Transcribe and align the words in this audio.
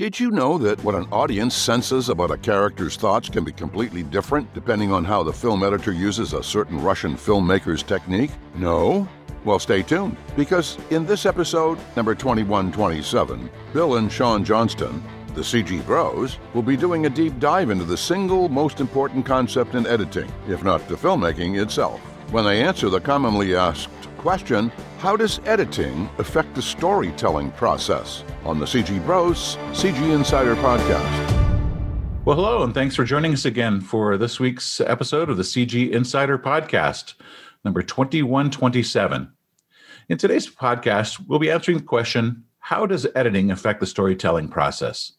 Did 0.00 0.18
you 0.18 0.30
know 0.30 0.56
that 0.56 0.82
what 0.82 0.94
an 0.94 1.06
audience 1.12 1.54
senses 1.54 2.08
about 2.08 2.30
a 2.30 2.38
character's 2.38 2.96
thoughts 2.96 3.28
can 3.28 3.44
be 3.44 3.52
completely 3.52 4.02
different 4.02 4.50
depending 4.54 4.90
on 4.90 5.04
how 5.04 5.22
the 5.22 5.30
film 5.30 5.62
editor 5.62 5.92
uses 5.92 6.32
a 6.32 6.42
certain 6.42 6.80
Russian 6.80 7.16
filmmaker's 7.16 7.82
technique? 7.82 8.30
No? 8.54 9.06
Well, 9.44 9.58
stay 9.58 9.82
tuned, 9.82 10.16
because 10.38 10.78
in 10.88 11.04
this 11.04 11.26
episode, 11.26 11.78
number 11.96 12.14
2127, 12.14 13.50
Bill 13.74 13.96
and 13.96 14.10
Sean 14.10 14.42
Johnston, 14.42 15.02
the 15.34 15.42
CG 15.42 15.84
Bros, 15.84 16.38
will 16.54 16.62
be 16.62 16.78
doing 16.78 17.04
a 17.04 17.10
deep 17.10 17.38
dive 17.38 17.68
into 17.68 17.84
the 17.84 17.98
single 17.98 18.48
most 18.48 18.80
important 18.80 19.26
concept 19.26 19.74
in 19.74 19.86
editing, 19.86 20.32
if 20.48 20.64
not 20.64 20.88
the 20.88 20.94
filmmaking 20.94 21.60
itself, 21.60 22.00
when 22.30 22.46
they 22.46 22.62
answer 22.62 22.88
the 22.88 23.02
commonly 23.02 23.54
asked 23.54 23.90
question 24.20 24.70
How 24.98 25.16
does 25.16 25.40
editing 25.46 26.08
affect 26.18 26.54
the 26.54 26.62
storytelling 26.62 27.50
process? 27.52 28.22
on 28.44 28.58
the 28.58 28.66
CG 28.66 29.04
Bros 29.04 29.56
CG 29.72 30.14
Insider 30.14 30.56
Podcast. 30.56 32.24
Well, 32.24 32.36
hello, 32.36 32.62
and 32.62 32.74
thanks 32.74 32.94
for 32.94 33.04
joining 33.04 33.32
us 33.32 33.44
again 33.44 33.80
for 33.80 34.16
this 34.16 34.38
week's 34.38 34.80
episode 34.80 35.30
of 35.30 35.36
the 35.36 35.42
CG 35.42 35.90
Insider 35.90 36.38
Podcast, 36.38 37.14
number 37.64 37.82
2127. 37.82 39.32
In 40.08 40.18
today's 40.18 40.48
podcast, 40.48 41.22
we'll 41.26 41.38
be 41.38 41.50
answering 41.50 41.78
the 41.78 41.84
question 41.84 42.44
How 42.58 42.86
does 42.86 43.06
editing 43.14 43.50
affect 43.50 43.80
the 43.80 43.86
storytelling 43.86 44.48
process? 44.48 45.12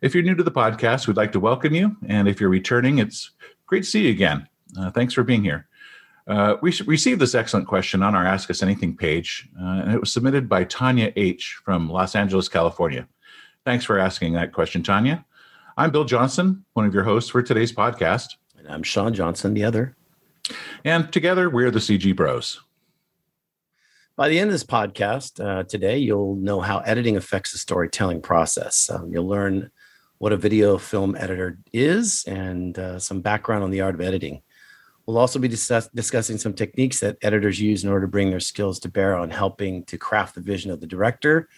If 0.00 0.14
you're 0.14 0.24
new 0.24 0.34
to 0.36 0.44
the 0.44 0.50
podcast, 0.52 1.06
we'd 1.06 1.16
like 1.16 1.32
to 1.32 1.40
welcome 1.40 1.74
you. 1.74 1.96
And 2.06 2.28
if 2.28 2.40
you're 2.40 2.50
returning, 2.50 2.98
it's 2.98 3.32
great 3.66 3.84
to 3.84 3.90
see 3.90 4.06
you 4.06 4.10
again. 4.10 4.48
Uh, 4.78 4.90
thanks 4.90 5.14
for 5.14 5.24
being 5.24 5.42
here. 5.42 5.67
Uh, 6.28 6.58
we 6.60 6.70
received 6.84 7.20
this 7.20 7.34
excellent 7.34 7.66
question 7.66 8.02
on 8.02 8.14
our 8.14 8.26
Ask 8.26 8.50
Us 8.50 8.62
Anything 8.62 8.94
page, 8.94 9.48
uh, 9.58 9.80
and 9.80 9.94
it 9.94 9.98
was 9.98 10.12
submitted 10.12 10.46
by 10.46 10.62
Tanya 10.64 11.10
H. 11.16 11.58
from 11.64 11.88
Los 11.88 12.14
Angeles, 12.14 12.50
California. 12.50 13.08
Thanks 13.64 13.86
for 13.86 13.98
asking 13.98 14.34
that 14.34 14.52
question, 14.52 14.82
Tanya. 14.82 15.24
I'm 15.78 15.90
Bill 15.90 16.04
Johnson, 16.04 16.66
one 16.74 16.84
of 16.84 16.92
your 16.92 17.04
hosts 17.04 17.30
for 17.30 17.42
today's 17.42 17.72
podcast. 17.72 18.34
And 18.58 18.68
I'm 18.68 18.82
Sean 18.82 19.14
Johnson, 19.14 19.54
the 19.54 19.64
other. 19.64 19.96
And 20.84 21.10
together, 21.10 21.48
we're 21.48 21.70
the 21.70 21.78
CG 21.78 22.14
Bros. 22.14 22.60
By 24.14 24.28
the 24.28 24.38
end 24.38 24.48
of 24.48 24.52
this 24.52 24.64
podcast 24.64 25.42
uh, 25.42 25.62
today, 25.62 25.96
you'll 25.96 26.34
know 26.34 26.60
how 26.60 26.80
editing 26.80 27.16
affects 27.16 27.52
the 27.52 27.58
storytelling 27.58 28.20
process. 28.20 28.90
Um, 28.90 29.10
you'll 29.10 29.28
learn 29.28 29.70
what 30.18 30.32
a 30.32 30.36
video 30.36 30.76
film 30.76 31.16
editor 31.16 31.58
is 31.72 32.24
and 32.26 32.78
uh, 32.78 32.98
some 32.98 33.22
background 33.22 33.64
on 33.64 33.70
the 33.70 33.80
art 33.80 33.94
of 33.94 34.02
editing. 34.02 34.42
We'll 35.08 35.16
also 35.16 35.38
be 35.38 35.48
discuss- 35.48 35.88
discussing 35.94 36.36
some 36.36 36.52
techniques 36.52 37.00
that 37.00 37.16
editors 37.22 37.58
use 37.58 37.82
in 37.82 37.88
order 37.88 38.04
to 38.04 38.10
bring 38.10 38.28
their 38.28 38.40
skills 38.40 38.78
to 38.80 38.90
bear 38.90 39.16
on 39.16 39.30
helping 39.30 39.84
to 39.84 39.96
craft 39.96 40.34
the 40.34 40.42
vision 40.42 40.70
of 40.70 40.82
the 40.82 40.86
director, 40.86 41.48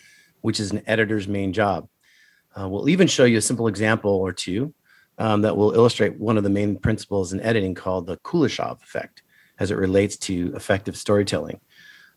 which 0.41 0.61
is 0.61 0.71
an 0.71 0.85
editor's 0.87 1.27
main 1.27 1.53
job. 1.53 1.89
Uh, 2.57 2.69
we'll 2.69 2.89
even 2.89 3.09
show 3.09 3.25
you 3.25 3.39
a 3.39 3.43
simple 3.43 3.67
example 3.67 4.13
or 4.13 4.33
two 4.33 4.73
um, 5.19 5.43
that 5.43 5.57
will 5.57 5.73
illustrate 5.73 6.17
one 6.17 6.37
of 6.37 6.45
the 6.45 6.49
main 6.49 6.79
principles 6.79 7.33
in 7.33 7.41
editing 7.41 7.75
called 7.75 8.07
the 8.07 8.19
Kuleshov 8.19 8.85
effect 8.85 9.25
as 9.59 9.73
it 9.73 9.77
relates 9.77 10.17
to 10.19 10.53
effective 10.55 10.97
storytelling. 10.97 11.59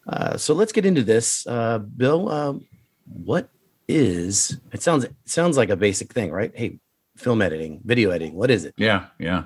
Uh, 0.07 0.37
so 0.37 0.53
let's 0.53 0.71
get 0.71 0.85
into 0.85 1.01
this. 1.01 1.47
Uh, 1.47 1.79
Bill, 1.79 2.29
um, 2.29 2.67
what 3.05 3.49
is 3.87 4.59
it 4.71 4.83
sounds 4.83 5.05
it 5.05 5.15
sounds 5.25 5.57
like 5.57 5.71
a 5.71 5.75
basic 5.75 6.13
thing, 6.13 6.31
right? 6.31 6.51
Hey, 6.53 6.77
film 7.17 7.41
editing, 7.41 7.81
video 7.83 8.11
editing, 8.11 8.35
what 8.35 8.51
is 8.51 8.65
it? 8.65 8.75
Yeah, 8.77 9.07
yeah. 9.17 9.45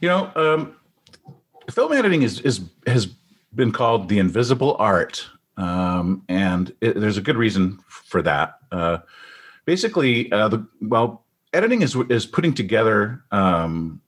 You 0.00 0.08
know, 0.08 0.32
um, 0.34 0.76
film 1.70 1.92
editing 1.92 2.22
is 2.22 2.40
is 2.40 2.60
has 2.86 3.06
been 3.54 3.72
called 3.72 4.08
the 4.08 4.18
invisible 4.18 4.76
art, 4.78 5.26
um, 5.56 6.22
and 6.28 6.74
it, 6.80 7.00
there's 7.00 7.16
a 7.16 7.22
good 7.22 7.36
reason 7.36 7.78
for 7.88 8.22
that. 8.22 8.58
Uh, 8.70 8.98
basically, 9.64 10.30
uh, 10.32 10.48
the 10.48 10.66
well, 10.80 11.24
editing 11.52 11.82
is 11.82 11.96
is 12.10 12.26
putting 12.26 12.54
together 12.54 13.22
um, 13.30 14.00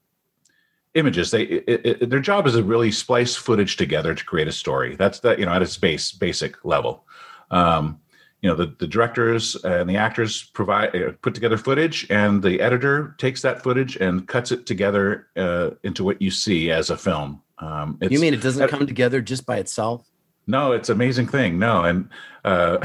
images. 0.95 1.31
They 1.31 1.43
it, 1.43 1.87
it, 1.87 2.11
their 2.11 2.21
job 2.21 2.47
is 2.47 2.55
to 2.55 2.63
really 2.63 2.91
splice 2.91 3.37
footage 3.37 3.77
together 3.77 4.15
to 4.15 4.25
create 4.25 4.49
a 4.49 4.53
story. 4.53 4.97
That's 4.97 5.21
the 5.21 5.39
you 5.39 5.47
know 5.47 5.53
at 5.53 5.63
its 5.63 5.77
base 5.77 6.13
basic 6.13 6.65
level. 6.65 7.05
Um, 7.51 8.01
you 8.43 8.49
know 8.49 8.55
the, 8.55 8.75
the 8.79 8.87
directors 8.87 9.57
and 9.65 9.89
the 9.89 9.97
actors 9.97 10.45
provide 10.45 10.95
uh, 10.95 11.13
put 11.23 11.35
together 11.35 11.57
footage 11.57 12.07
and 12.11 12.43
the 12.43 12.61
editor 12.61 13.17
takes 13.19 13.43
that 13.43 13.63
footage 13.63 13.97
and 13.97 14.29
cuts 14.29 14.53
it 14.53 14.65
together 14.65 15.27
uh, 15.37 15.71
into 15.83 16.05
what 16.05 16.23
you 16.23 16.31
see 16.31 16.71
as 16.71 16.91
a 16.91 16.97
film 16.97 17.43
um, 17.61 17.99
you 18.01 18.21
mean 18.21 18.35
it 18.35 18.43
doesn't 18.43 18.69
come 18.69 18.87
together 18.87 19.21
just 19.21 19.47
by 19.47 19.59
itself? 19.59 20.09
No, 20.47 20.73
it's 20.73 20.89
amazing 20.89 21.27
thing. 21.27 21.59
No, 21.59 21.85
and 21.85 22.09
uh, 22.45 22.79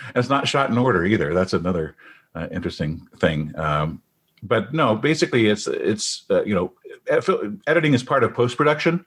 it's 0.14 0.28
not 0.28 0.46
shot 0.46 0.70
in 0.70 0.78
order 0.78 1.04
either. 1.04 1.32
That's 1.32 1.54
another 1.54 1.96
uh, 2.34 2.48
interesting 2.50 3.06
thing. 3.18 3.52
Um, 3.56 4.02
but 4.42 4.72
no, 4.74 4.94
basically, 4.94 5.46
it's 5.46 5.66
it's 5.66 6.24
uh, 6.30 6.44
you 6.44 6.54
know, 6.54 6.72
editing 7.66 7.94
is 7.94 8.02
part 8.02 8.24
of 8.24 8.34
post 8.34 8.56
production, 8.56 9.04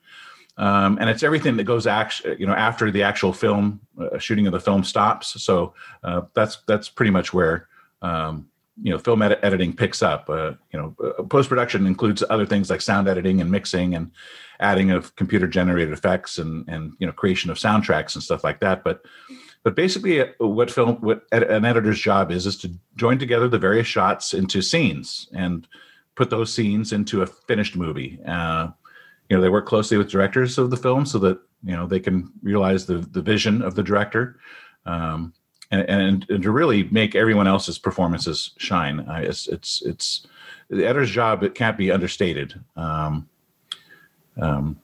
um, 0.58 0.98
and 1.00 1.10
it's 1.10 1.24
everything 1.24 1.58
that 1.58 1.64
goes 1.64 1.88
act 1.88 2.22
you 2.40 2.48
know 2.48 2.54
after 2.54 2.92
the 2.92 3.04
actual 3.04 3.34
film 3.34 3.80
uh, 4.00 4.18
shooting 4.18 4.48
of 4.48 4.54
the 4.54 4.60
film 4.60 4.84
stops. 4.84 5.42
So 5.44 5.74
uh, 6.04 6.22
that's 6.34 6.58
that's 6.68 6.90
pretty 6.90 7.12
much 7.12 7.34
where 7.34 7.68
um, 8.02 8.48
you 8.82 8.92
know 8.92 8.98
film 8.98 9.22
ed- 9.22 9.40
editing 9.44 9.74
picks 9.74 10.02
up. 10.02 10.30
Uh, 10.30 10.54
you 10.72 10.80
know, 10.80 10.96
post 11.30 11.50
production 11.50 11.86
includes 11.86 12.24
other 12.30 12.46
things 12.46 12.70
like 12.70 12.82
sound 12.82 13.08
editing 13.08 13.42
and 13.42 13.52
mixing 13.52 13.96
and 13.96 14.12
adding 14.62 14.92
of 14.92 15.16
computer 15.16 15.48
generated 15.48 15.94
effects 15.94 16.38
and 16.38 16.68
and 16.70 16.94
you 17.00 17.08
know 17.08 17.12
creation 17.12 17.52
of 17.52 17.58
soundtracks 17.58 18.14
and 18.16 18.24
stuff 18.24 18.44
like 18.44 18.60
that 18.60 18.84
but 18.84 19.04
but 19.64 19.76
basically 19.76 20.22
uh, 20.22 20.28
what 20.40 20.72
film 20.72 20.96
what 21.02 21.24
an 21.32 21.66
editor's 21.66 22.00
job 22.00 22.32
is 22.32 22.46
is 22.46 22.56
to 22.56 22.72
join 22.96 23.18
together 23.18 23.48
the 23.48 23.60
various 23.60 23.88
shots 23.88 24.34
into 24.34 24.62
scenes 24.62 25.28
and 25.34 25.68
put 26.16 26.30
those 26.30 26.54
scenes 26.54 26.94
into 26.94 27.24
a 27.24 27.28
finished 27.28 27.76
movie 27.76 28.20
uh, 28.28 28.68
you 29.30 29.36
know 29.36 29.42
they 29.42 29.50
work 29.50 29.66
closely 29.66 29.98
with 29.98 30.10
directors 30.10 30.58
of 30.58 30.70
the 30.70 30.78
film 30.78 31.06
so 31.06 31.18
that 31.18 31.40
you 31.64 31.76
know 31.76 31.88
they 31.88 32.00
can 32.00 32.32
realize 32.44 32.86
the 32.86 33.00
the 33.12 33.22
vision 33.22 33.62
of 33.62 33.76
the 33.76 33.84
director 33.84 34.40
um, 34.86 35.34
and, 35.72 35.90
and, 35.90 36.26
and 36.30 36.44
to 36.44 36.52
really 36.52 36.84
make 36.84 37.16
everyone 37.16 37.48
else's 37.48 37.80
performances 37.80 38.52
shine 38.58 39.00
uh, 39.02 39.22
it's 39.24 39.48
it's 39.48 39.82
it's 39.84 40.28
the 40.70 40.86
editor's 40.86 41.12
job 41.12 41.44
it 41.44 41.56
can't 41.56 41.78
be 41.78 41.92
understated 41.92 42.60
um, 42.76 43.28
um, 44.40 44.80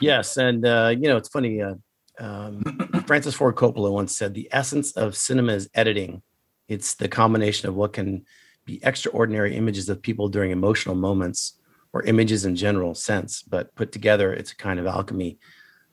yes, 0.00 0.36
and 0.36 0.64
uh, 0.64 0.94
you 0.96 1.08
know 1.08 1.16
it's 1.16 1.28
funny. 1.28 1.60
Uh, 1.60 1.74
um, 2.18 2.62
Francis 3.06 3.34
Ford 3.34 3.56
Coppola 3.56 3.90
once 3.90 4.16
said, 4.16 4.34
"The 4.34 4.48
essence 4.52 4.92
of 4.92 5.16
cinema 5.16 5.52
is 5.52 5.70
editing. 5.74 6.22
It's 6.68 6.94
the 6.94 7.08
combination 7.08 7.68
of 7.68 7.74
what 7.74 7.92
can 7.92 8.24
be 8.64 8.80
extraordinary 8.82 9.56
images 9.56 9.88
of 9.88 10.02
people 10.02 10.28
during 10.28 10.50
emotional 10.50 10.94
moments, 10.94 11.54
or 11.92 12.02
images 12.04 12.44
in 12.44 12.56
general 12.56 12.94
sense, 12.94 13.42
but 13.42 13.74
put 13.74 13.92
together, 13.92 14.32
it's 14.32 14.52
a 14.52 14.56
kind 14.56 14.78
of 14.78 14.86
alchemy." 14.86 15.38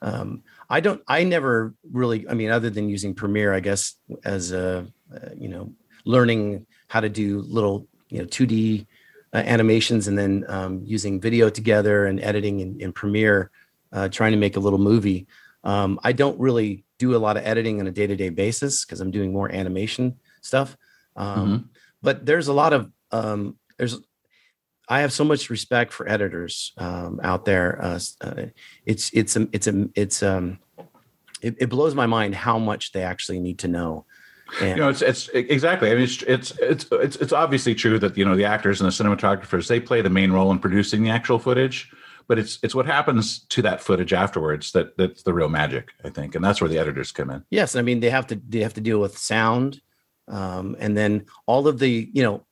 Um, 0.01 0.43
I 0.69 0.79
don't. 0.79 1.01
I 1.07 1.23
never 1.23 1.73
really. 1.91 2.27
I 2.27 2.33
mean, 2.33 2.49
other 2.49 2.69
than 2.69 2.89
using 2.89 3.13
Premiere, 3.13 3.53
I 3.53 3.59
guess 3.59 3.95
as 4.25 4.51
a 4.51 4.87
uh, 5.13 5.29
you 5.37 5.47
know 5.47 5.73
learning 6.05 6.65
how 6.87 6.99
to 6.99 7.09
do 7.09 7.41
little 7.41 7.87
you 8.09 8.19
know 8.19 8.25
2D 8.25 8.85
uh, 9.33 9.37
animations 9.37 10.07
and 10.07 10.17
then 10.17 10.45
um, 10.47 10.81
using 10.83 11.19
video 11.19 11.49
together 11.49 12.05
and 12.05 12.19
editing 12.21 12.59
in, 12.59 12.79
in 12.79 12.91
Premiere, 12.93 13.51
uh, 13.91 14.09
trying 14.09 14.31
to 14.31 14.37
make 14.37 14.55
a 14.55 14.59
little 14.59 14.79
movie. 14.79 15.27
Um, 15.63 15.99
I 16.03 16.13
don't 16.13 16.39
really 16.39 16.85
do 16.97 17.15
a 17.15 17.19
lot 17.19 17.37
of 17.37 17.45
editing 17.45 17.79
on 17.79 17.87
a 17.87 17.91
day 17.91 18.07
to 18.07 18.15
day 18.15 18.29
basis 18.29 18.85
because 18.85 19.01
I'm 19.01 19.11
doing 19.11 19.31
more 19.31 19.51
animation 19.51 20.17
stuff. 20.41 20.77
Um, 21.15 21.47
mm-hmm. 21.47 21.65
But 22.01 22.25
there's 22.25 22.47
a 22.47 22.53
lot 22.53 22.73
of 22.73 22.91
um, 23.11 23.57
there's 23.77 23.97
I 24.89 25.01
have 25.01 25.11
so 25.11 25.23
much 25.23 25.49
respect 25.49 25.91
for 25.91 26.07
editors 26.09 26.73
um, 26.77 27.19
out 27.23 27.45
there. 27.45 27.81
Uh, 27.81 27.99
uh, 28.21 28.45
it's 28.85 29.09
it's 29.13 29.35
a, 29.35 29.47
it's 29.51 29.67
a, 29.67 29.89
it's 29.95 30.23
um 30.23 30.59
it, 31.41 31.55
it 31.59 31.69
blows 31.69 31.93
my 31.93 32.05
mind 32.05 32.35
how 32.35 32.57
much 32.57 32.93
they 32.93 33.03
actually 33.03 33.39
need 33.39 33.59
to 33.59 33.67
know 33.67 34.05
you 34.61 34.75
know, 34.75 34.89
it's 34.89 35.01
it's 35.01 35.29
exactly. 35.29 35.91
I 35.91 35.95
mean, 35.95 36.03
it's, 36.03 36.21
it's 36.23 36.51
it's 36.59 36.85
it's 36.91 37.15
it's 37.17 37.33
obviously 37.33 37.75
true 37.75 37.99
that 37.99 38.17
you 38.17 38.25
know 38.25 38.35
the 38.35 38.45
actors 38.45 38.81
and 38.81 38.89
the 38.89 38.93
cinematographers 38.93 39.67
they 39.67 39.79
play 39.79 40.01
the 40.01 40.09
main 40.09 40.31
role 40.31 40.51
in 40.51 40.59
producing 40.59 41.03
the 41.03 41.09
actual 41.09 41.37
footage, 41.39 41.91
but 42.27 42.39
it's 42.39 42.59
it's 42.63 42.73
what 42.73 42.85
happens 42.85 43.39
to 43.47 43.61
that 43.63 43.81
footage 43.81 44.13
afterwards 44.13 44.71
that 44.71 44.97
that's 44.97 45.23
the 45.23 45.33
real 45.33 45.49
magic, 45.49 45.91
I 46.03 46.09
think, 46.09 46.35
and 46.35 46.43
that's 46.43 46.61
where 46.61 46.69
the 46.69 46.77
editors 46.77 47.11
come 47.11 47.29
in. 47.29 47.43
Yes, 47.49 47.75
I 47.75 47.81
mean 47.81 47.99
they 47.99 48.09
have 48.09 48.27
to 48.27 48.41
they 48.47 48.59
have 48.59 48.73
to 48.75 48.81
deal 48.81 48.99
with 48.99 49.17
sound, 49.17 49.81
um, 50.27 50.75
and 50.79 50.95
then 50.95 51.25
all 51.45 51.67
of 51.67 51.79
the 51.79 52.09
you 52.13 52.23
know 52.23 52.45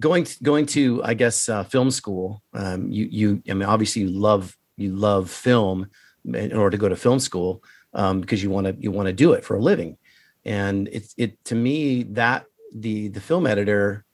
going 0.00 0.26
going 0.42 0.66
to 0.66 1.02
I 1.04 1.14
guess 1.14 1.48
uh, 1.48 1.64
film 1.64 1.90
school. 1.90 2.42
Um, 2.52 2.90
you 2.90 3.06
you 3.10 3.42
I 3.48 3.54
mean 3.54 3.68
obviously 3.68 4.02
you 4.02 4.08
love 4.08 4.56
you 4.76 4.94
love 4.94 5.30
film 5.30 5.88
in 6.24 6.52
order 6.52 6.70
to 6.70 6.80
go 6.80 6.88
to 6.88 6.96
film 6.96 7.20
school 7.20 7.62
um, 7.92 8.20
because 8.20 8.42
you 8.42 8.50
want 8.50 8.66
to 8.66 8.76
you 8.78 8.90
want 8.90 9.06
to 9.06 9.12
do 9.12 9.32
it 9.32 9.44
for 9.44 9.56
a 9.56 9.60
living 9.60 9.96
and 10.44 10.88
it's 10.90 11.14
it 11.16 11.42
to 11.44 11.54
me 11.54 12.02
that 12.02 12.46
the 12.74 13.08
the 13.08 13.20
film 13.20 13.46
editor 13.46 14.04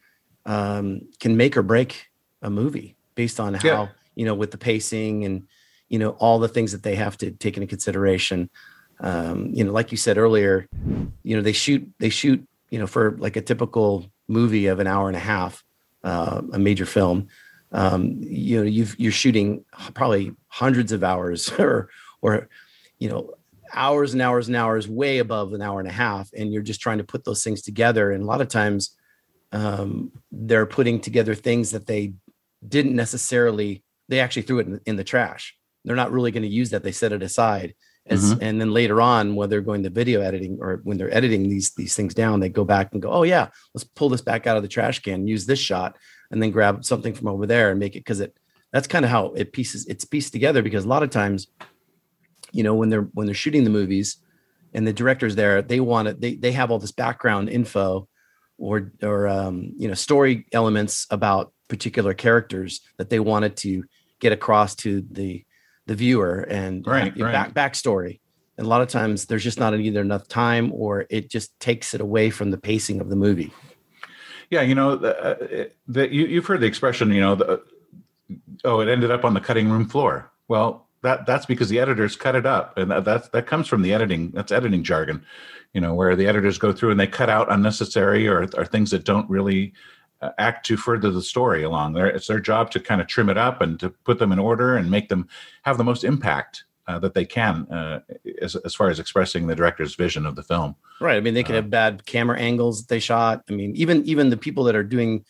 um, 0.47 1.03
can 1.19 1.37
make 1.37 1.56
or 1.56 1.62
break 1.62 2.09
a 2.43 2.50
movie 2.50 2.97
based 3.15 3.41
on 3.41 3.55
how 3.55 3.69
yeah. 3.69 3.88
you 4.15 4.25
know 4.25 4.35
with 4.35 4.50
the 4.50 4.59
pacing 4.59 5.25
and 5.25 5.47
you 5.88 5.99
know 5.99 6.11
all 6.11 6.38
the 6.38 6.49
things 6.49 6.73
that 6.73 6.82
they 6.82 6.97
have 6.97 7.17
to 7.17 7.31
take 7.31 7.56
into 7.56 7.67
consideration 7.67 8.50
um, 9.00 9.50
you 9.53 9.65
know 9.65 9.73
like 9.73 9.93
you 9.93 9.97
said 9.97 10.19
earlier 10.19 10.67
you 11.23 11.37
know 11.37 11.43
they 11.43 11.53
shoot 11.53 11.88
they 11.99 12.11
shoot 12.11 12.47
you 12.71 12.79
know 12.79 12.87
for 12.87 13.17
like 13.19 13.37
a 13.37 13.43
typical 13.43 14.11
movie 14.31 14.67
of 14.67 14.79
an 14.79 14.87
hour 14.87 15.09
and 15.09 15.17
a 15.17 15.21
half, 15.21 15.62
uh, 16.05 16.43
a 16.52 16.58
major 16.58 16.87
film, 16.87 17.29
um, 17.73 18.17
you 18.20 18.58
know, 18.58 18.62
you 18.64 18.87
you're 18.99 19.12
shooting 19.12 19.64
probably 19.94 20.32
hundreds 20.49 20.93
of 20.93 21.05
hours 21.05 21.50
or, 21.58 21.88
or, 22.20 22.49
you 22.99 23.08
know, 23.08 23.35
hours 23.73 24.12
and 24.12 24.23
hours 24.23 24.49
and 24.49 24.56
hours, 24.56 24.88
way 24.88 25.19
above 25.19 25.52
an 25.52 25.62
hour 25.62 25.81
and 25.81 25.88
a 25.88 25.93
half, 25.93 26.31
and 26.37 26.52
you're 26.52 26.62
just 26.62 26.81
trying 26.81 26.99
to 26.99 27.05
put 27.05 27.25
those 27.25 27.44
things 27.44 27.62
together. 27.62 28.11
And 28.12 28.23
a 28.23 28.26
lot 28.26 28.41
of 28.41 28.49
times, 28.49 28.97
um, 29.52 30.12
they're 30.31 30.67
putting 30.67 31.00
together 31.00 31.35
things 31.35 31.70
that 31.70 31.87
they 31.87 32.14
didn't 32.67 32.96
necessarily. 32.96 33.85
They 34.08 34.20
actually 34.20 34.43
threw 34.43 34.58
it 34.58 34.67
in, 34.67 34.81
in 34.87 34.96
the 34.96 35.05
trash. 35.05 35.56
They're 35.85 35.96
not 35.96 36.11
really 36.11 36.32
going 36.32 36.43
to 36.43 36.49
use 36.49 36.70
that. 36.70 36.82
They 36.82 36.93
set 36.93 37.12
it 37.12 37.23
aside 37.23 37.75
as, 38.11 38.35
mm-hmm. 38.35 38.43
and 38.43 38.61
then 38.61 38.73
later 38.73 39.01
on, 39.01 39.37
when 39.37 39.49
they're 39.49 39.61
going 39.61 39.85
to 39.85 39.91
video 39.91 40.21
editing 40.21 40.59
or 40.61 40.81
when 40.83 40.99
they're 40.99 41.15
editing 41.15 41.49
these 41.49 41.71
these 41.75 41.95
things 41.95 42.12
down, 42.12 42.41
they 42.41 42.49
go 42.49 42.65
back 42.65 42.93
and 42.93 43.01
go, 43.01 43.11
"Oh 43.11 43.23
yeah, 43.23 43.49
let's 43.73 43.85
pull 43.85 44.09
this 44.09 44.21
back 44.21 44.47
out 44.49 44.57
of 44.57 44.62
the 44.65 44.69
trash 44.69 44.99
can, 44.99 45.29
use 45.29 45.47
this 45.47 45.61
shot, 45.61 45.97
and 46.31 46.43
then 46.43 46.51
grab 46.51 46.85
something 46.85 47.15
from 47.15 47.29
over 47.29 47.47
there 47.47 47.71
and 47.71 47.79
make 47.79 47.95
it." 47.95 48.01
Because 48.01 48.21
it 48.21 48.37
that's 48.73 48.89
kind 48.89 49.05
of 49.05 49.11
how 49.11 49.27
it 49.35 49.53
pieces 49.53 49.87
it's 49.87 50.05
pieced 50.05 50.33
together. 50.33 50.61
Because 50.61 50.85
a 50.85 50.89
lot 50.89 51.05
of 51.05 51.11
times, 51.11 51.47
you 52.51 52.65
know, 52.65 52.75
when 52.75 52.91
they're 52.91 53.09
when 53.15 53.27
they're 53.27 53.35
shooting 53.35 53.62
the 53.62 53.71
movies, 53.71 54.17
and 54.75 54.87
the 54.87 54.93
directors 54.93 55.37
there, 55.37 55.63
they 55.63 55.81
want 55.81 56.09
it. 56.09 56.21
They 56.21 56.35
they 56.35 56.53
have 56.53 56.71
all 56.71 56.81
this 56.81 56.93
background 56.93 57.49
info, 57.49 58.09
or 58.59 58.93
or 59.03 59.29
um, 59.29 59.73
you 59.77 59.89
know, 59.89 59.95
story 59.95 60.47
elements 60.53 61.06
about 61.11 61.53
particular 61.69 62.15
characters 62.15 62.81
that 62.99 63.09
they 63.09 63.21
wanted 63.21 63.56
to 63.59 63.85
get 64.19 64.33
across 64.33 64.75
to 64.75 65.05
the 65.11 65.45
the 65.91 65.97
viewer 65.97 66.43
and 66.43 66.87
right, 66.87 67.13
right. 67.19 67.33
back 67.33 67.53
backstory. 67.53 68.21
And 68.57 68.65
a 68.65 68.71
lot 68.71 68.81
of 68.81 68.87
times 68.87 69.27
there's 69.27 69.43
just 69.43 69.59
not 69.59 69.75
either 69.75 70.01
enough 70.01 70.29
time 70.29 70.73
or 70.73 71.05
it 71.11 71.29
just 71.29 71.59
takes 71.59 71.95
it 71.95 72.01
away 72.01 72.31
from 72.31 72.53
the 72.53 72.59
pacing 72.59 73.01
of 73.01 73.11
the 73.11 73.17
movie. 73.17 73.53
Yeah, 74.51 74.63
you 74.63 74.77
know 74.77 74.95
that 74.95 75.67
uh, 75.93 76.03
you, 76.03 76.27
you've 76.27 76.47
heard 76.47 76.61
the 76.61 76.67
expression, 76.67 77.11
you 77.11 77.21
know, 77.21 77.35
the, 77.35 77.61
oh, 78.65 78.79
it 78.79 78.89
ended 78.89 79.11
up 79.11 79.25
on 79.25 79.35
the 79.35 79.41
cutting 79.41 79.69
room 79.69 79.89
floor. 79.89 80.31
Well, 80.47 80.87
that 81.03 81.27
that's 81.27 81.45
because 81.45 81.69
the 81.69 81.81
editors 81.81 82.15
cut 82.15 82.37
it 82.37 82.47
up, 82.47 82.79
and 82.79 82.89
that 82.93 83.05
that, 83.07 83.33
that 83.33 83.49
comes 83.49 83.67
from 83.67 83.83
the 83.83 83.93
editing. 83.93 84.31
That's 84.31 84.53
editing 84.53 84.85
jargon, 84.85 85.25
you 85.75 85.81
know, 85.81 85.93
where 85.93 86.15
the 86.15 86.29
editors 86.29 86.57
go 86.57 86.73
through 86.73 86.93
and 86.93 87.01
they 87.01 87.09
cut 87.09 87.31
out 87.31 87.51
unnecessary 87.51 88.29
or, 88.29 88.47
or 88.57 88.65
things 88.65 88.93
that 88.93 89.05
don't 89.05 89.29
really 89.29 89.73
act 90.38 90.67
to 90.67 90.76
further 90.76 91.11
the 91.11 91.22
story 91.22 91.62
along. 91.62 91.94
There, 91.94 92.06
it's 92.06 92.26
their 92.26 92.40
job 92.40 92.70
to 92.72 92.81
kind 92.81 93.00
of 93.00 93.06
trim 93.06 93.28
it 93.28 93.38
up 93.38 93.61
and 93.61 93.78
to 93.81 93.90
put 93.90 94.19
them 94.19 94.32
in 94.32 94.38
order 94.38 94.76
and 94.76 94.90
make 94.90 95.08
them 95.08 95.28
have 95.62 95.78
the 95.78 95.84
most 95.84 96.05
impact 96.05 96.64
uh, 96.87 96.99
that 96.99 97.14
they 97.14 97.25
can 97.25 97.67
uh, 97.70 98.00
as, 98.43 98.56
as 98.56 98.75
far 98.75 98.90
as 98.90 98.99
expressing 98.99 99.46
the 99.46 99.55
director's 99.55 99.94
vision 99.94 100.26
of 100.26 100.37
the 100.37 100.43
film. 100.43 100.75
Right. 101.00 101.17
I 101.17 101.20
mean, 101.20 101.34
they 101.34 101.43
could 101.43 101.55
have 101.55 101.67
uh, 101.67 101.69
bad 101.69 102.05
camera 102.05 102.38
angles 102.38 102.82
that 102.82 102.88
they 102.88 102.99
shot. 102.99 103.44
I 103.49 103.52
mean, 103.52 103.75
even 103.76 104.05
even 104.05 104.31
the 104.31 104.37
people 104.37 104.64
that 104.64 104.75
are 104.75 104.82
doing 104.82 105.25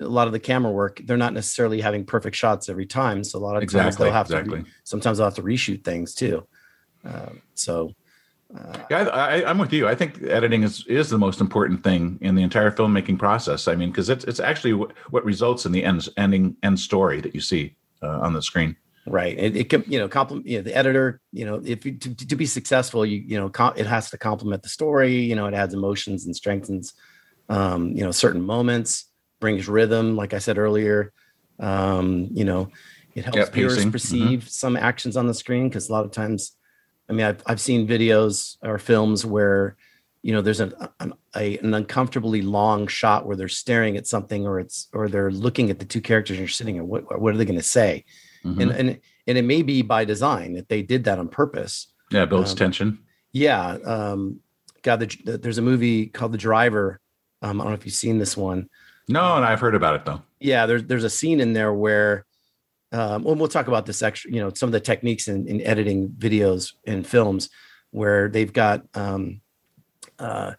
a 0.00 0.06
lot 0.06 0.26
of 0.26 0.32
the 0.32 0.40
camera 0.40 0.72
work, 0.72 1.00
they're 1.04 1.16
not 1.16 1.34
necessarily 1.34 1.80
having 1.80 2.06
perfect 2.06 2.36
shots 2.36 2.68
every 2.68 2.86
time. 2.86 3.24
So 3.24 3.38
a 3.38 3.40
lot 3.40 3.56
of 3.56 3.62
exactly, 3.62 3.84
times 3.84 3.96
they'll 3.96 4.12
have 4.12 4.26
exactly. 4.26 4.58
to. 4.58 4.64
Re- 4.64 4.70
sometimes 4.84 5.18
they'll 5.18 5.26
have 5.26 5.34
to 5.34 5.42
reshoot 5.42 5.84
things 5.84 6.14
too. 6.14 6.46
Uh, 7.04 7.30
so 7.54 7.88
uh, 7.88 7.92
yeah, 8.90 9.08
I, 9.08 9.50
am 9.50 9.58
with 9.58 9.72
you. 9.72 9.86
I 9.86 9.94
think 9.94 10.22
editing 10.22 10.62
is 10.62 10.84
is 10.86 11.08
the 11.08 11.18
most 11.18 11.40
important 11.40 11.84
thing 11.84 12.18
in 12.20 12.34
the 12.34 12.42
entire 12.42 12.70
filmmaking 12.70 13.18
process. 13.18 13.68
I 13.68 13.76
mean, 13.76 13.90
because 13.90 14.08
it's 14.08 14.24
it's 14.24 14.40
actually 14.40 14.72
what, 14.72 14.92
what 15.10 15.24
results 15.24 15.66
in 15.66 15.72
the 15.72 15.84
end 15.84 16.08
ending 16.16 16.56
end 16.62 16.80
story 16.80 17.20
that 17.20 17.34
you 17.34 17.40
see 17.40 17.76
uh, 18.02 18.20
on 18.20 18.32
the 18.32 18.42
screen. 18.42 18.76
Right. 19.06 19.38
It, 19.38 19.56
it 19.56 19.68
can 19.70 19.84
you 19.86 19.98
know 19.98 20.08
compliment 20.08 20.46
you 20.46 20.58
know, 20.58 20.62
the 20.62 20.76
editor. 20.76 21.20
You 21.32 21.46
know, 21.46 21.62
if 21.64 21.86
you, 21.86 21.92
to, 21.92 22.14
to 22.14 22.36
be 22.36 22.46
successful, 22.46 23.06
you 23.06 23.18
you 23.18 23.38
know 23.38 23.48
com- 23.48 23.74
it 23.76 23.86
has 23.86 24.10
to 24.10 24.18
complement 24.18 24.62
the 24.62 24.68
story. 24.68 25.16
You 25.16 25.36
know, 25.36 25.46
it 25.46 25.54
adds 25.54 25.72
emotions 25.72 26.26
and 26.26 26.34
strengthens 26.34 26.94
um, 27.48 27.92
you 27.92 28.02
know 28.02 28.10
certain 28.10 28.42
moments, 28.42 29.06
brings 29.40 29.68
rhythm. 29.68 30.16
Like 30.16 30.34
I 30.34 30.38
said 30.38 30.58
earlier, 30.58 31.12
um, 31.58 32.28
you 32.32 32.44
know, 32.44 32.70
it 33.14 33.24
helps 33.24 33.38
yep, 33.38 33.52
viewers 33.52 33.78
mm-hmm. 33.78 33.90
perceive 33.90 34.40
mm-hmm. 34.40 34.48
some 34.48 34.76
actions 34.76 35.16
on 35.16 35.26
the 35.26 35.34
screen 35.34 35.68
because 35.68 35.88
a 35.88 35.92
lot 35.92 36.04
of 36.04 36.10
times 36.10 36.52
I 37.10 37.12
mean, 37.12 37.26
I've 37.26 37.42
I've 37.46 37.60
seen 37.60 37.88
videos 37.88 38.56
or 38.62 38.78
films 38.78 39.26
where, 39.26 39.76
you 40.22 40.32
know, 40.32 40.40
there's 40.40 40.60
an 40.60 40.72
an, 41.00 41.12
a, 41.34 41.58
an 41.58 41.74
uncomfortably 41.74 42.40
long 42.40 42.86
shot 42.86 43.26
where 43.26 43.36
they're 43.36 43.48
staring 43.48 43.96
at 43.96 44.06
something, 44.06 44.46
or 44.46 44.60
it's 44.60 44.88
or 44.92 45.08
they're 45.08 45.32
looking 45.32 45.70
at 45.70 45.80
the 45.80 45.84
two 45.84 46.00
characters 46.00 46.36
and 46.36 46.40
you're 46.40 46.48
sitting 46.48 46.76
there. 46.76 46.84
What 46.84 47.20
what 47.20 47.34
are 47.34 47.36
they 47.36 47.44
going 47.44 47.58
to 47.58 47.62
say? 47.64 48.04
Mm-hmm. 48.44 48.60
And 48.60 48.70
and 48.70 49.00
and 49.26 49.38
it 49.38 49.44
may 49.44 49.62
be 49.62 49.82
by 49.82 50.04
design 50.04 50.54
that 50.54 50.68
they 50.68 50.82
did 50.82 51.04
that 51.04 51.18
on 51.18 51.28
purpose. 51.28 51.88
Yeah, 52.12 52.24
builds 52.26 52.52
um, 52.52 52.56
tension. 52.56 52.98
Yeah. 53.32 53.78
Um, 53.84 54.40
God, 54.82 55.00
the, 55.00 55.16
the, 55.24 55.38
there's 55.38 55.58
a 55.58 55.62
movie 55.62 56.06
called 56.06 56.32
The 56.32 56.38
Driver. 56.38 57.00
Um, 57.42 57.60
I 57.60 57.64
don't 57.64 57.72
know 57.72 57.78
if 57.78 57.84
you've 57.84 57.94
seen 57.94 58.18
this 58.18 58.36
one. 58.36 58.68
No, 59.08 59.36
and 59.36 59.44
I've 59.44 59.60
heard 59.60 59.74
about 59.74 59.96
it 59.96 60.04
though. 60.04 60.22
Yeah, 60.38 60.66
there's 60.66 60.84
there's 60.84 61.04
a 61.04 61.10
scene 61.10 61.40
in 61.40 61.52
there 61.52 61.72
where 61.72 62.24
um, 62.92 63.22
well, 63.22 63.34
we'll 63.34 63.48
talk 63.48 63.68
about 63.68 63.86
this 63.86 64.02
extra, 64.02 64.30
you 64.32 64.40
know, 64.40 64.50
some 64.52 64.68
of 64.68 64.72
the 64.72 64.80
techniques 64.80 65.28
in, 65.28 65.46
in 65.46 65.60
editing 65.62 66.08
videos 66.10 66.72
and 66.86 67.06
films 67.06 67.48
where 67.90 68.28
they've 68.28 68.52
got 68.52 68.82
um, 68.94 69.40
uh, 70.18 70.52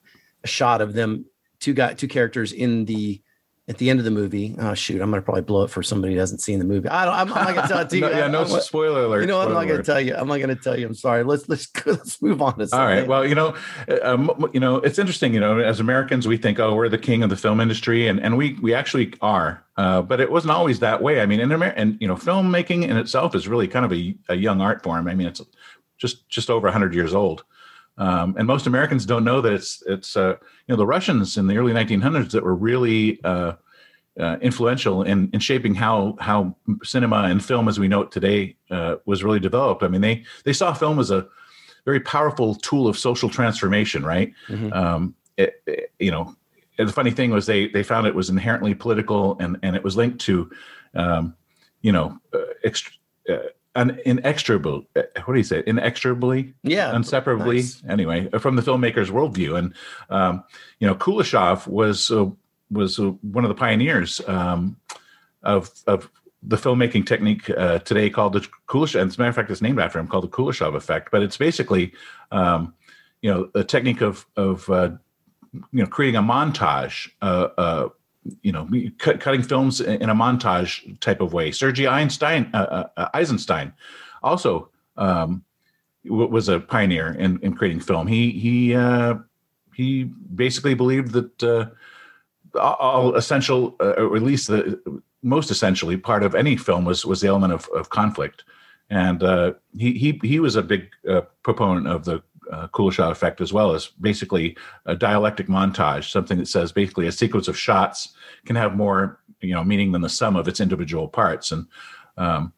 a 0.43 0.47
shot 0.47 0.81
of 0.81 0.93
them 0.93 1.25
two 1.59 1.73
got 1.73 1.97
two 1.97 2.07
characters 2.07 2.51
in 2.51 2.85
the 2.85 3.21
at 3.67 3.77
the 3.77 3.89
end 3.89 3.99
of 3.99 4.05
the 4.05 4.11
movie. 4.11 4.55
Oh 4.59 4.73
shoot, 4.73 5.01
I'm 5.01 5.09
gonna 5.11 5.21
probably 5.21 5.43
blow 5.43 5.63
it 5.63 5.69
for 5.69 5.83
somebody 5.83 6.13
who 6.13 6.19
hasn't 6.19 6.41
seen 6.41 6.59
the 6.59 6.65
movie. 6.65 6.89
I 6.89 7.05
don't. 7.05 7.13
I'm, 7.13 7.33
I'm 7.33 7.45
not 7.45 7.55
gonna 7.55 7.67
tell 7.67 7.79
it 7.85 7.89
to 7.89 7.95
you. 7.95 8.01
no, 8.01 8.09
yeah, 8.09 8.27
no 8.27 8.41
I'm, 8.41 8.61
spoiler 8.61 9.05
alert. 9.05 9.21
You 9.21 9.27
know, 9.27 9.39
I'm 9.39 9.53
not 9.53 9.67
gonna 9.67 9.83
tell 9.83 10.01
you. 10.01 10.15
I'm 10.15 10.27
not 10.27 10.39
gonna 10.39 10.55
tell 10.55 10.77
you. 10.77 10.87
I'm 10.87 10.95
sorry. 10.95 11.23
Let's 11.23 11.47
let's 11.47 11.69
let's 11.85 12.21
move 12.21 12.41
on 12.41 12.57
to 12.57 12.67
something. 12.67 12.79
All 12.79 12.85
right. 12.85 13.07
Well, 13.07 13.25
you 13.25 13.35
know, 13.35 13.55
um, 14.01 14.49
you 14.53 14.59
know, 14.59 14.77
it's 14.77 14.99
interesting. 14.99 15.33
You 15.33 15.39
know, 15.39 15.59
as 15.59 15.79
Americans, 15.79 16.27
we 16.27 16.37
think, 16.37 16.59
oh, 16.59 16.75
we're 16.75 16.89
the 16.89 16.97
king 16.97 17.23
of 17.23 17.29
the 17.29 17.37
film 17.37 17.61
industry, 17.61 18.07
and 18.07 18.19
and 18.19 18.37
we 18.37 18.53
we 18.61 18.73
actually 18.73 19.13
are. 19.21 19.63
Uh, 19.77 20.01
but 20.01 20.19
it 20.19 20.31
wasn't 20.31 20.51
always 20.51 20.79
that 20.79 21.01
way. 21.01 21.21
I 21.21 21.25
mean, 21.25 21.39
in 21.39 21.51
America, 21.51 21.79
and 21.79 21.97
you 22.01 22.07
know, 22.07 22.15
filmmaking 22.15 22.83
in 22.83 22.97
itself 22.97 23.35
is 23.35 23.47
really 23.47 23.67
kind 23.67 23.85
of 23.85 23.93
a, 23.93 24.15
a 24.29 24.35
young 24.35 24.59
art 24.59 24.83
form. 24.83 25.07
I 25.07 25.15
mean, 25.15 25.27
it's 25.27 25.41
just 25.97 26.27
just 26.29 26.49
over 26.49 26.65
100 26.65 26.93
years 26.93 27.13
old. 27.13 27.43
Um, 28.01 28.35
and 28.35 28.47
most 28.47 28.65
Americans 28.65 29.05
don't 29.05 29.23
know 29.23 29.41
that 29.41 29.53
it's 29.53 29.83
it's 29.85 30.17
uh, 30.17 30.29
you 30.31 30.69
know 30.69 30.75
the 30.75 30.87
Russians 30.87 31.37
in 31.37 31.45
the 31.45 31.57
early 31.57 31.71
1900s 31.71 32.31
that 32.31 32.43
were 32.43 32.55
really 32.55 33.23
uh, 33.23 33.53
uh, 34.19 34.37
influential 34.41 35.03
in, 35.03 35.29
in 35.33 35.39
shaping 35.39 35.75
how 35.75 36.17
how 36.19 36.55
cinema 36.81 37.23
and 37.25 37.45
film 37.45 37.67
as 37.67 37.79
we 37.79 37.87
know 37.87 38.01
it 38.01 38.11
today 38.11 38.55
uh, 38.71 38.95
was 39.05 39.23
really 39.23 39.39
developed. 39.39 39.83
I 39.83 39.87
mean, 39.87 40.01
they 40.01 40.23
they 40.45 40.53
saw 40.53 40.73
film 40.73 40.97
as 40.97 41.11
a 41.11 41.27
very 41.85 41.99
powerful 41.99 42.55
tool 42.55 42.87
of 42.87 42.97
social 42.97 43.29
transformation, 43.29 44.03
right? 44.03 44.33
Mm-hmm. 44.47 44.73
Um, 44.73 45.15
it, 45.37 45.61
it, 45.67 45.93
you 45.99 46.09
know, 46.09 46.35
the 46.79 46.91
funny 46.91 47.11
thing 47.11 47.29
was 47.29 47.45
they 47.45 47.67
they 47.67 47.83
found 47.83 48.07
it 48.07 48.15
was 48.15 48.31
inherently 48.31 48.73
political 48.73 49.37
and 49.39 49.59
and 49.61 49.75
it 49.75 49.83
was 49.83 49.95
linked 49.95 50.19
to, 50.21 50.49
um, 50.95 51.35
you 51.81 51.91
know, 51.91 52.17
uh, 52.33 52.39
ext- 52.65 52.97
uh, 53.29 53.49
an 53.75 53.99
inextricable 54.05 54.83
uh, 54.95 55.03
what 55.25 55.33
do 55.33 55.39
you 55.39 55.43
say 55.43 55.63
inextricably 55.65 56.53
yeah 56.63 56.95
inseparably 56.95 57.57
nice. 57.57 57.81
anyway 57.87 58.27
from 58.39 58.55
the 58.55 58.61
filmmaker's 58.61 59.09
worldview 59.09 59.57
and 59.57 59.73
um, 60.09 60.43
you 60.79 60.87
know 60.87 60.95
kuleshov 60.95 61.67
was 61.67 62.11
uh, 62.11 62.29
was 62.69 62.99
uh, 62.99 63.09
one 63.21 63.43
of 63.43 63.49
the 63.49 63.55
pioneers 63.55 64.21
um, 64.27 64.75
of 65.43 65.71
of 65.87 66.09
the 66.43 66.57
filmmaking 66.57 67.05
technique 67.05 67.49
uh, 67.51 67.79
today 67.79 68.09
called 68.09 68.33
the 68.33 68.47
Kuleshov. 68.67 69.01
And 69.01 69.11
as 69.11 69.17
a 69.17 69.19
matter 69.19 69.29
of 69.29 69.35
fact, 69.35 69.51
it's 69.51 69.61
named 69.61 69.79
after 69.79 69.99
him, 69.99 70.07
called 70.07 70.23
the 70.23 70.29
Kuleshov 70.29 70.75
effect. 70.75 71.11
But 71.11 71.21
it's 71.21 71.37
basically, 71.37 71.93
um, 72.31 72.73
you 73.21 73.31
know, 73.31 73.49
a 73.53 73.63
technique 73.63 74.01
of 74.01 74.25
of 74.35 74.69
uh, 74.69 74.91
you 75.53 75.83
know 75.83 75.85
creating 75.85 76.17
a 76.17 76.23
montage. 76.23 77.09
Uh, 78.25 78.29
uh 78.29 78.39
you 78.41 78.51
know, 78.51 78.69
cut, 78.99 79.19
cutting 79.19 79.43
films 79.43 79.81
in 79.81 80.09
a 80.09 80.15
montage 80.15 80.99
type 80.99 81.21
of 81.21 81.33
way. 81.33 81.51
Sergei 81.51 81.87
Einstein, 81.87 82.49
uh, 82.53 82.87
Eisenstein, 83.13 83.73
also 84.21 84.69
um, 84.97 85.43
was 86.05 86.47
a 86.47 86.59
pioneer 86.59 87.13
in, 87.13 87.39
in 87.41 87.55
creating 87.55 87.79
film. 87.79 88.07
He 88.07 88.31
he 88.31 88.75
he 89.73 90.03
basically 90.03 90.75
believed 90.75 91.13
that 91.13 91.71
all 92.55 93.15
essential, 93.15 93.75
uh, 93.79 93.93
or 93.93 94.15
at 94.15 94.23
least 94.23 94.47
the 94.47 95.01
most 95.23 95.51
essentially 95.51 95.97
part 95.97 96.23
of 96.23 96.35
any 96.35 96.57
film 96.57 96.85
was 96.85 97.05
was 97.05 97.21
the 97.21 97.27
element 97.27 97.53
of, 97.53 97.67
of 97.69 97.89
conflict, 97.89 98.43
and 98.89 99.23
uh, 99.23 99.53
he 99.77 99.93
he 99.93 100.19
he 100.23 100.39
was 100.39 100.55
a 100.55 100.61
big 100.61 100.89
uh, 101.09 101.21
proponent 101.43 101.87
of 101.87 102.05
the 102.05 102.21
uh, 102.51 102.67
Kuleshov 102.67 103.11
effect 103.11 103.41
as 103.41 103.51
well 103.51 103.73
as 103.73 103.87
basically 103.87 104.57
a 104.85 104.95
dialectic 104.95 105.47
montage, 105.47 106.11
something 106.11 106.37
that 106.37 106.47
says 106.47 106.71
basically 106.71 107.07
a 107.07 107.11
sequence 107.11 107.47
of 107.47 107.57
shots 107.57 108.09
can 108.45 108.55
have 108.55 108.75
more 108.75 109.19
you 109.41 109.53
know 109.53 109.63
meaning 109.63 109.91
than 109.91 110.01
the 110.01 110.09
sum 110.09 110.35
of 110.35 110.47
its 110.47 110.59
individual 110.59 111.07
parts, 111.07 111.51
and 111.51 111.67
um, 112.17 112.53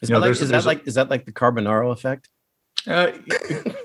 is, 0.00 0.10
you 0.10 0.14
know, 0.14 0.20
like, 0.20 0.30
is 0.30 0.48
that 0.48 0.64
like 0.64 0.86
is 0.86 0.94
that 0.94 1.10
like 1.10 1.24
the 1.24 1.32
Carbonaro 1.32 1.92
effect? 1.92 2.28
Uh, 2.86 3.10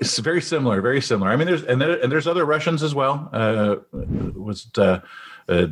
it's 0.00 0.18
very 0.18 0.40
similar, 0.40 0.80
very 0.80 1.00
similar. 1.00 1.30
I 1.30 1.36
mean, 1.36 1.46
there's 1.46 1.64
and, 1.64 1.80
there, 1.80 2.00
and 2.00 2.10
there's 2.10 2.26
other 2.26 2.44
Russians 2.44 2.82
as 2.82 2.94
well. 2.94 3.28
Uh, 3.32 3.76
was 3.92 4.70
uh, 4.78 5.00
uh, 5.48 5.66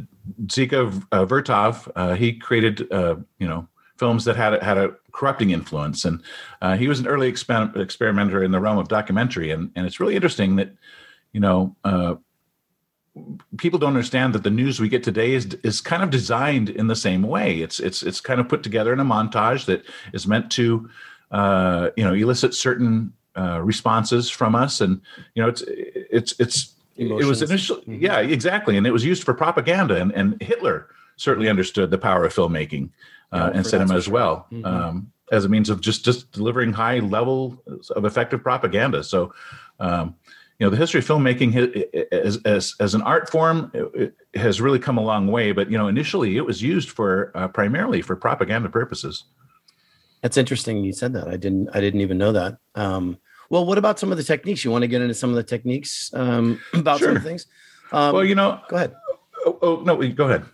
Dziga 0.46 1.02
uh, 1.12 1.24
Vertov, 1.24 1.90
uh, 1.96 2.14
he 2.14 2.32
created, 2.32 2.90
uh, 2.92 3.16
you 3.38 3.48
know, 3.48 3.68
films 4.00 4.24
that 4.24 4.34
had 4.34 4.54
a, 4.54 4.64
had 4.64 4.78
a 4.78 4.96
corrupting 5.12 5.50
influence, 5.50 6.06
and 6.06 6.22
uh, 6.62 6.74
he 6.74 6.88
was 6.88 6.98
an 6.98 7.06
early 7.06 7.30
exper- 7.30 7.76
experimenter 7.76 8.42
in 8.42 8.50
the 8.50 8.58
realm 8.58 8.78
of 8.78 8.88
documentary. 8.88 9.50
And 9.50 9.70
and 9.76 9.86
it's 9.86 10.00
really 10.00 10.16
interesting 10.16 10.56
that, 10.56 10.70
you 11.32 11.40
know, 11.40 11.76
uh, 11.84 12.14
people 13.58 13.78
don't 13.78 13.94
understand 13.96 14.34
that 14.34 14.42
the 14.42 14.50
news 14.50 14.80
we 14.80 14.88
get 14.88 15.04
today 15.04 15.32
is 15.34 15.44
is 15.62 15.82
kind 15.82 16.02
of 16.02 16.08
designed 16.10 16.70
in 16.70 16.86
the 16.86 16.96
same 16.96 17.22
way. 17.22 17.60
It's 17.60 17.78
it's 17.78 18.02
it's 18.02 18.20
kind 18.22 18.40
of 18.40 18.48
put 18.48 18.62
together 18.62 18.92
in 18.92 19.00
a 19.00 19.04
montage 19.04 19.66
that 19.66 19.84
is 20.14 20.26
meant 20.26 20.50
to 20.52 20.88
uh, 21.30 21.90
you 21.98 22.04
know 22.04 22.14
elicit 22.14 22.54
certain 22.54 23.12
uh, 23.36 23.60
responses 23.62 24.30
from 24.30 24.54
us, 24.54 24.80
and 24.80 25.02
you 25.34 25.42
know 25.42 25.48
it's 25.48 25.62
it's 26.18 26.32
it's 26.40 26.74
Emotions. 26.96 27.24
it 27.24 27.28
was 27.28 27.42
initially 27.42 27.82
mm-hmm. 27.82 28.02
yeah 28.06 28.18
exactly, 28.20 28.78
and 28.78 28.86
it 28.86 28.92
was 28.92 29.04
used 29.04 29.24
for 29.24 29.34
propaganda, 29.34 29.96
and 30.00 30.10
and 30.12 30.40
Hitler 30.40 30.88
certainly 31.16 31.50
understood 31.50 31.90
the 31.90 31.98
power 31.98 32.24
of 32.24 32.32
filmmaking 32.34 32.88
uh, 33.32 33.50
and 33.54 33.66
cinema 33.66 33.94
as 33.94 34.08
well. 34.08 34.46
Mm-hmm. 34.52 34.64
Um, 34.64 35.12
as 35.32 35.44
a 35.44 35.48
means 35.48 35.70
of 35.70 35.80
just 35.80 36.04
just 36.04 36.32
delivering 36.32 36.72
high 36.72 36.98
level 36.98 37.62
of 37.94 38.04
effective 38.04 38.42
propaganda. 38.42 39.04
So, 39.04 39.32
um, 39.78 40.16
you 40.60 40.66
know 40.66 40.70
the 40.70 40.76
history 40.76 40.98
of 40.98 41.06
filmmaking 41.06 42.12
as 42.12 42.36
as, 42.44 42.74
as 42.78 42.94
an 42.94 43.02
art 43.02 43.30
form 43.30 43.72
has 44.34 44.60
really 44.60 44.78
come 44.78 44.98
a 44.98 45.02
long 45.02 45.26
way 45.26 45.52
but 45.52 45.70
you 45.70 45.78
know 45.78 45.88
initially 45.88 46.36
it 46.36 46.44
was 46.44 46.62
used 46.62 46.90
for 46.90 47.32
uh, 47.34 47.48
primarily 47.48 48.02
for 48.02 48.14
propaganda 48.14 48.68
purposes 48.68 49.24
that's 50.22 50.36
interesting 50.36 50.84
you 50.84 50.92
said 50.92 51.14
that 51.14 51.26
i 51.26 51.36
didn't 51.36 51.68
i 51.74 51.80
didn't 51.80 52.02
even 52.02 52.18
know 52.18 52.30
that 52.30 52.58
um, 52.74 53.18
well 53.48 53.64
what 53.64 53.78
about 53.78 53.98
some 53.98 54.12
of 54.12 54.18
the 54.18 54.24
techniques 54.24 54.64
you 54.64 54.70
want 54.70 54.82
to 54.82 54.88
get 54.88 55.00
into 55.00 55.14
some 55.14 55.30
of 55.30 55.36
the 55.36 55.42
techniques 55.42 56.12
um, 56.14 56.60
about 56.74 56.98
sure. 56.98 57.14
some 57.14 57.22
things 57.22 57.46
um, 57.92 58.14
well 58.14 58.24
you 58.24 58.34
know 58.34 58.60
go 58.68 58.76
ahead 58.76 58.94
oh, 59.46 59.58
oh 59.62 59.82
no 59.84 59.96
go 60.12 60.26
ahead 60.26 60.44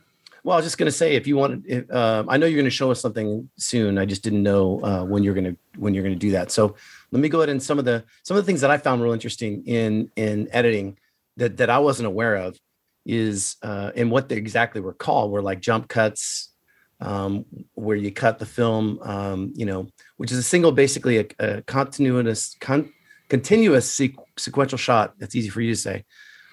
well, 0.47 0.55
I 0.55 0.59
was 0.59 0.65
just 0.65 0.79
going 0.79 0.87
to 0.87 0.93
say, 0.93 1.17
if 1.17 1.27
you 1.27 1.37
want, 1.37 1.67
uh, 1.91 2.23
I 2.29 2.37
know 2.37 2.47
you're 2.47 2.55
going 2.55 2.67
to 2.67 2.71
show 2.71 2.93
us 2.93 3.01
something 3.01 3.51
soon. 3.59 3.99
I 3.99 4.05
just 4.05 4.23
didn't 4.23 4.45
know 4.45 4.81
uh, 4.81 5.03
when 5.03 5.25
you're 5.25 5.35
going 5.35 5.53
to 5.53 5.57
when 5.77 5.93
you're 5.93 6.05
going 6.05 6.15
to 6.15 6.19
do 6.19 6.31
that. 6.31 6.53
So 6.53 6.77
let 7.11 7.21
me 7.21 7.29
go 7.29 7.41
ahead 7.41 7.49
and 7.49 7.61
some 7.61 7.81
of 7.81 7.85
the 7.85 8.05
some 8.23 8.37
of 8.37 8.45
the 8.45 8.47
things 8.47 8.61
that 8.61 8.71
I 8.71 8.79
found 8.79 9.03
real 9.03 9.13
interesting 9.13 9.67
in 9.67 10.09
in 10.15 10.49
editing 10.53 10.99
that 11.37 11.57
that 11.57 11.69
I 11.69 11.81
wasn't 11.81 12.07
aware 12.07 12.37
of 12.37 12.57
is 13.05 13.57
uh, 13.65 13.91
and 13.97 14.09
what 14.09 14.29
they 14.29 14.37
exactly 14.37 14.81
were 14.81 14.93
called 14.93 15.33
were 15.33 15.43
like 15.43 15.59
jump 15.59 15.89
cuts, 15.89 16.53
um, 17.01 17.45
where 17.75 17.97
you 17.97 18.13
cut 18.13 18.39
the 18.39 18.47
film, 18.47 19.01
um, 19.03 19.53
you 19.57 19.67
know, 19.67 19.89
which 20.17 20.31
is 20.31 20.39
a 20.39 20.45
single, 20.45 20.71
basically 20.71 21.19
a, 21.19 21.27
a 21.41 21.63
continuous 21.63 22.55
con, 22.61 22.93
continuous 23.29 23.93
sequ- 23.93 24.23
sequential 24.37 24.79
shot. 24.79 25.15
That's 25.19 25.35
easy 25.35 25.49
for 25.49 25.61
you 25.61 25.73
to 25.73 25.81
say 25.81 26.05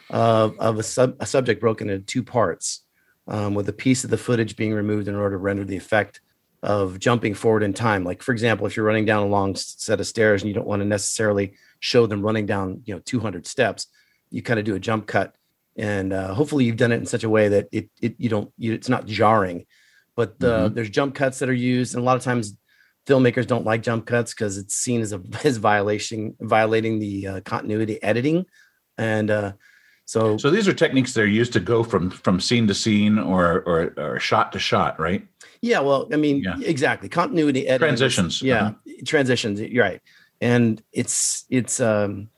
of 0.09 0.57
of 0.57 0.79
a, 0.79 0.83
sub, 0.83 1.15
a 1.19 1.27
subject 1.27 1.61
broken 1.61 1.91
into 1.91 2.03
two 2.03 2.23
parts 2.23 2.83
um, 3.27 3.53
with 3.53 3.69
a 3.69 3.73
piece 3.73 4.03
of 4.03 4.09
the 4.09 4.17
footage 4.17 4.55
being 4.55 4.73
removed 4.73 5.07
in 5.07 5.15
order 5.15 5.35
to 5.35 5.41
render 5.41 5.63
the 5.63 5.77
effect 5.77 6.21
of 6.61 6.97
jumping 6.97 7.33
forward 7.33 7.63
in 7.63 7.73
time. 7.73 8.03
Like 8.03 8.23
for 8.23 8.31
example, 8.31 8.65
if 8.65 8.75
you're 8.75 8.85
running 8.85 9.05
down 9.05 9.23
a 9.23 9.27
long 9.27 9.55
set 9.55 9.99
of 9.99 10.07
stairs 10.07 10.41
and 10.41 10.47
you 10.47 10.53
don't 10.53 10.67
want 10.67 10.81
to 10.81 10.87
necessarily 10.87 11.53
show 11.79 12.05
them 12.05 12.21
running 12.21 12.45
down, 12.45 12.81
you 12.85 12.93
know, 12.93 13.01
200 13.03 13.45
steps, 13.45 13.87
you 14.29 14.41
kind 14.41 14.59
of 14.59 14.65
do 14.65 14.75
a 14.75 14.79
jump 14.79 15.05
cut, 15.05 15.35
and 15.75 16.13
uh, 16.13 16.33
hopefully 16.33 16.65
you've 16.65 16.77
done 16.77 16.91
it 16.91 16.97
in 16.97 17.05
such 17.05 17.23
a 17.23 17.29
way 17.29 17.49
that 17.49 17.67
it, 17.71 17.89
it 18.01 18.15
you 18.17 18.29
don't 18.29 18.51
you, 18.57 18.73
it's 18.73 18.89
not 18.89 19.05
jarring. 19.05 19.65
But 20.15 20.35
uh, 20.41 20.65
mm-hmm. 20.65 20.73
there's 20.73 20.89
jump 20.89 21.15
cuts 21.15 21.39
that 21.39 21.49
are 21.49 21.53
used, 21.53 21.95
and 21.95 22.01
a 22.01 22.05
lot 22.05 22.17
of 22.17 22.23
times 22.23 22.55
filmmakers 23.05 23.45
don't 23.45 23.65
like 23.65 23.83
jump 23.83 24.05
cuts 24.05 24.33
because 24.33 24.57
it's 24.57 24.75
seen 24.75 25.01
as 25.01 25.13
a 25.13 25.21
as 25.43 25.57
violation 25.57 26.35
violating 26.39 26.99
the 26.99 27.27
uh, 27.27 27.41
continuity 27.41 28.01
editing, 28.01 28.45
and 28.97 29.29
uh, 29.29 29.53
so, 30.05 30.37
so 30.37 30.49
these 30.49 30.67
are 30.67 30.73
techniques 30.73 31.13
that 31.13 31.21
are 31.21 31.27
used 31.27 31.53
to 31.53 31.59
go 31.59 31.83
from 31.83 32.09
from 32.09 32.39
scene 32.39 32.67
to 32.67 32.73
scene 32.73 33.17
or 33.17 33.61
or, 33.61 33.93
or 33.97 34.19
shot 34.19 34.51
to 34.51 34.59
shot, 34.59 34.99
right? 34.99 35.25
Yeah. 35.61 35.79
Well, 35.79 36.09
I 36.11 36.17
mean, 36.17 36.43
yeah. 36.43 36.55
exactly. 36.61 37.07
Continuity 37.07 37.67
editing. 37.67 37.87
Transitions. 37.87 38.41
Yeah, 38.41 38.67
uh-huh. 38.67 38.93
transitions. 39.05 39.61
You're 39.61 39.83
right, 39.83 40.01
and 40.41 40.81
it's 40.91 41.45
it's 41.49 41.79
um, 41.79 42.29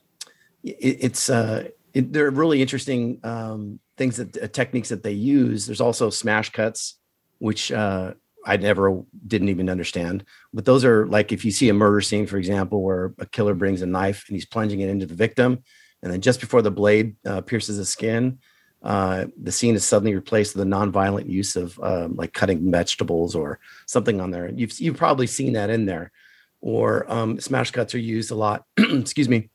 it, 0.62 0.98
it's 1.00 1.28
uh, 1.28 1.68
it, 1.92 2.12
they're 2.12 2.30
really 2.30 2.62
interesting 2.62 3.18
um, 3.24 3.80
things 3.96 4.16
that 4.18 4.36
uh, 4.40 4.46
techniques 4.46 4.90
that 4.90 5.02
they 5.02 5.12
use. 5.12 5.66
There's 5.66 5.80
also 5.80 6.08
smash 6.08 6.50
cuts, 6.50 6.94
which 7.38 7.72
uh, 7.72 8.14
I 8.46 8.58
never 8.58 9.02
didn't 9.26 9.48
even 9.48 9.68
understand. 9.68 10.24
But 10.54 10.66
those 10.66 10.84
are 10.84 11.06
like 11.06 11.32
if 11.32 11.44
you 11.44 11.50
see 11.50 11.68
a 11.68 11.74
murder 11.74 12.00
scene, 12.00 12.28
for 12.28 12.36
example, 12.36 12.80
where 12.80 13.12
a 13.18 13.26
killer 13.26 13.54
brings 13.54 13.82
a 13.82 13.86
knife 13.86 14.24
and 14.28 14.36
he's 14.36 14.46
plunging 14.46 14.80
it 14.80 14.88
into 14.88 15.06
the 15.06 15.14
victim 15.14 15.64
and 16.02 16.12
then 16.12 16.20
just 16.20 16.40
before 16.40 16.62
the 16.62 16.70
blade 16.70 17.16
uh, 17.24 17.40
pierces 17.40 17.78
the 17.78 17.84
skin, 17.84 18.38
uh, 18.82 19.26
the 19.42 19.52
scene 19.52 19.74
is 19.74 19.84
suddenly 19.84 20.14
replaced 20.14 20.54
with 20.54 20.62
a 20.62 20.68
non-violent 20.68 21.28
use 21.28 21.56
of 21.56 21.78
um, 21.82 22.14
like 22.14 22.32
cutting 22.32 22.70
vegetables 22.70 23.34
or 23.34 23.58
something 23.86 24.20
on 24.20 24.30
there. 24.30 24.50
You've 24.50 24.78
you've 24.78 24.96
probably 24.96 25.26
seen 25.26 25.54
that 25.54 25.70
in 25.70 25.86
there, 25.86 26.12
or 26.60 27.10
um, 27.12 27.40
smash 27.40 27.70
cuts 27.70 27.94
are 27.94 27.98
used 27.98 28.30
a 28.30 28.34
lot. 28.34 28.64
excuse 28.76 29.28
me, 29.28 29.50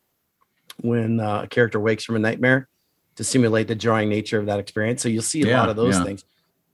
when 0.82 1.20
uh, 1.20 1.44
a 1.44 1.48
character 1.48 1.80
wakes 1.80 2.04
from 2.04 2.16
a 2.16 2.20
nightmare 2.20 2.68
to 3.16 3.24
simulate 3.24 3.68
the 3.68 3.76
jarring 3.76 4.10
nature 4.10 4.40
of 4.40 4.48
that 4.48 4.60
experience. 4.60 5.02
So 5.02 5.10
you'll 5.10 5.22
see 5.22 5.44
a 5.44 5.48
yeah, 5.48 5.60
lot 5.60 5.70
of 5.70 5.76
those 5.76 5.96
yeah. 5.96 6.04
things. 6.04 6.26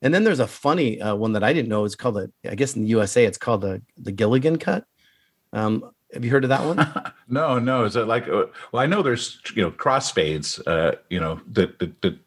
And 0.02 0.14
then 0.14 0.24
there's 0.24 0.40
a 0.40 0.48
funny 0.48 1.02
uh, 1.02 1.16
one 1.16 1.34
that 1.34 1.44
I 1.44 1.54
didn't 1.54 1.70
know. 1.70 1.84
It's 1.84 1.96
called 1.96 2.16
the 2.16 2.32
I 2.50 2.56
guess 2.56 2.76
in 2.76 2.84
the 2.84 2.90
USA 2.90 3.26
it's 3.26 3.38
called 3.38 3.62
the 3.62 3.82
the 3.98 4.12
Gilligan 4.12 4.58
cut. 4.58 4.86
Um, 5.54 5.92
have 6.14 6.24
you 6.24 6.32
heard 6.32 6.44
of 6.44 6.50
that 6.50 6.64
one? 6.64 7.14
no, 7.28 7.60
no. 7.60 7.84
Is 7.84 7.96
it 7.96 8.08
like? 8.08 8.28
Uh, 8.28 8.46
well, 8.72 8.82
I 8.82 8.86
know 8.86 9.02
there's 9.02 9.40
you 9.56 9.64
know 9.64 9.72
crossfades. 9.72 10.62
Uh, 10.66 10.96
you 11.10 11.20
know 11.20 11.42
that, 11.52 11.80
that 11.80 12.02
that 12.02 12.18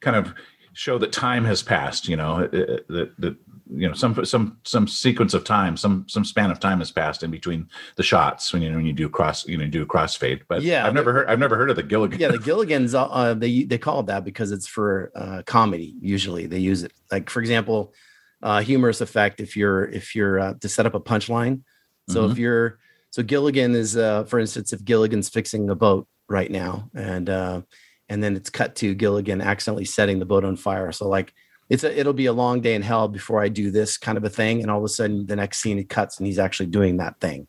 kind 0.00 0.16
of 0.16 0.34
show 0.72 0.98
that 0.98 1.12
time 1.12 1.44
has 1.44 1.62
passed. 1.62 2.08
You 2.08 2.16
know 2.16 2.40
uh, 2.40 2.44
uh, 2.44 2.78
that 2.88 3.12
that 3.18 3.36
you 3.70 3.86
know 3.86 3.94
some 3.94 4.24
some 4.24 4.58
some 4.64 4.88
sequence 4.88 5.34
of 5.34 5.44
time, 5.44 5.76
some 5.76 6.06
some 6.08 6.24
span 6.24 6.50
of 6.50 6.58
time 6.58 6.78
has 6.78 6.90
passed 6.90 7.22
in 7.22 7.30
between 7.30 7.68
the 7.96 8.02
shots 8.02 8.52
when 8.52 8.62
you 8.62 8.72
when 8.72 8.86
you 8.86 8.92
do 8.92 9.08
cross 9.08 9.46
you 9.46 9.56
know 9.56 9.66
do 9.66 9.82
a 9.82 9.86
crossfade. 9.86 10.42
But 10.48 10.62
yeah, 10.62 10.86
I've 10.86 10.94
never 10.94 11.12
heard 11.12 11.28
I've 11.28 11.38
never 11.38 11.56
heard 11.56 11.70
of 11.70 11.76
the 11.76 11.82
Gilligan. 11.82 12.18
Yeah, 12.18 12.28
the 12.28 12.38
Gilligans 12.44 12.94
uh, 12.94 13.34
they 13.34 13.64
they 13.64 13.78
call 13.78 14.00
it 14.00 14.06
that 14.06 14.24
because 14.24 14.50
it's 14.50 14.66
for 14.66 15.12
uh, 15.14 15.42
comedy. 15.46 15.94
Usually 16.00 16.46
they 16.46 16.58
use 16.58 16.82
it 16.82 16.92
like 17.12 17.30
for 17.30 17.40
example, 17.40 17.94
uh, 18.42 18.60
humorous 18.60 19.00
effect 19.00 19.40
if 19.40 19.56
you're 19.56 19.84
if 19.84 20.14
you're 20.14 20.40
uh, 20.40 20.54
to 20.60 20.68
set 20.68 20.86
up 20.86 20.94
a 20.94 21.00
punchline. 21.00 21.62
So 22.08 22.22
mm-hmm. 22.22 22.32
if 22.32 22.38
you're 22.38 22.78
so 23.10 23.22
Gilligan 23.22 23.74
is, 23.74 23.96
uh, 23.96 24.24
for 24.24 24.38
instance, 24.38 24.72
if 24.72 24.84
Gilligan's 24.84 25.28
fixing 25.28 25.68
a 25.70 25.74
boat 25.74 26.06
right 26.28 26.50
now, 26.50 26.90
and 26.94 27.30
uh, 27.30 27.62
and 28.08 28.22
then 28.22 28.36
it's 28.36 28.50
cut 28.50 28.74
to 28.76 28.94
Gilligan 28.94 29.40
accidentally 29.40 29.84
setting 29.84 30.18
the 30.18 30.26
boat 30.26 30.44
on 30.44 30.56
fire. 30.56 30.92
So 30.92 31.08
like 31.08 31.32
it's 31.68 31.84
a, 31.84 31.98
it'll 31.98 32.12
be 32.12 32.26
a 32.26 32.32
long 32.32 32.60
day 32.60 32.74
in 32.74 32.82
hell 32.82 33.08
before 33.08 33.42
I 33.42 33.48
do 33.48 33.70
this 33.70 33.96
kind 33.96 34.18
of 34.18 34.24
a 34.24 34.30
thing, 34.30 34.62
and 34.62 34.70
all 34.70 34.78
of 34.78 34.84
a 34.84 34.88
sudden 34.88 35.26
the 35.26 35.36
next 35.36 35.58
scene 35.58 35.78
it 35.78 35.88
cuts 35.88 36.18
and 36.18 36.26
he's 36.26 36.38
actually 36.38 36.66
doing 36.66 36.98
that 36.98 37.18
thing. 37.20 37.46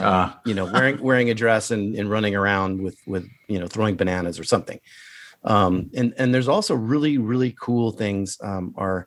Uh, 0.00 0.32
you 0.46 0.54
know, 0.54 0.64
wearing 0.64 1.02
wearing 1.02 1.30
a 1.30 1.34
dress 1.34 1.70
and, 1.70 1.94
and 1.96 2.10
running 2.10 2.34
around 2.34 2.82
with 2.82 2.96
with 3.06 3.28
you 3.48 3.58
know 3.58 3.66
throwing 3.66 3.96
bananas 3.96 4.38
or 4.38 4.44
something. 4.44 4.80
Um, 5.44 5.90
and 5.94 6.14
and 6.16 6.34
there's 6.34 6.48
also 6.48 6.74
really 6.74 7.18
really 7.18 7.54
cool 7.58 7.92
things 7.92 8.38
um, 8.42 8.74
are 8.76 9.06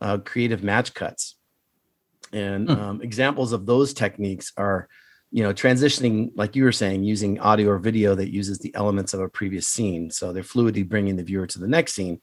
uh, 0.00 0.18
creative 0.18 0.62
match 0.62 0.94
cuts, 0.94 1.36
and 2.32 2.68
hmm. 2.68 2.80
um, 2.80 3.02
examples 3.02 3.52
of 3.52 3.66
those 3.66 3.94
techniques 3.94 4.52
are 4.56 4.88
you 5.34 5.42
know 5.42 5.52
transitioning 5.52 6.30
like 6.36 6.54
you 6.54 6.62
were 6.62 6.70
saying 6.70 7.02
using 7.02 7.40
audio 7.40 7.70
or 7.70 7.78
video 7.78 8.14
that 8.14 8.32
uses 8.32 8.60
the 8.60 8.72
elements 8.76 9.14
of 9.14 9.20
a 9.20 9.28
previous 9.28 9.66
scene. 9.66 10.08
So 10.08 10.32
they're 10.32 10.44
fluidly 10.44 10.88
bringing 10.88 11.16
the 11.16 11.24
viewer 11.24 11.48
to 11.48 11.58
the 11.58 11.66
next 11.66 11.94
scene. 11.94 12.20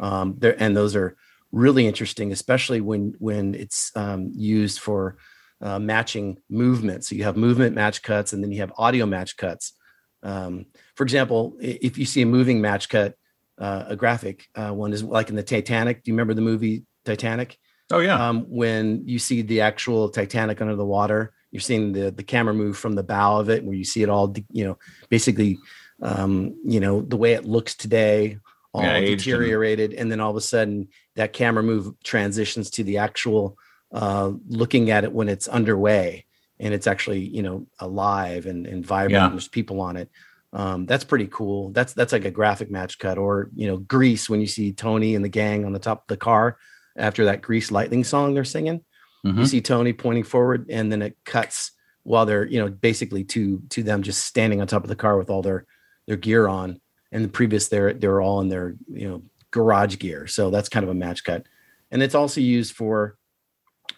Um, 0.00 0.36
there 0.38 0.56
and 0.58 0.74
those 0.74 0.96
are 0.96 1.18
really 1.52 1.86
interesting 1.86 2.32
especially 2.32 2.80
when 2.80 3.14
when 3.18 3.54
it's 3.54 3.92
um, 3.94 4.32
used 4.34 4.80
for 4.80 5.18
uh, 5.60 5.78
matching 5.78 6.38
movement. 6.48 7.04
So 7.04 7.14
you 7.14 7.24
have 7.24 7.36
movement 7.36 7.74
match 7.74 8.02
cuts 8.02 8.32
and 8.32 8.42
then 8.42 8.50
you 8.50 8.60
have 8.60 8.72
audio 8.78 9.04
match 9.04 9.36
cuts. 9.36 9.74
Um, 10.22 10.64
for 10.94 11.04
example 11.04 11.58
if 11.60 11.98
you 11.98 12.06
see 12.06 12.22
a 12.22 12.26
moving 12.26 12.62
match 12.62 12.88
cut 12.88 13.16
uh, 13.58 13.84
a 13.88 13.96
graphic 13.96 14.46
uh, 14.54 14.70
one 14.70 14.94
is 14.94 15.02
like 15.02 15.28
in 15.28 15.36
the 15.36 15.42
titanic. 15.42 16.02
Do 16.02 16.10
you 16.10 16.14
remember 16.14 16.32
the 16.32 16.40
movie 16.40 16.84
titanic? 17.04 17.58
Oh 17.90 17.98
yeah. 17.98 18.28
Um, 18.28 18.46
when 18.48 19.06
you 19.06 19.18
see 19.18 19.42
the 19.42 19.60
actual 19.60 20.08
titanic 20.08 20.62
under 20.62 20.74
the 20.74 20.86
water 20.86 21.34
you're 21.56 21.60
seeing 21.62 21.92
the 21.92 22.10
the 22.10 22.22
camera 22.22 22.52
move 22.52 22.76
from 22.76 22.94
the 22.94 23.02
bow 23.02 23.40
of 23.40 23.48
it 23.48 23.64
where 23.64 23.74
you 23.74 23.82
see 23.84 24.02
it 24.02 24.10
all 24.10 24.34
you 24.50 24.62
know 24.62 24.76
basically 25.08 25.58
um, 26.02 26.54
you 26.66 26.80
know 26.80 27.00
the 27.00 27.16
way 27.16 27.32
it 27.32 27.46
looks 27.46 27.74
today 27.74 28.38
all 28.74 28.82
yeah, 28.82 29.00
deteriorated 29.00 29.94
and... 29.94 30.12
then 30.12 30.20
all 30.20 30.30
of 30.30 30.36
a 30.36 30.40
sudden 30.42 30.88
that 31.14 31.32
camera 31.32 31.62
move 31.62 31.94
transitions 32.04 32.68
to 32.68 32.84
the 32.84 32.98
actual 32.98 33.56
uh, 33.92 34.30
looking 34.48 34.90
at 34.90 35.04
it 35.04 35.12
when 35.12 35.30
it's 35.30 35.48
underway 35.48 36.26
and 36.60 36.74
it's 36.74 36.86
actually 36.86 37.20
you 37.20 37.42
know 37.42 37.66
alive 37.78 38.44
and, 38.44 38.66
and 38.66 38.84
vibrant 38.84 39.12
yeah. 39.12 39.24
and 39.24 39.32
there's 39.32 39.48
people 39.48 39.80
on 39.80 39.96
it. 39.96 40.10
Um, 40.52 40.84
that's 40.84 41.04
pretty 41.04 41.28
cool. 41.28 41.70
That's 41.70 41.94
that's 41.94 42.12
like 42.12 42.26
a 42.26 42.30
graphic 42.30 42.70
match 42.70 42.98
cut 42.98 43.16
or 43.16 43.48
you 43.54 43.66
know 43.66 43.78
grease 43.78 44.28
when 44.28 44.42
you 44.42 44.46
see 44.46 44.72
tony 44.72 45.14
and 45.14 45.24
the 45.24 45.30
gang 45.30 45.64
on 45.64 45.72
the 45.72 45.78
top 45.78 46.02
of 46.02 46.08
the 46.08 46.18
car 46.18 46.58
after 46.98 47.26
that 47.26 47.40
grease 47.40 47.70
lightning 47.70 48.04
song 48.04 48.34
they're 48.34 48.44
singing 48.44 48.82
Mm-hmm. 49.26 49.40
You 49.40 49.46
see 49.46 49.60
Tony 49.60 49.92
pointing 49.92 50.24
forward, 50.24 50.66
and 50.70 50.90
then 50.90 51.02
it 51.02 51.16
cuts 51.24 51.72
while 52.04 52.24
they're 52.24 52.46
you 52.46 52.58
know 52.58 52.68
basically 52.68 53.24
to 53.24 53.60
to 53.70 53.82
them 53.82 54.02
just 54.02 54.24
standing 54.24 54.60
on 54.60 54.66
top 54.66 54.84
of 54.84 54.88
the 54.88 54.96
car 54.96 55.18
with 55.18 55.30
all 55.30 55.42
their 55.42 55.66
their 56.06 56.16
gear 56.16 56.46
on. 56.48 56.80
And 57.12 57.24
the 57.24 57.28
previous 57.28 57.68
they're 57.68 57.92
they're 57.92 58.20
all 58.20 58.40
in 58.40 58.48
their 58.48 58.76
you 58.88 59.08
know 59.08 59.22
garage 59.50 59.98
gear, 59.98 60.26
so 60.26 60.50
that's 60.50 60.68
kind 60.68 60.84
of 60.84 60.90
a 60.90 60.94
match 60.94 61.24
cut. 61.24 61.46
And 61.90 62.02
it's 62.02 62.14
also 62.14 62.40
used 62.40 62.74
for 62.74 63.16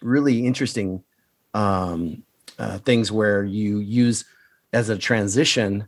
really 0.01 0.45
interesting 0.45 1.03
um, 1.53 2.23
uh, 2.57 2.77
things 2.79 3.11
where 3.11 3.43
you 3.43 3.79
use 3.79 4.25
as 4.73 4.89
a 4.89 4.97
transition 4.97 5.87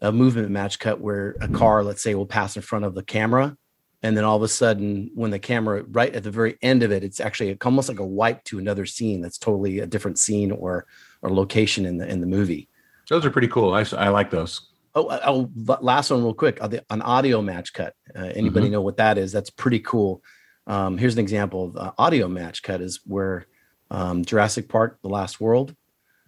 a 0.00 0.12
movement 0.12 0.50
match 0.50 0.78
cut 0.78 1.00
where 1.00 1.36
a 1.40 1.48
car, 1.48 1.84
let's 1.84 2.02
say, 2.02 2.14
will 2.14 2.26
pass 2.26 2.56
in 2.56 2.62
front 2.62 2.84
of 2.84 2.94
the 2.94 3.02
camera 3.02 3.56
and 4.02 4.16
then 4.16 4.24
all 4.24 4.36
of 4.36 4.42
a 4.42 4.48
sudden 4.48 5.10
when 5.14 5.30
the 5.30 5.38
camera 5.38 5.84
right 5.90 6.14
at 6.14 6.22
the 6.22 6.30
very 6.30 6.56
end 6.62 6.82
of 6.82 6.90
it 6.90 7.04
it's 7.04 7.20
actually 7.20 7.56
almost 7.64 7.88
like 7.88 7.98
a 7.98 8.06
wipe 8.06 8.42
to 8.44 8.58
another 8.58 8.86
scene 8.86 9.20
that's 9.20 9.38
totally 9.38 9.80
a 9.80 9.86
different 9.86 10.18
scene 10.18 10.50
or 10.50 10.86
or 11.22 11.30
location 11.30 11.86
in 11.86 11.98
the 11.98 12.08
in 12.08 12.20
the 12.20 12.26
movie. 12.26 12.68
Those 13.08 13.26
are 13.26 13.30
pretty 13.30 13.48
cool. 13.48 13.74
I, 13.74 13.84
I 13.96 14.08
like 14.08 14.30
those. 14.30 14.68
Oh, 14.94 15.08
oh 15.24 15.50
last 15.80 16.10
one 16.10 16.22
real 16.22 16.34
quick 16.34 16.58
uh, 16.60 16.68
an 16.90 17.02
audio 17.02 17.42
match 17.42 17.72
cut. 17.72 17.94
Uh, 18.14 18.24
anybody 18.34 18.66
mm-hmm. 18.66 18.74
know 18.74 18.80
what 18.80 18.96
that 18.98 19.18
is? 19.18 19.32
That's 19.32 19.50
pretty 19.50 19.80
cool. 19.80 20.22
Um, 20.66 20.98
here's 20.98 21.14
an 21.14 21.20
example 21.20 21.66
of 21.66 21.76
uh, 21.76 21.92
audio 21.98 22.28
match 22.28 22.62
cut 22.62 22.80
is 22.80 23.00
where 23.04 23.46
um, 23.90 24.24
jurassic 24.24 24.68
park 24.68 24.98
the 25.02 25.08
lost 25.08 25.40
world. 25.40 25.74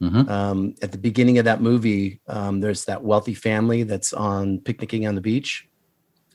Mm-hmm. 0.00 0.28
um, 0.28 0.74
at 0.82 0.90
the 0.90 0.98
beginning 0.98 1.38
of 1.38 1.44
that 1.44 1.60
movie 1.60 2.20
um, 2.26 2.58
there's 2.58 2.86
that 2.86 3.04
wealthy 3.04 3.34
family 3.34 3.84
that's 3.84 4.12
on 4.12 4.58
picnicking 4.58 5.06
on 5.06 5.14
the 5.14 5.20
beach 5.20 5.68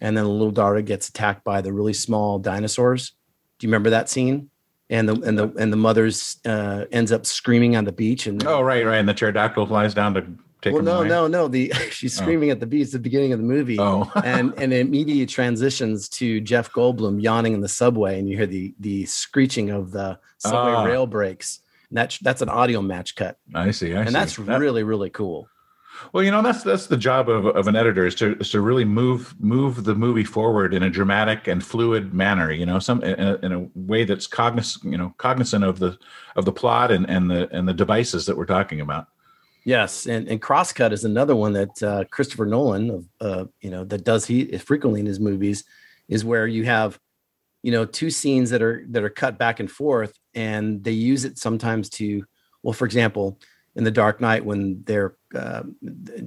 and 0.02 0.16
then 0.16 0.24
the 0.24 0.30
little 0.30 0.52
daughter 0.52 0.82
gets 0.82 1.10
attacked 1.10 1.44
by 1.44 1.62
the 1.62 1.74
really 1.74 1.94
small 1.94 2.40
dinosaurs. 2.40 3.14
Do 3.60 3.68
you 3.68 3.72
remember 3.72 3.92
that 3.92 4.10
scene? 4.10 4.50
And 4.90 5.10
the 5.10 5.20
and 5.22 5.38
the 5.38 5.54
and 5.60 5.74
the 5.74 5.78
mother's 5.78 6.38
uh, 6.46 6.86
ends 6.92 7.12
up 7.12 7.26
screaming 7.26 7.76
on 7.76 7.84
the 7.84 7.92
beach. 7.92 8.26
And 8.26 8.46
oh, 8.46 8.62
right, 8.62 8.86
right. 8.86 8.98
And 8.98 9.10
the 9.10 9.14
pterodactyl 9.14 9.68
flies 9.68 9.94
down 9.94 10.14
to 10.14 10.22
take. 10.62 10.74
Well, 10.74 10.84
no, 10.84 11.00
away. 11.00 11.10
no, 11.10 11.28
no. 11.28 11.48
The 11.50 11.74
she's 11.90 12.18
oh. 12.18 12.24
screaming 12.24 12.50
oh. 12.50 12.54
at 12.54 12.62
the 12.62 12.68
beach 12.68 12.88
at 12.88 12.92
the 12.94 13.00
beginning 13.00 13.34
of 13.34 13.40
the 13.40 13.46
movie. 13.46 13.78
Oh, 13.80 14.10
and 14.24 14.54
and 14.58 14.72
it 14.72 14.80
immediately 14.80 15.26
transitions 15.26 16.08
to 16.10 16.40
Jeff 16.40 16.72
Goldblum 16.72 17.22
yawning 17.22 17.54
in 17.54 17.60
the 17.60 17.68
subway, 17.68 18.18
and 18.18 18.30
you 18.30 18.38
hear 18.38 18.48
the 18.48 18.74
the 18.80 19.06
screeching 19.06 19.72
of 19.72 19.92
the 19.92 20.20
subway 20.38 20.72
ah. 20.72 20.84
rail 20.84 21.06
brakes. 21.06 21.60
And 21.90 21.98
that's 21.98 22.18
that's 22.20 22.42
an 22.42 22.50
audio 22.50 22.82
match 22.82 23.16
cut. 23.16 23.38
I 23.54 23.72
see. 23.72 23.94
I 23.94 24.00
and 24.00 24.10
see. 24.10 24.14
that's 24.14 24.36
that, 24.38 24.60
really 24.60 24.84
really 24.84 25.10
cool. 25.10 25.50
Well, 26.14 26.24
you 26.24 26.32
know 26.32 26.42
that's 26.42 26.64
that's 26.64 26.88
the 26.88 26.98
job 26.98 27.30
of, 27.30 27.46
of 27.46 27.68
an 27.68 27.76
editor 27.76 28.06
is 28.06 28.16
to 28.16 28.38
is 28.40 28.50
to 28.52 28.62
really 28.62 28.86
move 28.86 29.36
move 29.40 29.84
the 29.84 29.96
movie 29.96 30.24
forward 30.24 30.74
in 30.74 30.84
a 30.84 30.90
dramatic 30.90 31.48
and 31.48 31.64
fluid 31.64 32.14
manner. 32.14 32.52
You 32.52 32.66
know, 32.66 32.80
some 32.80 33.04
in 33.04 33.20
a, 33.20 33.36
in 33.46 33.52
a 33.52 33.68
way 33.76 34.04
that's 34.04 34.28
cognizant 34.28 34.92
you 34.92 34.98
know 34.98 35.14
cognizant 35.18 35.64
of 35.64 35.80
the 35.80 35.98
of 36.36 36.46
the 36.46 36.52
plot 36.52 36.92
and 36.92 37.10
and 37.10 37.30
the 37.30 37.50
and 37.56 37.68
the 37.68 37.74
devices 37.74 38.26
that 38.26 38.38
we're 38.38 38.46
talking 38.46 38.82
about. 38.82 39.08
Yes, 39.68 40.06
and 40.06 40.30
and 40.30 40.42
Crosscut 40.42 40.94
is 40.94 41.04
another 41.04 41.36
one 41.36 41.52
that 41.52 41.84
uh, 41.84 42.06
Christopher 42.06 42.46
Nolan, 42.46 42.90
of 42.90 43.06
uh, 43.20 43.46
you 43.60 43.70
know, 43.70 43.84
that 43.84 44.06
does 44.06 44.26
he 44.26 44.58
frequently 44.60 45.02
in 45.02 45.06
his 45.06 45.20
movies, 45.20 45.66
is 46.08 46.24
where 46.24 46.48
you 46.48 46.64
have, 46.64 46.98
you 47.64 47.74
know, 47.74 47.84
two 47.84 48.10
scenes 48.10 48.50
that 48.52 48.62
are 48.62 48.86
that 48.92 49.04
are 49.04 49.10
cut 49.10 49.38
back 49.38 49.60
and 49.60 49.70
forth, 49.70 50.18
and 50.34 50.82
they 50.86 50.92
use 50.92 51.26
it 51.26 51.38
sometimes 51.38 51.90
to, 51.90 52.24
well, 52.64 52.72
for 52.72 52.86
example, 52.86 53.42
in 53.78 53.84
the 53.84 53.92
Dark 53.92 54.20
Knight 54.20 54.44
when 54.44 54.84
they're 54.86 55.16
uh, 55.34 55.64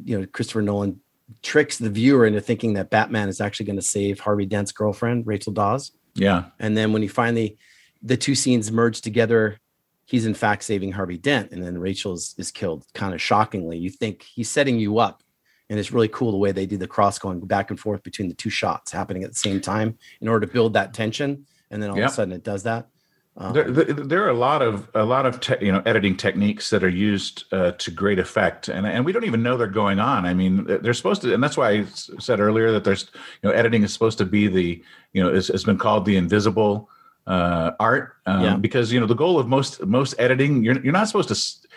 you 0.04 0.18
know 0.18 0.26
Christopher 0.26 0.62
Nolan 0.62 1.00
tricks 1.42 1.78
the 1.78 1.90
viewer 1.90 2.26
into 2.26 2.40
thinking 2.40 2.74
that 2.74 2.90
Batman 2.90 3.28
is 3.28 3.40
actually 3.40 3.66
going 3.66 3.76
to 3.76 3.82
save 3.82 4.20
Harvey 4.20 4.46
Dent's 4.46 4.72
girlfriend 4.72 5.26
Rachel 5.26 5.52
Dawes. 5.52 5.92
Yeah, 6.14 6.44
and 6.58 6.76
then 6.76 6.92
when 6.92 7.02
he 7.02 7.08
finally 7.08 7.58
the 8.02 8.16
two 8.16 8.34
scenes 8.34 8.70
merge 8.72 9.00
together, 9.00 9.58
he's 10.06 10.26
in 10.26 10.34
fact 10.34 10.62
saving 10.62 10.92
Harvey 10.92 11.18
Dent, 11.18 11.50
and 11.50 11.62
then 11.62 11.76
Rachel 11.76 12.14
is, 12.14 12.52
killed. 12.54 12.86
Kind 12.94 13.14
of 13.14 13.20
shockingly, 13.20 13.76
you 13.78 13.90
think 13.90 14.22
he's 14.22 14.48
setting 14.48 14.78
you 14.78 14.98
up, 14.98 15.22
and 15.68 15.78
it's 15.78 15.92
really 15.92 16.08
cool 16.08 16.30
the 16.30 16.38
way 16.38 16.52
they 16.52 16.66
do 16.66 16.76
the 16.76 16.86
cross 16.86 17.18
going 17.18 17.40
back 17.40 17.70
and 17.70 17.78
forth 17.78 18.02
between 18.04 18.28
the 18.28 18.34
two 18.34 18.50
shots 18.50 18.92
happening 18.92 19.24
at 19.24 19.30
the 19.30 19.36
same 19.36 19.60
time 19.60 19.98
in 20.20 20.28
order 20.28 20.46
to 20.46 20.52
build 20.52 20.74
that 20.74 20.94
tension, 20.94 21.46
and 21.70 21.82
then 21.82 21.90
all 21.90 21.96
yep. 21.96 22.06
of 22.06 22.12
a 22.12 22.14
sudden 22.14 22.32
it 22.32 22.44
does 22.44 22.62
that. 22.62 22.88
Um, 23.36 23.54
there, 23.54 23.70
there, 23.70 24.24
are 24.24 24.28
a 24.28 24.34
lot 24.34 24.60
of 24.60 24.88
a 24.94 25.04
lot 25.04 25.24
of 25.24 25.40
te- 25.40 25.64
you 25.64 25.70
know 25.70 25.82
editing 25.86 26.16
techniques 26.16 26.70
that 26.70 26.82
are 26.82 26.88
used 26.88 27.44
uh, 27.52 27.72
to 27.72 27.90
great 27.90 28.18
effect, 28.18 28.68
and 28.68 28.86
and 28.86 29.04
we 29.04 29.12
don't 29.12 29.24
even 29.24 29.42
know 29.42 29.56
they're 29.56 29.68
going 29.68 30.00
on. 30.00 30.26
I 30.26 30.34
mean, 30.34 30.64
they're 30.64 30.94
supposed 30.94 31.22
to, 31.22 31.32
and 31.32 31.42
that's 31.42 31.56
why 31.56 31.70
I 31.70 31.84
said 31.84 32.40
earlier 32.40 32.72
that 32.72 32.84
there's 32.84 33.10
you 33.42 33.48
know 33.48 33.54
editing 33.54 33.82
is 33.82 33.92
supposed 33.92 34.18
to 34.18 34.26
be 34.26 34.48
the 34.48 34.82
you 35.12 35.22
know 35.22 35.32
has 35.32 35.64
been 35.64 35.78
called 35.78 36.04
the 36.06 36.16
invisible 36.16 36.90
uh, 37.28 37.70
art 37.78 38.16
um, 38.26 38.42
yeah. 38.42 38.56
because 38.56 38.92
you 38.92 38.98
know 38.98 39.06
the 39.06 39.14
goal 39.14 39.38
of 39.38 39.46
most 39.46 39.86
most 39.86 40.14
editing 40.18 40.64
you're 40.64 40.80
you're 40.82 40.92
not 40.92 41.06
supposed 41.06 41.28
to 41.28 41.34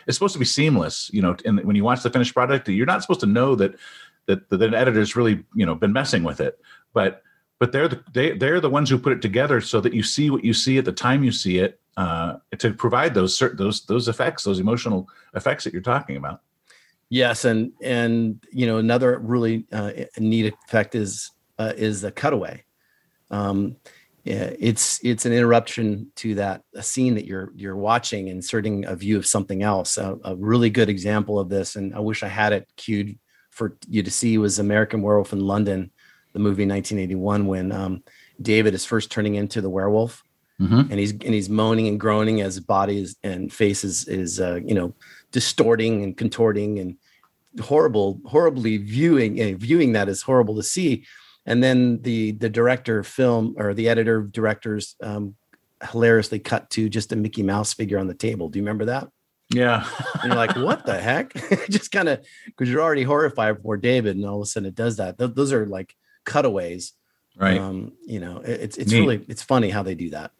it's 0.07 0.17
supposed 0.17 0.33
to 0.33 0.39
be 0.39 0.45
seamless. 0.45 1.09
You 1.13 1.21
know, 1.21 1.35
in, 1.45 1.57
when 1.57 1.75
you 1.75 1.83
watch 1.83 2.03
the 2.03 2.09
finished 2.09 2.33
product, 2.33 2.67
you're 2.67 2.85
not 2.85 3.01
supposed 3.01 3.21
to 3.21 3.25
know 3.25 3.55
that 3.55 3.75
that, 4.25 4.49
that 4.49 4.61
an 4.61 4.73
editor's 4.73 5.15
really 5.15 5.43
you 5.53 5.65
know 5.65 5.75
been 5.75 5.93
messing 5.93 6.23
with 6.23 6.39
it, 6.41 6.59
but 6.93 7.21
but 7.63 7.71
they're 7.71 7.87
the 7.87 8.03
they, 8.11 8.31
they're 8.31 8.59
the 8.59 8.69
ones 8.69 8.89
who 8.89 8.99
put 8.99 9.13
it 9.13 9.21
together 9.21 9.61
so 9.61 9.79
that 9.79 9.93
you 9.93 10.03
see 10.03 10.29
what 10.29 10.43
you 10.43 10.53
see 10.53 10.77
at 10.77 10.83
the 10.83 10.91
time 10.91 11.23
you 11.23 11.31
see 11.31 11.59
it 11.59 11.79
uh, 11.95 12.35
to 12.57 12.73
provide 12.73 13.13
those 13.13 13.37
certain 13.37 13.55
those 13.55 13.85
those 13.85 14.09
effects 14.09 14.43
those 14.43 14.59
emotional 14.59 15.07
effects 15.33 15.63
that 15.63 15.71
you're 15.71 15.81
talking 15.81 16.17
about. 16.17 16.41
Yes 17.07 17.45
and 17.45 17.71
and 17.81 18.43
you 18.51 18.65
know 18.65 18.79
another 18.79 19.17
really 19.17 19.65
uh, 19.71 19.93
neat 20.19 20.53
effect 20.65 20.93
is 20.93 21.31
uh, 21.57 21.71
is 21.77 22.01
the 22.01 22.11
cutaway. 22.11 22.65
Um, 23.31 23.77
it's 24.25 24.99
it's 25.01 25.25
an 25.25 25.31
interruption 25.31 26.11
to 26.17 26.35
that 26.35 26.63
a 26.75 26.83
scene 26.83 27.15
that 27.15 27.25
you're 27.25 27.53
you're 27.55 27.77
watching 27.77 28.27
inserting 28.27 28.83
a 28.87 28.95
view 28.97 29.15
of 29.15 29.25
something 29.25 29.63
else. 29.63 29.95
A, 29.95 30.17
a 30.25 30.35
really 30.35 30.69
good 30.69 30.89
example 30.89 31.39
of 31.39 31.47
this 31.47 31.77
and 31.77 31.95
i 31.95 31.99
wish 31.99 32.23
i 32.23 32.27
had 32.27 32.51
it 32.51 32.67
queued 32.75 33.17
for 33.51 33.77
you 33.87 34.03
to 34.03 34.11
see 34.11 34.37
was 34.37 34.59
american 34.59 35.01
werewolf 35.01 35.31
in 35.31 35.39
london 35.39 35.91
the 36.33 36.39
movie 36.39 36.65
1981 36.65 37.45
when 37.45 37.71
um, 37.71 38.03
David 38.41 38.73
is 38.73 38.85
first 38.85 39.11
turning 39.11 39.35
into 39.35 39.61
the 39.61 39.69
werewolf, 39.69 40.23
mm-hmm. 40.59 40.79
and 40.91 40.93
he's 40.93 41.11
and 41.11 41.21
he's 41.21 41.49
moaning 41.49 41.87
and 41.87 41.99
groaning 41.99 42.41
as 42.41 42.55
his 42.55 42.63
body 42.63 42.99
is, 42.99 43.15
and 43.23 43.51
face 43.51 43.83
is 43.83 44.07
is 44.07 44.39
uh, 44.39 44.59
you 44.65 44.75
know 44.75 44.93
distorting 45.31 46.03
and 46.03 46.17
contorting 46.17 46.79
and 46.79 46.97
horrible, 47.61 48.19
horribly 48.25 48.77
viewing 48.77 49.39
uh, 49.39 49.57
viewing 49.57 49.93
that 49.93 50.09
is 50.09 50.21
horrible 50.21 50.55
to 50.55 50.63
see. 50.63 51.05
And 51.45 51.63
then 51.63 52.01
the 52.01 52.31
the 52.31 52.49
director 52.49 53.03
film 53.03 53.55
or 53.57 53.73
the 53.73 53.89
editor 53.89 54.21
directors 54.21 54.95
um, 55.03 55.35
hilariously 55.91 56.39
cut 56.39 56.69
to 56.71 56.89
just 56.89 57.11
a 57.11 57.15
Mickey 57.15 57.43
Mouse 57.43 57.73
figure 57.73 57.99
on 57.99 58.07
the 58.07 58.13
table. 58.13 58.49
Do 58.49 58.59
you 58.59 58.63
remember 58.63 58.85
that? 58.85 59.09
Yeah. 59.49 59.87
and 60.15 60.31
you're 60.31 60.35
like, 60.35 60.55
what 60.55 60.85
the 60.85 60.99
heck? 60.99 61.33
just 61.69 61.91
kind 61.91 62.09
of 62.09 62.25
because 62.45 62.69
you're 62.69 62.81
already 62.81 63.03
horrified 63.03 63.61
for 63.61 63.77
David, 63.77 64.15
and 64.15 64.25
all 64.25 64.37
of 64.37 64.43
a 64.43 64.45
sudden 64.45 64.69
it 64.69 64.75
does 64.75 64.97
that. 64.97 65.17
Th- 65.17 65.31
those 65.33 65.53
are 65.53 65.65
like 65.65 65.95
cutaways. 66.25 66.93
Right. 67.37 67.57
Um, 67.57 67.93
you 68.05 68.19
know, 68.19 68.41
it's 68.43 68.77
it's 68.77 68.91
Neat. 68.91 68.99
really 68.99 69.25
it's 69.27 69.41
funny 69.41 69.69
how 69.69 69.83
they 69.83 69.95
do 69.95 70.09
that. 70.11 70.31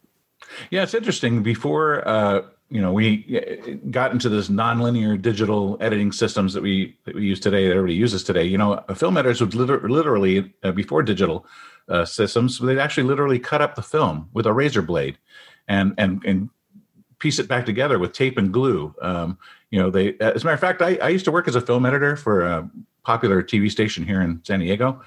Yeah, 0.70 0.84
it's 0.84 0.94
interesting. 0.94 1.42
Before 1.42 2.08
uh, 2.08 2.42
you 2.70 2.82
know, 2.82 2.92
we 2.92 3.26
uh, 3.38 3.88
got 3.92 4.12
into 4.12 4.30
this 4.30 4.50
nonlinear 4.50 5.22
digital 5.22 5.78
editing 5.80 6.12
systems 6.12 6.54
that 6.54 6.64
we 6.64 6.98
that 7.06 7.16
we 7.16 7.24
use 7.24 7.40
today, 7.40 7.68
that 7.68 7.76
everybody 7.76 7.96
uses 7.96 8.24
today. 8.24 8.44
You 8.44 8.58
know, 8.58 8.84
film 8.96 9.18
editors 9.18 9.42
would 9.42 9.56
liter- 9.56 9.88
literally 9.88 10.54
uh, 10.64 10.72
before 10.72 11.04
digital 11.04 11.46
uh, 11.88 12.06
systems, 12.06 12.60
they'd 12.60 12.80
actually 12.80 13.04
literally 13.04 13.40
cut 13.40 13.62
up 13.62 13.76
the 13.76 13.82
film 13.82 14.30
with 14.34 14.46
a 14.46 14.54
razor 14.54 14.82
blade, 14.82 15.18
and 15.68 15.94
and 15.98 16.24
and 16.26 16.50
piece 17.20 17.40
it 17.40 17.48
back 17.48 17.66
together 17.66 18.00
with 18.00 18.12
tape 18.14 18.38
and 18.38 18.52
glue. 18.52 18.94
Um, 19.02 19.38
you 19.70 19.80
know, 19.80 19.90
they 19.90 20.16
as 20.20 20.44
a 20.44 20.46
matter 20.46 20.54
of 20.54 20.60
fact, 20.60 20.82
I, 20.82 20.96
I 20.96 21.10
used 21.10 21.26
to 21.26 21.32
work 21.32 21.48
as 21.48 21.56
a 21.56 21.62
film 21.62 21.86
editor 21.86 22.16
for 22.16 22.42
a 22.42 22.70
popular 23.04 23.44
TV 23.44 23.70
station 23.70 24.06
here 24.06 24.22
in 24.22 24.42
San 24.46 24.60
Diego, 24.62 25.02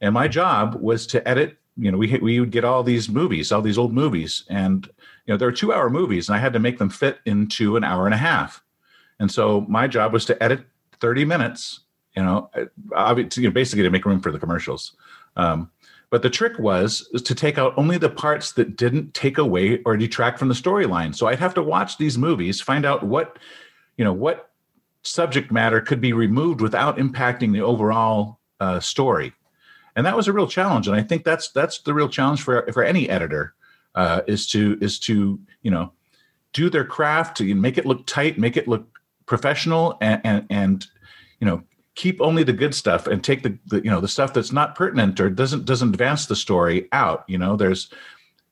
and 0.00 0.14
my 0.14 0.28
job 0.28 0.76
was 0.80 1.06
to 1.08 1.26
edit 1.28 1.56
you 1.76 1.90
know 1.90 1.98
we 1.98 2.18
we 2.18 2.40
would 2.40 2.50
get 2.50 2.64
all 2.64 2.82
these 2.82 3.08
movies 3.08 3.52
all 3.52 3.62
these 3.62 3.78
old 3.78 3.92
movies. 3.92 4.44
And 4.48 4.86
you 5.26 5.34
know 5.34 5.36
there 5.36 5.48
are 5.48 5.52
two 5.52 5.72
hour 5.72 5.88
movies 5.90 6.28
and 6.28 6.36
i 6.36 6.38
had 6.38 6.52
to 6.52 6.58
make 6.58 6.78
them 6.78 6.90
fit 6.90 7.18
into 7.24 7.76
an 7.76 7.84
hour 7.84 8.06
and 8.06 8.14
a 8.14 8.18
half. 8.18 8.62
And 9.18 9.30
so 9.30 9.62
my 9.68 9.86
job 9.86 10.12
was 10.12 10.24
to 10.26 10.42
edit 10.42 10.64
30 11.00 11.24
minutes 11.24 11.80
you 12.16 12.22
know, 12.22 12.50
obviously, 12.94 13.44
you 13.44 13.48
know 13.48 13.52
basically 13.52 13.82
to 13.84 13.90
make 13.90 14.04
room 14.04 14.20
for 14.20 14.32
the 14.32 14.38
commercials. 14.38 14.96
Um, 15.36 15.70
but 16.10 16.22
the 16.22 16.30
trick 16.30 16.58
was 16.58 17.08
to 17.24 17.34
take 17.36 17.56
out 17.56 17.72
only 17.76 17.96
the 17.96 18.10
parts 18.10 18.52
that 18.52 18.76
didn't 18.76 19.14
take 19.14 19.38
away 19.38 19.80
or 19.84 19.96
detract 19.96 20.38
from 20.38 20.48
the 20.48 20.54
storyline. 20.54 21.14
So 21.14 21.28
i'd 21.28 21.38
have 21.38 21.54
to 21.54 21.62
watch 21.62 21.98
these 21.98 22.18
movies 22.18 22.60
find 22.60 22.84
out 22.84 23.02
what 23.02 23.38
you 23.96 24.04
know 24.04 24.12
what 24.12 24.50
subject 25.02 25.50
matter 25.50 25.80
could 25.80 26.00
be 26.00 26.12
removed 26.12 26.60
without 26.60 26.98
impacting 26.98 27.52
the 27.52 27.60
overall 27.60 28.40
uh, 28.58 28.80
story 28.80 29.32
and 30.00 30.06
that 30.06 30.16
was 30.16 30.28
a 30.28 30.32
real 30.32 30.46
challenge. 30.46 30.88
And 30.88 30.96
i 30.96 31.02
think 31.02 31.24
that's 31.24 31.50
that's 31.50 31.82
the 31.82 31.92
real 31.92 32.08
challenge 32.08 32.40
for 32.40 32.66
for 32.72 32.82
any 32.82 33.06
editor 33.10 33.52
uh, 33.94 34.22
is 34.26 34.46
to 34.46 34.78
is 34.80 34.98
to 35.00 35.38
you 35.60 35.70
know 35.70 35.92
do 36.54 36.70
their 36.70 36.86
craft 36.86 37.36
to 37.36 37.54
make 37.54 37.76
it 37.76 37.84
look 37.84 38.06
tight 38.06 38.38
make 38.38 38.56
it 38.56 38.66
look 38.66 38.98
professional 39.26 39.98
and 40.00 40.22
and, 40.24 40.46
and 40.48 40.86
you 41.38 41.46
know 41.46 41.62
keep 41.96 42.18
only 42.22 42.42
the 42.42 42.54
good 42.54 42.74
stuff 42.74 43.06
and 43.06 43.22
take 43.22 43.42
the, 43.42 43.58
the, 43.66 43.84
you 43.84 43.90
know 43.90 44.00
the 44.00 44.08
stuff 44.08 44.32
that's 44.32 44.52
not 44.52 44.74
pertinent 44.74 45.20
or 45.20 45.28
doesn't 45.28 45.66
doesn't 45.66 45.90
advance 45.90 46.24
the 46.24 46.36
story 46.36 46.88
out 46.92 47.24
you 47.28 47.36
know? 47.36 47.56
There's 47.56 47.92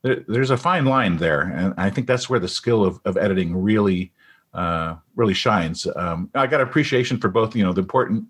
there, 0.03 0.23
there's 0.29 0.51
a 0.51 0.59
fine 0.59 0.85
line 0.85 1.17
there. 1.17 1.41
And 1.41 1.73
i 1.79 1.89
think 1.89 2.07
that's 2.07 2.29
where 2.29 2.41
the 2.41 2.47
skill 2.47 2.85
of, 2.85 3.01
of 3.07 3.17
editing 3.17 3.57
really 3.57 4.13
uh, 4.53 4.97
really 5.17 5.35
shines. 5.35 5.87
Um, 5.97 6.29
i 6.35 6.47
got 6.47 6.61
appreciation 6.61 7.19
for 7.19 7.29
both 7.31 7.57
you 7.57 7.65
know 7.65 7.73
the 7.73 7.81
important 7.81 8.27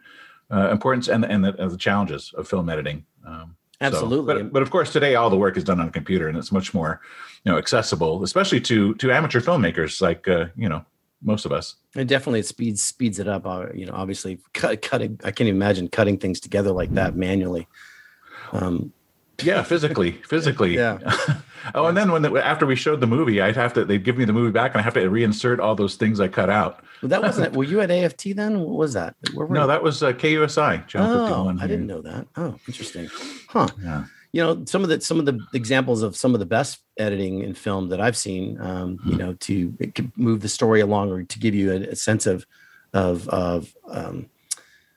uh, 0.50 0.70
importance 0.70 1.08
and 1.08 1.24
and 1.24 1.44
the, 1.44 1.54
and 1.60 1.70
the, 1.70 1.76
challenges 1.76 2.32
of 2.36 2.48
film 2.48 2.68
editing. 2.68 3.04
Um, 3.26 3.56
Absolutely, 3.80 4.34
so, 4.34 4.42
but 4.42 4.52
but 4.52 4.62
of 4.62 4.70
course 4.70 4.92
today 4.92 5.14
all 5.14 5.30
the 5.30 5.36
work 5.36 5.56
is 5.56 5.64
done 5.64 5.80
on 5.80 5.88
a 5.88 5.92
computer 5.92 6.28
and 6.28 6.36
it's 6.36 6.50
much 6.50 6.74
more 6.74 7.00
you 7.44 7.52
know 7.52 7.58
accessible, 7.58 8.22
especially 8.24 8.60
to 8.62 8.94
to 8.94 9.12
amateur 9.12 9.40
filmmakers 9.40 10.00
like 10.00 10.26
uh, 10.26 10.46
you 10.56 10.68
know 10.68 10.84
most 11.22 11.44
of 11.44 11.52
us. 11.52 11.76
And 11.94 12.08
definitely 12.08 12.40
it 12.40 12.46
speeds 12.46 12.82
speeds 12.82 13.18
it 13.18 13.28
up. 13.28 13.46
Uh, 13.46 13.66
you 13.74 13.86
know, 13.86 13.92
obviously 13.94 14.40
cut, 14.52 14.82
cutting. 14.82 15.20
I 15.24 15.30
can't 15.30 15.48
even 15.48 15.56
imagine 15.56 15.88
cutting 15.88 16.18
things 16.18 16.40
together 16.40 16.72
like 16.72 16.92
that 16.94 17.16
manually. 17.16 17.68
Um, 18.52 18.92
Yeah, 19.42 19.62
physically, 19.62 20.12
physically. 20.26 20.74
Yeah. 20.74 20.98
oh, 21.74 21.86
and 21.86 21.96
then 21.96 22.10
when 22.10 22.22
the, 22.22 22.34
after 22.44 22.66
we 22.66 22.74
showed 22.74 23.00
the 23.00 23.06
movie, 23.06 23.40
I'd 23.40 23.54
have 23.54 23.72
to 23.74 23.84
they'd 23.84 24.02
give 24.02 24.18
me 24.18 24.24
the 24.24 24.32
movie 24.32 24.50
back, 24.50 24.72
and 24.72 24.80
I 24.80 24.82
have 24.82 24.94
to 24.94 25.00
reinsert 25.00 25.60
all 25.60 25.76
those 25.76 25.94
things 25.94 26.18
I 26.18 26.26
cut 26.26 26.50
out. 26.50 26.84
Well, 27.02 27.10
that 27.10 27.22
wasn't. 27.22 27.54
were 27.54 27.64
you 27.64 27.80
at 27.80 27.90
AFT 27.90 28.34
then? 28.34 28.58
What 28.60 28.76
was 28.76 28.94
that? 28.94 29.14
Where 29.34 29.46
were 29.46 29.54
no, 29.54 29.62
you? 29.62 29.66
that 29.68 29.82
was 29.82 30.02
uh, 30.02 30.12
KUSI. 30.12 30.84
oh, 30.96 31.56
I 31.60 31.66
didn't 31.68 31.86
know 31.86 32.02
that. 32.02 32.26
Oh, 32.36 32.58
interesting. 32.66 33.08
Huh. 33.48 33.68
Yeah. 33.80 34.04
You 34.32 34.42
know, 34.42 34.64
some 34.64 34.82
of 34.82 34.88
the 34.88 35.00
some 35.00 35.20
of 35.20 35.24
the 35.24 35.38
examples 35.54 36.02
of 36.02 36.16
some 36.16 36.34
of 36.34 36.40
the 36.40 36.46
best 36.46 36.80
editing 36.98 37.42
in 37.42 37.54
film 37.54 37.90
that 37.90 38.00
I've 38.00 38.16
seen. 38.16 38.60
Um, 38.60 38.98
mm-hmm. 38.98 39.10
You 39.10 39.16
know, 39.16 39.34
to 39.34 39.76
move 40.16 40.40
the 40.40 40.48
story 40.48 40.80
along 40.80 41.12
or 41.12 41.22
to 41.22 41.38
give 41.38 41.54
you 41.54 41.72
a, 41.72 41.76
a 41.76 41.96
sense 41.96 42.26
of 42.26 42.44
of 42.92 43.28
of 43.28 43.72
um, 43.88 44.28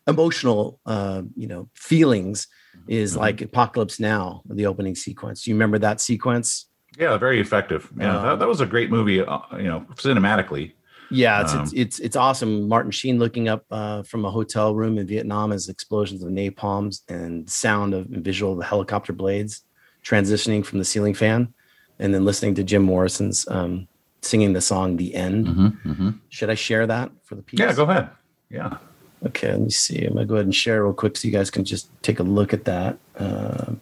emotional, 0.08 0.80
uh, 0.88 1.21
you 1.36 1.47
know, 1.47 1.69
feelings 1.75 2.47
is 2.88 3.12
mm-hmm. 3.12 3.21
like 3.21 3.41
Apocalypse 3.41 3.99
Now, 3.99 4.41
the 4.45 4.65
opening 4.65 4.95
sequence. 4.95 5.47
You 5.47 5.55
remember 5.55 5.79
that 5.79 6.01
sequence? 6.01 6.67
Yeah, 6.97 7.17
very 7.17 7.39
effective. 7.39 7.91
Yeah, 7.97 8.17
um, 8.17 8.23
that, 8.23 8.39
that, 8.39 8.47
was 8.47 8.62
a 8.62 8.65
great 8.65 8.89
movie. 8.89 9.21
Uh, 9.21 9.39
you 9.57 9.63
know, 9.63 9.86
cinematically. 9.95 10.73
Yeah, 11.10 11.41
it's, 11.41 11.53
um, 11.53 11.62
it's, 11.63 11.73
it's 11.73 11.99
it's 11.99 12.15
awesome. 12.15 12.67
Martin 12.67 12.91
Sheen 12.91 13.19
looking 13.19 13.49
up 13.49 13.65
uh, 13.71 14.03
from 14.03 14.25
a 14.25 14.31
hotel 14.31 14.73
room 14.73 14.97
in 14.97 15.07
Vietnam 15.07 15.51
as 15.51 15.67
explosions 15.67 16.23
of 16.23 16.31
napalms 16.31 17.03
and 17.10 17.49
sound 17.49 17.93
of 17.93 18.05
and 18.07 18.23
visual 18.23 18.53
of 18.53 18.60
the 18.60 18.65
helicopter 18.65 19.13
blades 19.13 19.63
transitioning 20.03 20.65
from 20.65 20.79
the 20.79 20.86
ceiling 20.86 21.13
fan, 21.13 21.53
and 21.99 22.13
then 22.13 22.25
listening 22.25 22.55
to 22.55 22.63
Jim 22.63 22.81
Morrison's 22.81 23.47
um, 23.49 23.88
singing 24.21 24.53
the 24.53 24.62
song 24.62 24.97
"The 24.97 25.13
End." 25.15 25.47
Mm-hmm, 25.47 25.91
mm-hmm. 25.91 26.10
Should 26.29 26.49
I 26.49 26.55
share 26.55 26.88
that 26.88 27.12
for 27.23 27.36
the 27.36 27.41
people? 27.41 27.65
Yeah, 27.65 27.73
go 27.73 27.84
ahead. 27.84 28.10
Yeah. 28.49 28.77
Okay, 29.25 29.51
let 29.51 29.62
me 29.62 29.69
see. 29.69 30.05
I'm 30.05 30.13
gonna 30.13 30.25
go 30.25 30.36
ahead 30.36 30.45
and 30.45 30.55
share 30.55 30.84
real 30.84 30.93
quick 30.93 31.15
so 31.15 31.27
you 31.27 31.34
guys 31.34 31.51
can 31.51 31.63
just 31.63 31.89
take 32.01 32.19
a 32.19 32.23
look 32.23 32.53
at 32.53 32.65
that. 32.65 32.97
Uh, 33.15 33.73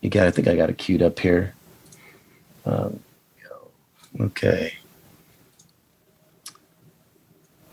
you 0.00 0.10
got, 0.10 0.26
I 0.26 0.30
think 0.30 0.46
I 0.46 0.54
got 0.54 0.70
it 0.70 0.78
queued 0.78 1.02
up 1.02 1.18
here. 1.18 1.54
Um, 2.64 3.00
okay. 4.20 4.74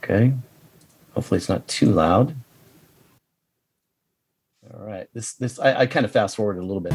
Okay. 0.04 0.34
Hopefully 1.14 1.38
it's 1.38 1.50
not 1.50 1.68
too 1.68 1.92
loud. 1.92 2.36
All 4.74 4.86
right. 4.86 5.08
This 5.14 5.34
this 5.34 5.60
I, 5.60 5.82
I 5.82 5.86
kind 5.86 6.06
of 6.06 6.12
fast 6.12 6.36
forward 6.36 6.58
a 6.58 6.64
little 6.64 6.82
bit. 6.82 6.94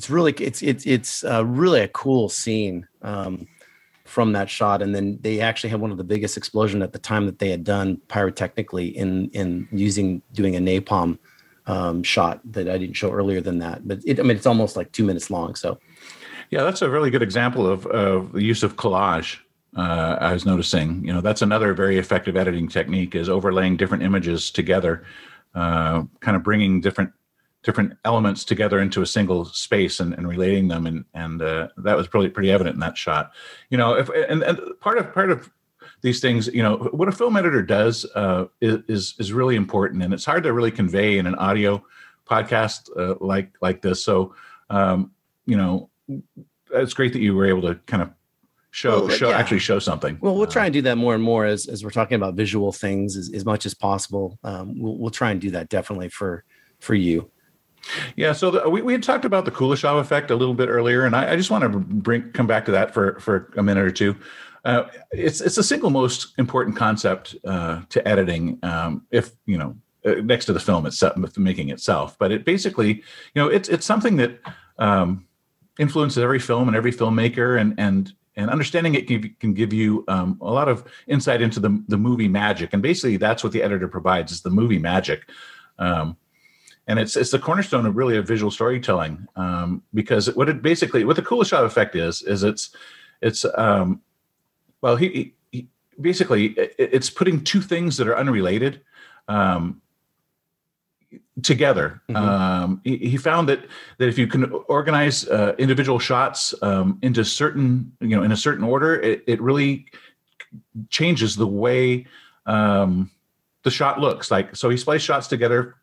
It's 0.00 0.08
really 0.08 0.32
it's 0.38 0.62
it's 0.62 0.86
it's 0.86 1.24
uh, 1.24 1.44
really 1.44 1.82
a 1.82 1.88
cool 1.88 2.30
scene 2.30 2.88
um, 3.02 3.46
from 4.06 4.32
that 4.32 4.48
shot, 4.48 4.80
and 4.80 4.94
then 4.94 5.18
they 5.20 5.42
actually 5.42 5.68
had 5.68 5.78
one 5.78 5.90
of 5.90 5.98
the 5.98 6.04
biggest 6.04 6.38
explosion 6.38 6.80
at 6.80 6.94
the 6.94 6.98
time 6.98 7.26
that 7.26 7.38
they 7.38 7.50
had 7.50 7.64
done 7.64 8.00
pyrotechnically 8.08 8.94
in 8.94 9.28
in 9.32 9.68
using 9.70 10.22
doing 10.32 10.56
a 10.56 10.58
napalm 10.58 11.18
um, 11.66 12.02
shot 12.02 12.40
that 12.50 12.66
I 12.66 12.78
didn't 12.78 12.96
show 12.96 13.12
earlier 13.12 13.42
than 13.42 13.58
that. 13.58 13.86
But 13.86 13.98
it, 14.06 14.18
I 14.18 14.22
mean, 14.22 14.38
it's 14.38 14.46
almost 14.46 14.74
like 14.74 14.90
two 14.92 15.04
minutes 15.04 15.28
long. 15.28 15.54
So, 15.54 15.78
yeah, 16.48 16.62
that's 16.62 16.80
a 16.80 16.88
really 16.88 17.10
good 17.10 17.22
example 17.22 17.66
of 17.66 17.84
of 17.88 18.32
the 18.32 18.42
use 18.42 18.62
of 18.62 18.76
collage. 18.76 19.36
Uh, 19.76 20.16
I 20.18 20.32
was 20.32 20.46
noticing, 20.46 21.04
you 21.04 21.12
know, 21.12 21.20
that's 21.20 21.42
another 21.42 21.74
very 21.74 21.98
effective 21.98 22.38
editing 22.38 22.68
technique 22.68 23.14
is 23.14 23.28
overlaying 23.28 23.76
different 23.76 24.02
images 24.02 24.50
together, 24.50 25.04
uh, 25.54 26.04
kind 26.20 26.38
of 26.38 26.42
bringing 26.42 26.80
different 26.80 27.12
different 27.62 27.92
elements 28.04 28.44
together 28.44 28.80
into 28.80 29.02
a 29.02 29.06
single 29.06 29.44
space 29.44 30.00
and, 30.00 30.14
and 30.14 30.26
relating 30.28 30.68
them. 30.68 30.86
And 30.86 31.04
and 31.14 31.42
uh, 31.42 31.68
that 31.78 31.96
was 31.96 32.08
pretty 32.08 32.30
pretty 32.30 32.50
evident 32.50 32.74
in 32.74 32.80
that 32.80 32.96
shot. 32.96 33.32
You 33.68 33.78
know 33.78 33.94
if 33.94 34.08
and, 34.08 34.42
and 34.42 34.58
part 34.80 34.98
of 34.98 35.12
part 35.12 35.30
of 35.30 35.50
these 36.02 36.20
things 36.20 36.46
you 36.48 36.62
know 36.62 36.76
what 36.92 37.08
a 37.08 37.12
film 37.12 37.36
editor 37.36 37.62
does 37.62 38.06
uh, 38.14 38.46
is 38.60 39.14
is 39.18 39.32
really 39.32 39.56
important. 39.56 40.02
And 40.02 40.14
it's 40.14 40.24
hard 40.24 40.44
to 40.44 40.52
really 40.52 40.70
convey 40.70 41.18
in 41.18 41.26
an 41.26 41.34
audio 41.36 41.84
podcast 42.28 42.88
uh, 42.98 43.16
like 43.20 43.52
like 43.60 43.82
this. 43.82 44.02
So 44.04 44.34
um, 44.70 45.12
you 45.46 45.56
know 45.56 45.90
it's 46.72 46.94
great 46.94 47.12
that 47.12 47.20
you 47.20 47.34
were 47.34 47.46
able 47.46 47.62
to 47.62 47.74
kind 47.86 48.02
of 48.02 48.10
show 48.72 49.06
well, 49.06 49.08
show 49.08 49.30
yeah. 49.30 49.36
actually 49.36 49.58
show 49.58 49.78
something. 49.78 50.16
Well 50.20 50.34
we'll 50.34 50.46
try 50.46 50.64
and 50.64 50.72
do 50.72 50.82
that 50.82 50.96
more 50.96 51.14
and 51.14 51.22
more 51.22 51.44
as, 51.44 51.66
as 51.66 51.84
we're 51.84 51.90
talking 51.90 52.14
about 52.14 52.34
visual 52.34 52.72
things 52.72 53.16
as, 53.16 53.30
as 53.34 53.44
much 53.44 53.66
as 53.66 53.74
possible. 53.74 54.38
Um, 54.44 54.80
we'll, 54.80 54.96
we'll 54.96 55.10
try 55.10 55.32
and 55.32 55.40
do 55.40 55.50
that 55.50 55.68
definitely 55.68 56.08
for 56.08 56.44
for 56.78 56.94
you 56.94 57.30
yeah, 58.16 58.32
so 58.32 58.50
the, 58.50 58.68
we, 58.68 58.82
we 58.82 58.92
had 58.92 59.02
talked 59.02 59.24
about 59.24 59.44
the 59.44 59.50
Kuleshov 59.50 60.00
effect 60.00 60.30
a 60.30 60.36
little 60.36 60.54
bit 60.54 60.68
earlier, 60.68 61.04
and 61.04 61.14
I, 61.14 61.32
I 61.32 61.36
just 61.36 61.50
want 61.50 61.62
to 61.62 61.78
bring 61.78 62.30
come 62.32 62.46
back 62.46 62.64
to 62.66 62.72
that 62.72 62.92
for 62.94 63.18
for 63.20 63.52
a 63.56 63.62
minute 63.62 63.84
or 63.84 63.90
two. 63.90 64.16
Uh, 64.64 64.84
it's 65.10 65.40
it's 65.40 65.56
the 65.56 65.62
single 65.62 65.90
most 65.90 66.38
important 66.38 66.76
concept 66.76 67.36
uh, 67.44 67.82
to 67.88 68.06
editing, 68.06 68.58
um, 68.62 69.06
if 69.10 69.32
you 69.46 69.56
know, 69.56 69.76
uh, 70.04 70.14
next 70.22 70.46
to 70.46 70.52
the 70.52 70.60
film 70.60 70.86
itself, 70.86 71.16
making 71.38 71.70
itself. 71.70 72.16
But 72.18 72.32
it 72.32 72.44
basically, 72.44 72.94
you 72.94 73.36
know, 73.36 73.48
it's 73.48 73.68
it's 73.68 73.86
something 73.86 74.16
that 74.16 74.38
um, 74.78 75.26
influences 75.78 76.22
every 76.22 76.38
film 76.38 76.68
and 76.68 76.76
every 76.76 76.92
filmmaker, 76.92 77.58
and 77.60 77.74
and 77.78 78.12
and 78.36 78.50
understanding 78.50 78.94
it 78.94 79.06
can, 79.06 79.34
can 79.40 79.54
give 79.54 79.72
you 79.72 80.04
um, 80.08 80.38
a 80.40 80.50
lot 80.50 80.68
of 80.68 80.84
insight 81.06 81.40
into 81.40 81.60
the 81.60 81.82
the 81.88 81.96
movie 81.96 82.28
magic. 82.28 82.70
And 82.72 82.82
basically, 82.82 83.16
that's 83.16 83.42
what 83.42 83.52
the 83.52 83.62
editor 83.62 83.88
provides 83.88 84.30
is 84.32 84.42
the 84.42 84.50
movie 84.50 84.78
magic. 84.78 85.28
Um, 85.78 86.16
and 86.90 86.98
it's 86.98 87.16
it's 87.16 87.30
the 87.30 87.38
cornerstone 87.38 87.86
of 87.86 87.96
really 87.96 88.16
of 88.16 88.26
visual 88.26 88.50
storytelling 88.50 89.28
um, 89.36 89.80
because 89.94 90.34
what 90.34 90.48
it 90.48 90.60
basically 90.60 91.04
what 91.04 91.14
the 91.14 91.22
Kuleshov 91.22 91.64
effect 91.64 91.94
is 91.94 92.22
is 92.22 92.42
it's 92.42 92.74
it's 93.22 93.46
um, 93.54 94.02
well 94.82 94.96
he, 94.96 95.32
he 95.52 95.68
basically 96.00 96.46
it, 96.46 96.74
it's 96.76 97.08
putting 97.08 97.44
two 97.44 97.60
things 97.60 97.96
that 97.96 98.08
are 98.08 98.16
unrelated 98.16 98.80
um, 99.28 99.80
together. 101.44 102.02
Mm-hmm. 102.08 102.16
Um, 102.16 102.80
he, 102.82 102.96
he, 102.96 103.16
found 103.16 103.48
that 103.48 103.60
that 103.98 104.08
if 104.08 104.18
you 104.18 104.26
can 104.26 104.50
organize 104.66 105.28
uh, 105.28 105.54
individual 105.58 106.00
shots 106.00 106.54
um, 106.60 106.98
into 107.02 107.24
certain 107.24 107.92
you 108.00 108.16
know 108.16 108.24
in 108.24 108.32
a 108.32 108.36
certain 108.36 108.64
order, 108.64 109.00
it, 109.00 109.22
it 109.28 109.40
really 109.40 109.86
changes 110.88 111.36
the 111.36 111.46
way 111.46 112.06
um, 112.46 113.12
the 113.62 113.70
shot 113.70 114.00
looks. 114.00 114.28
Like 114.28 114.56
so, 114.56 114.68
he 114.70 114.76
spliced 114.76 115.04
shots 115.04 115.28
together. 115.28 115.76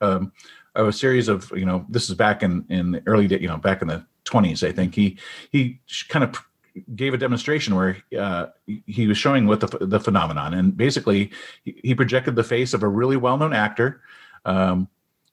Um, 0.78 0.88
a 0.88 0.94
series 0.94 1.28
of 1.28 1.52
you 1.56 1.66
know 1.66 1.86
this 1.90 2.10
is 2.10 2.16
back 2.16 2.44
in 2.44 2.66
in 2.70 2.92
the 2.92 3.04
early 3.08 3.28
day 3.28 3.40
you 3.40 3.48
know 3.48 3.58
back 3.58 3.82
in 3.82 3.88
the 3.88 4.06
20s 4.26 4.68
i 4.68 4.72
think. 4.72 4.96
He 4.96 5.18
he 5.52 5.80
kind 6.10 6.24
of 6.24 6.36
gave 6.96 7.14
a 7.14 7.18
demonstration 7.18 7.76
where 7.76 7.98
uh, 8.18 8.48
he 8.86 9.08
was 9.08 9.18
showing 9.18 9.48
what 9.48 9.60
the, 9.62 9.86
the 9.86 10.00
phenomenon. 10.00 10.54
And 10.54 10.78
basically 10.78 11.32
he, 11.64 11.96
projected 11.96 12.36
the 12.36 12.44
face 12.44 12.72
of 12.76 12.84
a 12.84 12.88
really 12.88 13.18
well-known 13.18 13.52
actor 13.52 14.02
um, 14.46 14.88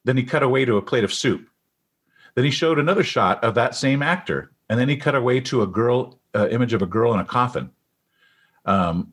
then 0.04 0.16
he 0.16 0.22
cut 0.22 0.42
away 0.42 0.64
to 0.64 0.76
a 0.76 0.82
plate 0.82 1.04
of 1.04 1.12
soup. 1.12 1.46
Then 2.34 2.44
he 2.44 2.50
showed 2.50 2.78
another 2.78 3.04
shot 3.04 3.44
of 3.44 3.54
that 3.56 3.74
same 3.74 4.02
actor 4.02 4.52
and 4.68 4.80
then 4.80 4.88
he 4.88 4.96
cut 4.96 5.14
away 5.14 5.40
to 5.40 5.62
a 5.62 5.66
girl 5.66 6.18
uh, 6.34 6.48
image 6.48 6.72
of 6.72 6.82
a 6.82 6.86
girl 6.86 7.12
in 7.12 7.20
a 7.20 7.24
coffin. 7.24 7.70
Um, 8.64 9.12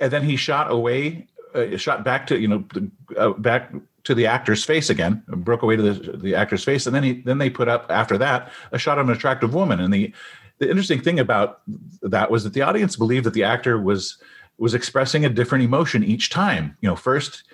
and 0.00 0.12
then 0.12 0.24
he 0.24 0.36
shot 0.36 0.70
away 0.70 1.28
uh, 1.54 1.76
shot 1.76 2.04
back 2.04 2.26
to 2.26 2.38
you 2.38 2.48
know 2.48 2.64
uh, 3.16 3.30
back 3.30 3.72
to 4.04 4.14
the 4.14 4.26
actor's 4.26 4.64
face 4.64 4.90
again, 4.90 5.22
broke 5.28 5.62
away 5.62 5.76
to 5.76 5.82
the, 5.82 6.16
the 6.16 6.34
actor's 6.34 6.62
face, 6.62 6.86
and 6.86 6.94
then 6.94 7.02
he 7.02 7.12
then 7.22 7.38
they 7.38 7.50
put 7.50 7.68
up 7.68 7.86
after 7.90 8.16
that 8.18 8.52
a 8.72 8.78
shot 8.78 8.98
of 8.98 9.08
an 9.08 9.14
attractive 9.14 9.54
woman. 9.54 9.80
And 9.80 9.92
the 9.92 10.12
the 10.58 10.70
interesting 10.70 11.00
thing 11.00 11.18
about 11.18 11.62
that 12.02 12.30
was 12.30 12.44
that 12.44 12.52
the 12.52 12.62
audience 12.62 12.96
believed 12.96 13.26
that 13.26 13.34
the 13.34 13.44
actor 13.44 13.80
was 13.80 14.18
was 14.58 14.74
expressing 14.74 15.24
a 15.24 15.28
different 15.28 15.64
emotion 15.64 16.04
each 16.04 16.30
time. 16.30 16.76
You 16.80 16.88
know, 16.88 16.96
first 16.96 17.44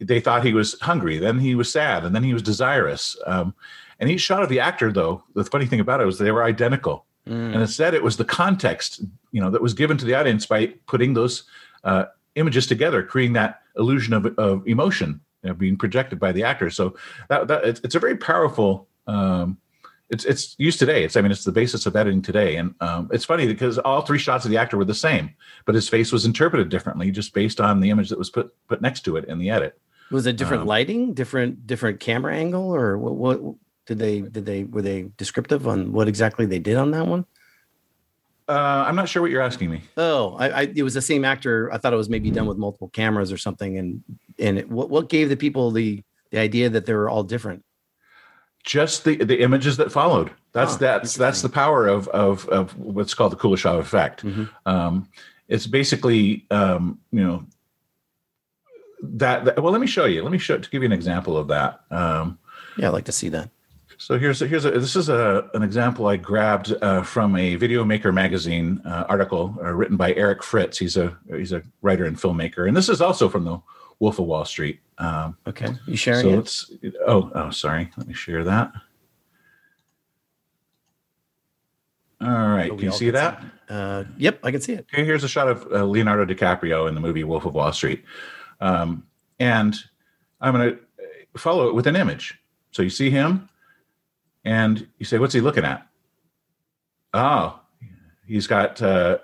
they 0.00 0.20
thought 0.20 0.44
he 0.44 0.54
was 0.54 0.80
hungry, 0.80 1.18
then 1.18 1.40
he 1.40 1.54
was 1.54 1.70
sad, 1.70 2.04
and 2.04 2.14
then 2.14 2.22
he 2.22 2.32
was 2.32 2.42
desirous. 2.42 3.16
Um, 3.26 3.54
and 3.98 4.08
each 4.08 4.20
shot 4.20 4.44
of 4.44 4.48
the 4.48 4.60
actor, 4.60 4.92
though, 4.92 5.24
the 5.34 5.44
funny 5.44 5.66
thing 5.66 5.80
about 5.80 6.00
it 6.00 6.06
was 6.06 6.18
they 6.18 6.30
were 6.30 6.44
identical. 6.44 7.04
Mm. 7.26 7.52
And 7.52 7.60
instead, 7.60 7.94
it 7.94 8.02
was 8.04 8.16
the 8.16 8.24
context, 8.24 9.02
you 9.32 9.40
know, 9.40 9.50
that 9.50 9.60
was 9.60 9.74
given 9.74 9.98
to 9.98 10.04
the 10.04 10.14
audience 10.14 10.46
by 10.46 10.68
putting 10.86 11.14
those 11.14 11.42
uh, 11.82 12.04
images 12.36 12.68
together, 12.68 13.02
creating 13.02 13.32
that 13.32 13.62
illusion 13.76 14.14
of, 14.14 14.26
of 14.38 14.66
emotion 14.68 15.20
you 15.42 15.48
know, 15.48 15.54
being 15.54 15.76
projected 15.76 16.18
by 16.18 16.32
the 16.32 16.44
actor. 16.44 16.70
So 16.70 16.96
that, 17.28 17.48
that 17.48 17.64
it's, 17.64 17.80
it's 17.80 17.94
a 17.94 18.00
very 18.00 18.16
powerful. 18.16 18.88
Um, 19.06 19.58
it's 20.10 20.24
it's 20.24 20.56
used 20.58 20.78
today. 20.78 21.04
It's 21.04 21.16
I 21.16 21.20
mean 21.20 21.30
it's 21.30 21.44
the 21.44 21.52
basis 21.52 21.84
of 21.84 21.94
editing 21.94 22.22
today, 22.22 22.56
and 22.56 22.74
um, 22.80 23.10
it's 23.12 23.26
funny 23.26 23.46
because 23.46 23.78
all 23.78 24.00
three 24.00 24.18
shots 24.18 24.46
of 24.46 24.50
the 24.50 24.56
actor 24.56 24.78
were 24.78 24.86
the 24.86 24.94
same, 24.94 25.34
but 25.66 25.74
his 25.74 25.88
face 25.88 26.12
was 26.12 26.24
interpreted 26.24 26.70
differently 26.70 27.10
just 27.10 27.34
based 27.34 27.60
on 27.60 27.80
the 27.80 27.90
image 27.90 28.08
that 28.08 28.18
was 28.18 28.30
put 28.30 28.54
put 28.68 28.80
next 28.80 29.02
to 29.02 29.16
it 29.16 29.26
in 29.26 29.38
the 29.38 29.50
edit. 29.50 29.78
Was 30.10 30.26
it 30.26 30.36
different 30.36 30.62
um, 30.62 30.68
lighting, 30.68 31.12
different 31.12 31.66
different 31.66 32.00
camera 32.00 32.34
angle, 32.34 32.74
or 32.74 32.96
what, 32.96 33.16
what 33.16 33.54
did 33.84 33.98
they 33.98 34.22
did 34.22 34.46
they 34.46 34.64
were 34.64 34.80
they 34.80 35.10
descriptive 35.18 35.68
on 35.68 35.92
what 35.92 36.08
exactly 36.08 36.46
they 36.46 36.58
did 36.58 36.78
on 36.78 36.90
that 36.92 37.06
one? 37.06 37.26
Uh, 38.48 38.84
I'm 38.86 38.96
not 38.96 39.08
sure 39.10 39.20
what 39.20 39.30
you're 39.30 39.42
asking 39.42 39.70
me. 39.70 39.82
Oh, 39.98 40.34
I, 40.38 40.48
I, 40.48 40.62
it 40.74 40.82
was 40.82 40.94
the 40.94 41.02
same 41.02 41.24
actor. 41.24 41.70
I 41.72 41.76
thought 41.76 41.92
it 41.92 41.96
was 41.96 42.08
maybe 42.08 42.30
done 42.30 42.46
with 42.46 42.56
multiple 42.56 42.88
cameras 42.88 43.30
or 43.30 43.36
something, 43.36 43.76
and 43.76 44.02
and 44.38 44.58
it, 44.58 44.70
what 44.70 44.88
what 44.88 45.08
gave 45.10 45.28
the 45.28 45.36
people 45.36 45.70
the 45.70 46.02
the 46.30 46.38
idea 46.38 46.70
that 46.70 46.86
they 46.86 46.94
were 46.94 47.10
all 47.10 47.22
different? 47.22 47.62
Just 48.64 49.04
the 49.04 49.16
the 49.16 49.40
images 49.42 49.76
that 49.76 49.92
followed. 49.92 50.30
That's 50.52 50.74
Oh, 50.76 50.78
that's 50.78 51.14
that's 51.14 51.42
the 51.42 51.48
power 51.50 51.86
of 51.86 52.08
of 52.08 52.48
of 52.48 52.76
what's 52.78 53.12
called 53.12 53.32
the 53.32 53.36
Kuleshov 53.36 53.78
effect. 53.80 54.24
Mhm. 54.24 54.48
Um, 54.64 55.08
it's 55.48 55.66
basically 55.66 56.46
um, 56.50 56.98
you 57.12 57.22
know 57.22 57.44
that, 59.02 59.44
that. 59.44 59.62
Well, 59.62 59.72
let 59.72 59.80
me 59.80 59.86
show 59.86 60.06
you. 60.06 60.22
Let 60.22 60.32
me 60.32 60.38
show 60.38 60.58
to 60.58 60.70
give 60.70 60.82
you 60.82 60.86
an 60.86 60.92
example 60.92 61.36
of 61.36 61.48
that. 61.48 61.80
Um, 61.90 62.38
Yeah, 62.78 62.88
I'd 62.88 62.92
like 62.94 63.04
to 63.04 63.12
see 63.12 63.28
that. 63.28 63.50
So 64.00 64.16
here's 64.16 64.40
a, 64.40 64.46
here's 64.46 64.64
a, 64.64 64.70
this 64.70 64.94
is 64.94 65.08
a 65.08 65.50
an 65.54 65.64
example 65.64 66.06
I 66.06 66.16
grabbed 66.16 66.72
uh, 66.82 67.02
from 67.02 67.34
a 67.34 67.56
Video 67.56 67.84
Maker 67.84 68.12
magazine 68.12 68.80
uh, 68.86 69.04
article 69.08 69.56
uh, 69.60 69.72
written 69.72 69.96
by 69.96 70.14
Eric 70.14 70.44
Fritz. 70.44 70.78
He's 70.78 70.96
a 70.96 71.18
he's 71.28 71.52
a 71.52 71.62
writer 71.82 72.04
and 72.04 72.16
filmmaker, 72.16 72.68
and 72.68 72.76
this 72.76 72.88
is 72.88 73.00
also 73.00 73.28
from 73.28 73.44
the 73.44 73.60
Wolf 73.98 74.20
of 74.20 74.26
Wall 74.26 74.44
Street. 74.44 74.78
Um, 74.98 75.36
Okay, 75.48 75.74
you 75.88 75.96
sharing 75.96 76.22
so 76.22 76.28
it? 76.28 76.36
let's 76.36 76.72
oh 77.08 77.32
oh 77.34 77.50
sorry, 77.50 77.90
let 77.96 78.06
me 78.06 78.14
share 78.14 78.44
that. 78.44 78.72
All 82.20 82.28
right, 82.28 82.68
So 82.68 82.76
can 82.76 82.84
you 82.84 82.92
see 82.92 83.04
can 83.06 83.14
that? 83.14 83.44
Uh, 83.68 84.04
yep, 84.16 84.38
I 84.44 84.52
can 84.52 84.60
see 84.60 84.74
it. 84.74 84.86
Okay, 84.92 85.04
here's 85.04 85.24
a 85.24 85.28
shot 85.28 85.48
of 85.48 85.66
uh, 85.72 85.84
Leonardo 85.84 86.24
DiCaprio 86.24 86.88
in 86.88 86.94
the 86.94 87.00
movie 87.00 87.24
Wolf 87.24 87.44
of 87.46 87.54
Wall 87.54 87.72
Street. 87.72 88.04
Um, 88.60 89.06
and 89.40 89.76
I'm 90.40 90.54
going 90.54 90.70
to 90.70 91.38
follow 91.38 91.68
it 91.68 91.74
with 91.74 91.86
an 91.88 91.94
image. 91.96 92.40
So 92.72 92.82
you 92.82 92.90
see 92.90 93.10
him 93.10 93.48
and 94.44 94.86
you 94.98 95.06
say, 95.06 95.18
What's 95.18 95.34
he 95.34 95.40
looking 95.40 95.64
at? 95.64 95.86
Oh, 97.14 97.58
he's 98.26 98.46
got, 98.46 98.80
uh, 98.82 99.18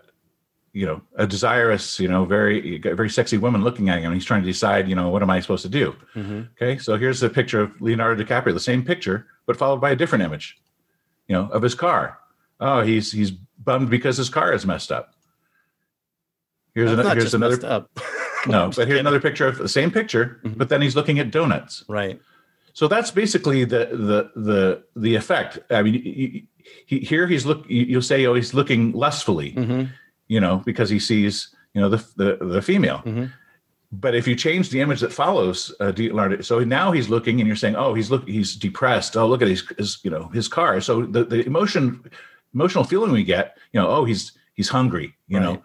you 0.72 0.86
know, 0.86 1.02
a 1.16 1.26
desirous, 1.26 2.00
you 2.00 2.08
know, 2.08 2.24
very, 2.24 2.78
very 2.78 3.08
sexy 3.10 3.36
woman 3.38 3.62
looking 3.62 3.88
at 3.90 4.00
him. 4.00 4.12
He's 4.12 4.24
trying 4.24 4.42
to 4.42 4.46
decide, 4.46 4.88
you 4.88 4.94
know, 4.94 5.08
what 5.10 5.22
am 5.22 5.30
I 5.30 5.40
supposed 5.40 5.62
to 5.62 5.68
do? 5.68 5.94
Mhm. 6.14 6.48
Okay, 6.52 6.78
so 6.78 6.96
here's 6.96 7.22
a 7.22 7.28
picture 7.30 7.60
of 7.60 7.80
Leonardo 7.80 8.22
DiCaprio, 8.24 8.52
the 8.54 8.60
same 8.60 8.82
picture, 8.84 9.26
but 9.46 9.56
followed 9.56 9.80
by 9.80 9.90
a 9.90 9.96
different 9.96 10.24
image, 10.24 10.56
you 11.28 11.34
know, 11.34 11.48
of 11.50 11.62
his 11.62 11.74
car. 11.74 12.18
Oh, 12.60 12.80
he's 12.82 13.12
he's 13.12 13.30
bummed 13.30 13.90
because 13.90 14.16
his 14.16 14.28
car 14.30 14.52
is 14.52 14.64
messed 14.66 14.90
up. 14.90 15.14
Here's, 16.74 16.90
not 16.96 17.16
here's 17.16 17.34
another. 17.34 17.54
messed 17.56 17.64
up. 17.64 17.90
No, 18.46 18.70
but 18.76 18.86
here's 18.88 19.00
another 19.00 19.20
picture 19.20 19.46
of 19.46 19.56
the 19.56 19.68
same 19.70 19.90
picture, 19.90 20.38
Mhm. 20.44 20.58
but 20.58 20.68
then 20.68 20.82
he's 20.82 20.94
looking 20.94 21.18
at 21.18 21.30
donuts. 21.30 21.82
Right. 21.88 22.20
So 22.74 22.88
that's 22.88 23.10
basically 23.10 23.64
the 23.64 23.86
the 24.10 24.30
the 24.48 24.84
the 24.96 25.14
effect. 25.14 25.58
I 25.70 25.82
mean, 25.82 25.94
he, 25.94 26.46
he, 26.86 26.98
here 26.98 27.26
he's 27.26 27.46
look. 27.46 27.64
you- 27.68 27.86
You'll 27.86 28.02
say, 28.02 28.26
oh, 28.26 28.34
he's 28.34 28.52
looking 28.54 28.92
lustfully, 28.92 29.50
hmm 29.52 29.84
you 30.26 30.40
know, 30.40 30.62
because 30.64 30.88
he 30.88 30.98
sees, 30.98 31.54
you 31.74 31.80
know, 31.82 31.88
the 31.88 32.04
the, 32.16 32.36
the 32.54 32.62
female. 32.62 33.02
Mhm. 33.04 33.30
But 33.92 34.14
if 34.16 34.26
you 34.26 34.34
change 34.34 34.70
the 34.70 34.80
image 34.80 35.00
that 35.00 35.12
follows, 35.12 35.72
uh, 35.78 35.92
so 36.40 36.58
now 36.64 36.90
he's 36.90 37.08
looking, 37.08 37.40
and 37.40 37.46
you're 37.46 37.54
saying, 37.64 37.76
oh, 37.76 37.94
he's 37.94 38.10
look, 38.10 38.26
he's 38.26 38.56
depressed. 38.56 39.16
Oh, 39.16 39.28
look 39.28 39.42
at 39.42 39.48
his, 39.48 39.62
his 39.78 39.98
you 40.02 40.10
know, 40.10 40.28
his 40.34 40.48
car. 40.48 40.80
So 40.80 41.02
the 41.06 41.24
the 41.24 41.46
emotion, 41.46 42.00
emotional 42.54 42.84
feeling 42.84 43.12
we 43.12 43.22
get, 43.22 43.56
you 43.72 43.80
know, 43.80 43.88
oh, 43.88 44.04
he's 44.04 44.32
he's 44.54 44.68
hungry, 44.68 45.14
you 45.28 45.38
know. 45.38 45.62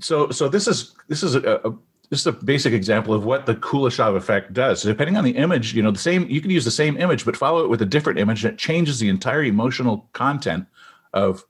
So 0.00 0.30
so 0.30 0.48
this 0.48 0.66
is 0.68 0.94
this 1.08 1.22
is 1.22 1.34
a, 1.34 1.60
a 1.64 1.70
this 2.10 2.20
is 2.20 2.26
a 2.26 2.32
basic 2.32 2.72
example 2.72 3.14
of 3.14 3.24
what 3.24 3.46
the 3.46 3.54
Kuleshov 3.54 4.16
effect 4.16 4.52
does. 4.52 4.82
So 4.82 4.88
depending 4.88 5.16
on 5.16 5.24
the 5.24 5.36
image, 5.36 5.74
you 5.74 5.82
know, 5.82 5.90
the 5.90 5.98
same 5.98 6.28
you 6.28 6.40
can 6.40 6.50
use 6.50 6.64
the 6.64 6.70
same 6.70 6.96
image, 6.96 7.24
but 7.24 7.36
follow 7.36 7.64
it 7.64 7.68
with 7.68 7.82
a 7.82 7.86
different 7.86 8.18
image 8.18 8.42
that 8.42 8.58
changes 8.58 8.98
the 8.98 9.08
entire 9.08 9.42
emotional 9.42 10.08
content 10.12 10.66
of 11.12 11.44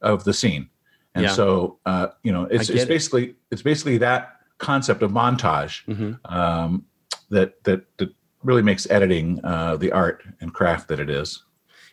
of 0.00 0.24
the 0.24 0.32
scene. 0.32 0.68
And 1.14 1.24
Yeah. 1.24 1.34
so 1.34 1.78
uh, 1.86 2.08
you 2.22 2.32
know, 2.32 2.44
it's 2.44 2.68
it's 2.70 2.84
it. 2.84 2.88
basically 2.88 3.34
it's 3.50 3.62
basically 3.62 3.98
that 3.98 4.36
concept 4.58 5.02
of 5.02 5.10
montage 5.10 5.84
hmm 5.86 6.12
um, 6.26 6.84
that 7.30 7.62
that 7.64 7.84
that 7.98 8.10
really 8.42 8.62
makes 8.62 8.88
editing 8.90 9.40
uh, 9.44 9.76
the 9.76 9.92
art 9.92 10.24
and 10.40 10.52
craft 10.54 10.88
that 10.88 10.98
it 10.98 11.10
is. 11.10 11.44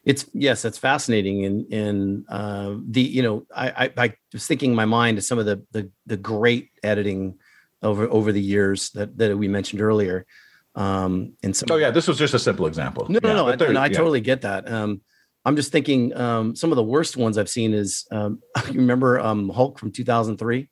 It's 0.06 0.25
yes, 0.34 0.62
that's 0.62 0.77
fascinating. 0.77 1.45
And 1.45 1.73
and 1.73 2.25
uh, 2.30 2.75
the 2.88 3.01
you 3.01 3.21
know 3.21 3.45
I, 3.53 3.91
I 3.97 4.06
I 4.06 4.13
was 4.34 4.47
thinking 4.47 4.71
in 4.71 4.75
my 4.75 4.86
mind 4.86 5.17
to 5.17 5.21
some 5.21 5.38
of 5.38 5.45
the 5.45 5.62
the 5.71 5.91
the 6.06 6.17
great 6.17 6.69
editing 6.84 7.38
over 7.84 8.08
over 8.10 8.32
the 8.32 8.42
years 8.42 8.90
that 8.92 9.18
that 9.18 9.38
we 9.38 9.48
mentioned 9.48 9.82
earlier. 9.82 10.26
Um, 10.76 11.34
and 11.44 11.56
some 11.56 11.68
Oh 11.72 11.78
yeah, 11.78 11.90
this 11.92 12.08
was 12.08 12.18
just 12.18 12.34
a 12.34 12.40
simple 12.40 12.68
example. 12.68 13.08
No, 13.10 13.20
Yeah, 13.24 13.34
no, 13.34 13.36
no. 13.36 13.48
I, 13.50 13.56
there- 13.56 13.74
no, 13.74 13.80
I 13.82 13.88
yeah. 13.88 13.98
totally 13.98 14.22
get 14.22 14.42
that. 14.42 14.72
Um, 14.72 15.02
I'm 15.46 15.56
just 15.56 15.72
thinking 15.72 16.16
um, 16.16 16.56
some 16.56 16.72
of 16.72 16.76
the 16.76 16.84
worst 16.84 17.16
ones 17.18 17.38
I've 17.38 17.50
seen 17.50 17.74
is 17.74 18.06
um, 18.12 18.42
you 18.68 18.80
remember 18.80 19.20
um, 19.20 19.50
Hulk 19.50 19.80
from 19.80 19.92
2003? 19.92 20.70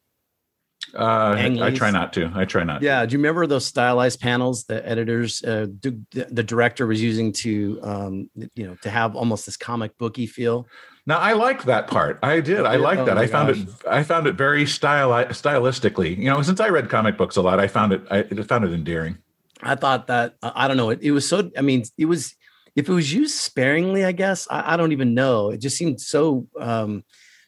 Uh, 0.94 1.36
I 1.62 1.72
try 1.72 1.90
not 1.90 2.14
to. 2.14 2.32
I 2.36 2.46
try 2.46 2.64
not. 2.64 2.80
to. 2.80 2.86
Yeah. 2.86 3.06
Do 3.06 3.14
you 3.14 3.18
remember 3.20 3.48
those 3.48 3.66
stylized 3.66 4.20
panels 4.20 4.66
the 4.66 4.88
editors, 4.88 5.44
uh, 5.44 5.68
the, 5.82 5.98
the 6.12 6.44
director 6.44 6.86
was 6.86 7.02
using 7.02 7.32
to, 7.34 7.80
um, 7.82 8.30
you 8.54 8.68
know, 8.68 8.76
to 8.84 8.90
have 8.90 9.16
almost 9.16 9.46
this 9.46 9.58
comic 9.58 9.98
booky 9.98 10.28
feel? 10.28 10.68
Now 11.08 11.20
I 11.20 11.34
like 11.34 11.64
that 11.66 11.88
part. 11.88 12.18
I 12.24 12.40
did. 12.40 12.62
I 12.66 12.78
like 12.78 13.00
Oh 13.00 13.06
that. 13.06 13.18
I 13.18 13.28
found 13.28 13.50
gosh. 13.54 13.64
it. 13.64 13.88
I 13.88 14.04
found 14.04 14.26
it 14.28 14.34
very 14.36 14.66
style 14.66 15.10
stylistically. 15.26 16.18
You 16.18 16.26
know, 16.32 16.42
since 16.42 16.60
I 16.60 16.70
read 16.70 16.90
comic 16.90 17.18
books 17.18 17.36
a 17.36 17.42
lot, 17.42 17.60
I 17.60 17.68
found 17.68 17.94
it. 17.94 18.02
I 18.10 18.24
found 18.24 18.66
it 18.66 18.74
endearing. 18.74 19.18
I 19.62 19.76
thought 19.76 20.08
that 20.08 20.36
uh, 20.42 20.52
I 20.56 20.68
don't 20.68 20.78
know. 20.78 20.90
It, 20.90 21.00
it 21.02 21.12
was 21.12 21.28
so. 21.28 21.52
I 21.58 21.62
mean, 21.62 21.84
it 21.98 22.06
was 22.06 22.34
if 22.76 22.90
it 22.90 22.94
was 22.94 23.14
used 23.14 23.36
sparingly. 23.36 24.04
I 24.04 24.14
guess 24.14 24.48
I, 24.50 24.74
I 24.74 24.78
don't 24.78 24.92
even 24.94 25.14
know. 25.14 25.52
It 25.52 25.62
just 25.62 25.78
seemed 25.78 26.02
so 26.02 26.48
um, 26.60 27.04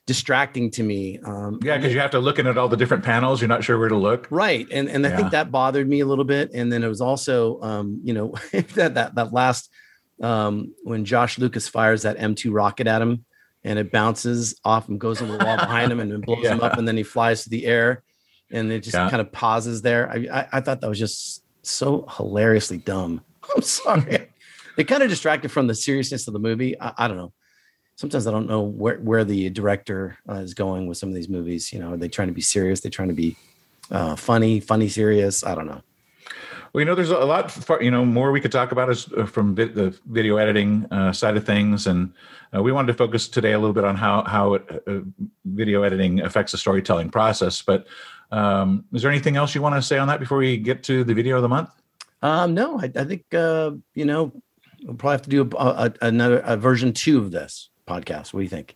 distracting 0.06 0.70
to 0.72 0.84
me. 0.84 1.20
Um, 1.26 1.60
Yeah, 1.64 1.78
because 1.78 1.94
you 1.94 2.00
have 2.00 2.12
to 2.12 2.20
look 2.20 2.38
in 2.40 2.46
at 2.48 2.58
all 2.60 2.70
the 2.70 2.78
different 2.78 3.04
panels. 3.04 3.42
You're 3.42 3.48
not 3.50 3.64
sure 3.64 3.78
where 3.80 3.90
to 3.90 3.98
look. 3.98 4.28
right 4.30 4.68
and 4.72 4.88
and 4.88 5.06
i 5.06 5.10
Yeah. 5.10 5.18
think 5.18 5.32
that 5.32 5.52
bothered 5.52 5.88
me 5.90 6.00
a 6.00 6.06
little 6.06 6.24
bit 6.26 6.52
and 6.54 6.72
then 6.72 6.84
it 6.84 6.88
was 6.88 7.02
also 7.02 7.60
um 7.62 8.00
you 8.04 8.14
know 8.14 8.34
that 8.76 8.94
that 8.94 9.16
that 9.16 9.34
last 9.34 9.70
um 10.22 10.74
when 10.84 11.04
josh 11.06 11.38
lucas 11.38 11.68
fires 11.68 12.04
that 12.04 12.18
m2 12.18 12.54
rocket 12.54 12.88
at 12.88 13.02
him 13.02 13.26
and 13.64 13.78
it 13.80 13.92
bounces 13.92 14.60
off 14.64 14.88
and 14.90 15.00
goes 15.00 15.22
on 15.22 15.28
the 15.28 15.38
wall 15.44 15.58
behind 15.58 15.92
him 15.92 16.00
and 16.00 16.12
then 16.12 16.22
blows 16.28 16.46
him 16.46 16.62
up 16.62 16.78
and 16.78 16.88
then 16.88 16.98
he 16.98 17.04
flies 17.04 17.44
to 17.44 17.50
the 17.50 17.66
air 17.66 18.04
and 18.52 18.72
it 18.72 18.82
just 18.84 18.96
Yeah. 18.96 19.10
kind 19.10 19.22
of 19.22 19.32
pauses 19.32 19.82
there. 19.82 20.10
I, 20.10 20.28
I 20.32 20.48
i 20.54 20.62
thought 20.62 20.82
that 20.82 20.90
was 20.90 21.00
just 21.00 21.44
so 21.64 22.08
hilariously 22.16 22.78
dumb. 22.78 23.22
I'm 23.56 23.62
sorry. 23.62 24.28
It 24.78 24.86
kind 24.86 25.04
of 25.04 25.10
distracted 25.10 25.52
from 25.52 25.68
the 25.68 25.76
seriousness 25.76 26.28
of 26.28 26.34
the 26.34 26.40
movie. 26.40 26.80
I, 26.80 26.94
I 26.98 27.08
don't 27.08 27.18
know. 27.18 27.34
Sometimes 27.96 28.28
i 28.28 28.32
don't 28.32 28.48
know 28.48 28.62
where, 28.62 28.98
where 28.98 29.24
the 29.24 29.50
director 29.50 30.18
uh, 30.30 30.36
is 30.36 30.54
going 30.54 30.86
with 30.86 31.00
some 31.00 31.10
of 31.10 31.16
these 31.16 31.28
movies. 31.30 31.74
You 31.74 31.80
know 31.80 31.94
are 31.94 31.98
they 31.98 32.08
trying 32.08 32.28
to 32.28 32.34
be 32.34 32.42
serious? 32.42 32.80
They 32.82 32.90
trying 32.90 33.10
to 33.10 33.16
be 33.16 33.36
uh, 33.90 34.16
funny, 34.16 34.60
funny, 34.60 34.88
serious. 34.88 35.44
I 35.44 35.56
don't 35.56 35.66
know. 35.66 35.82
Well, 36.74 36.82
you 36.82 36.86
know, 36.86 36.96
there's 36.96 37.10
a 37.10 37.18
lot, 37.20 37.50
far, 37.50 37.82
you 37.82 37.90
know, 37.90 38.04
more 38.06 38.32
we 38.32 38.42
could 38.42 38.52
talk 38.52 38.72
about 38.72 38.90
is 38.90 39.12
uh, 39.14 39.26
from 39.26 39.56
the 39.56 39.98
video 40.06 40.38
editing 40.38 40.86
uh, 40.92 41.12
side 41.14 41.38
of 41.38 41.46
things, 41.46 41.88
and 41.88 42.14
uh, 42.56 42.62
we 42.62 42.72
wanted 42.72 42.88
to 42.88 42.94
focus 42.94 43.28
today 43.28 43.54
a 43.54 43.60
little 43.60 43.74
bit 43.74 43.84
on 43.84 43.96
how 43.96 44.24
how 44.24 44.54
it, 44.56 44.84
uh, 44.88 45.00
video 45.46 45.84
editing 45.84 46.22
affects 46.22 46.52
the 46.52 46.58
storytelling 46.58 47.10
process. 47.10 47.62
But 47.62 47.88
um, 48.32 48.86
is 48.94 49.02
there 49.02 49.12
anything 49.12 49.36
else 49.38 49.56
you 49.56 49.62
want 49.62 49.76
to 49.76 49.82
say 49.82 49.98
on 49.98 50.08
that 50.08 50.20
before 50.20 50.38
we 50.38 50.58
get 50.58 50.84
to 50.84 51.04
the 51.04 51.14
video 51.14 51.36
of 51.38 51.42
the 51.42 51.50
month? 51.50 51.70
Um, 52.22 52.54
no, 52.54 52.80
I, 52.80 52.92
I 52.96 53.04
think 53.04 53.26
uh, 53.34 53.72
you 53.94 54.06
know 54.06 54.32
we'll 54.84 54.96
probably 54.96 55.14
have 55.14 55.22
to 55.24 55.30
do 55.30 55.50
a, 55.58 55.66
a, 55.66 55.94
another 56.08 56.40
a 56.40 56.58
version 56.58 56.94
two 56.94 57.18
of 57.20 57.32
this 57.32 57.70
podcast. 57.88 58.34
What 58.34 58.40
do 58.40 58.44
you 58.44 58.50
think? 58.50 58.76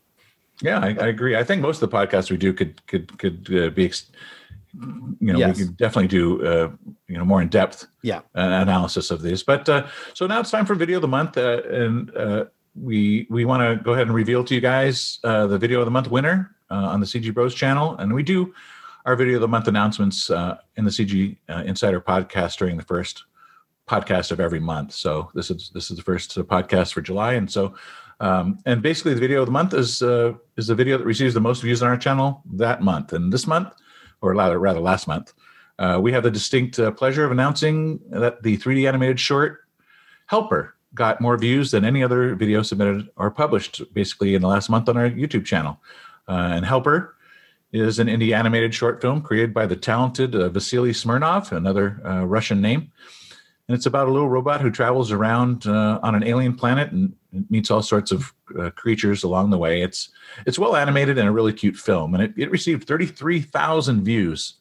Yeah, 0.62 0.80
I, 0.80 0.90
I 0.90 1.08
agree. 1.08 1.36
I 1.36 1.44
think 1.44 1.62
most 1.62 1.82
of 1.82 1.90
the 1.90 1.98
podcasts 1.98 2.30
we 2.30 2.38
do 2.38 2.54
could 2.54 2.86
could 2.88 3.18
could 3.18 3.50
uh, 3.54 3.70
be, 3.72 3.86
ex- 3.86 4.12
you 4.74 5.34
know, 5.34 5.40
Yes. 5.40 5.58
we 5.58 5.66
could 5.66 5.76
definitely 5.78 6.08
do 6.08 6.46
uh, 6.46 6.72
you 7.08 7.18
know 7.18 7.26
more 7.26 7.42
in 7.42 7.48
depth 7.50 7.88
Yeah. 8.04 8.20
uh, 8.36 8.62
analysis 8.62 9.10
of 9.12 9.22
these. 9.22 9.44
But 9.44 9.68
uh, 9.68 9.88
so 10.14 10.28
now 10.28 10.40
it's 10.40 10.52
time 10.52 10.66
for 10.66 10.76
video 10.76 10.98
of 10.98 11.02
the 11.02 11.08
month, 11.08 11.38
uh, 11.38 11.62
and 11.70 12.16
uh, 12.16 12.46
we 12.76 13.28
we 13.30 13.46
want 13.46 13.62
to 13.62 13.84
go 13.84 13.94
ahead 13.94 14.08
and 14.08 14.16
reveal 14.16 14.44
to 14.44 14.56
you 14.56 14.62
guys 14.62 15.20
uh, 15.24 15.48
the 15.48 15.58
video 15.58 15.80
of 15.80 15.86
the 15.86 15.92
month 15.92 16.10
winner 16.10 16.56
uh, 16.70 16.76
on 16.76 17.00
the 17.00 17.06
CG 17.06 17.34
Bros 17.34 17.54
channel, 17.54 17.98
and 17.98 18.14
we 18.14 18.24
do 18.24 18.54
our 19.06 19.16
video 19.16 19.36
of 19.36 19.42
the 19.42 19.48
month 19.48 19.68
announcements 19.68 20.30
uh, 20.30 20.58
in 20.78 20.86
the 20.86 20.92
CG 20.92 21.38
uh, 21.50 21.64
Insider 21.66 22.00
podcast 22.00 22.58
during 22.58 22.78
the 22.78 22.84
first 22.84 23.26
podcast 23.88 24.32
of 24.32 24.40
every 24.40 24.60
month. 24.60 24.94
So 24.94 25.30
this 25.34 25.52
is 25.52 25.72
this 25.74 25.92
is 25.92 25.98
the 25.98 26.04
first 26.04 26.38
uh, 26.38 26.44
podcast 26.44 26.94
for 26.94 27.02
July, 27.02 27.34
and 27.34 27.52
so. 27.52 27.76
Um, 28.20 28.60
and 28.68 28.84
basically, 28.84 29.16
the 29.16 29.20
video 29.20 29.40
of 29.40 29.48
the 29.48 29.52
month 29.52 29.74
is 29.74 30.04
uh, 30.04 30.34
is 30.56 30.68
the 30.68 30.76
video 30.76 30.96
that 31.00 31.06
receives 31.06 31.34
the 31.34 31.42
most 31.42 31.64
views 31.64 31.82
on 31.82 31.90
our 31.90 31.98
channel 31.98 32.44
that 32.54 32.84
month. 32.84 33.14
And 33.14 33.34
this 33.34 33.48
month, 33.48 33.74
or 34.22 34.36
rather, 34.36 34.60
rather 34.60 34.80
last 34.80 35.08
month, 35.08 35.34
uh, 35.80 36.00
we 36.00 36.12
have 36.12 36.22
the 36.22 36.30
distinct 36.30 36.80
pleasure 36.98 37.26
of 37.26 37.32
announcing 37.32 38.00
that 38.12 38.44
the 38.44 38.60
3D 38.60 38.88
animated 38.88 39.20
short 39.20 39.62
Helper 40.28 40.76
got 40.94 41.22
more 41.22 41.38
views 41.38 41.72
than 41.72 41.86
any 41.86 42.04
other 42.04 42.36
video 42.36 42.62
submitted 42.62 43.10
or 43.16 43.32
published 43.32 43.82
basically 43.94 44.36
in 44.36 44.42
the 44.42 44.48
last 44.48 44.70
month 44.70 44.90
on 44.90 44.98
our 44.98 45.10
YouTube 45.10 45.46
channel. 45.46 45.80
Uh, 46.28 46.50
and 46.52 46.66
Helper 46.66 47.16
is 47.72 48.00
an 48.00 48.08
indie 48.08 48.36
animated 48.36 48.74
short 48.74 49.02
film 49.02 49.22
created 49.22 49.54
by 49.54 49.66
the 49.66 49.76
talented 49.76 50.36
uh, 50.36 50.50
Vasily 50.50 50.94
Smirnov, 50.94 51.52
another 51.52 52.02
uh, 52.06 52.26
Russian 52.26 52.62
name. 52.62 52.92
And 53.68 53.78
it's 53.78 53.86
about 53.86 54.10
a 54.10 54.12
little 54.12 54.28
robot 54.28 54.60
who 54.60 54.70
travels 54.70 55.12
around 55.12 55.66
uh, 55.66 56.00
on 56.04 56.14
an 56.14 56.24
alien 56.24 56.56
planet 56.56 56.92
and 56.92 57.16
meets 57.50 57.72
all 57.72 57.82
sorts 57.82 58.12
of 58.12 58.34
uh, 58.60 58.70
creatures 58.72 59.24
along 59.24 59.52
the 59.52 59.58
way. 59.58 59.82
It's 59.82 60.10
it's 60.46 60.60
well 60.60 60.76
animated 60.76 61.18
and 61.18 61.30
a 61.30 61.32
really 61.32 61.54
cute 61.54 61.78
film, 61.78 62.14
and 62.14 62.22
it, 62.22 62.34
it 62.36 62.52
received 62.52 62.86
33,000 62.86 64.04
views 64.04 64.56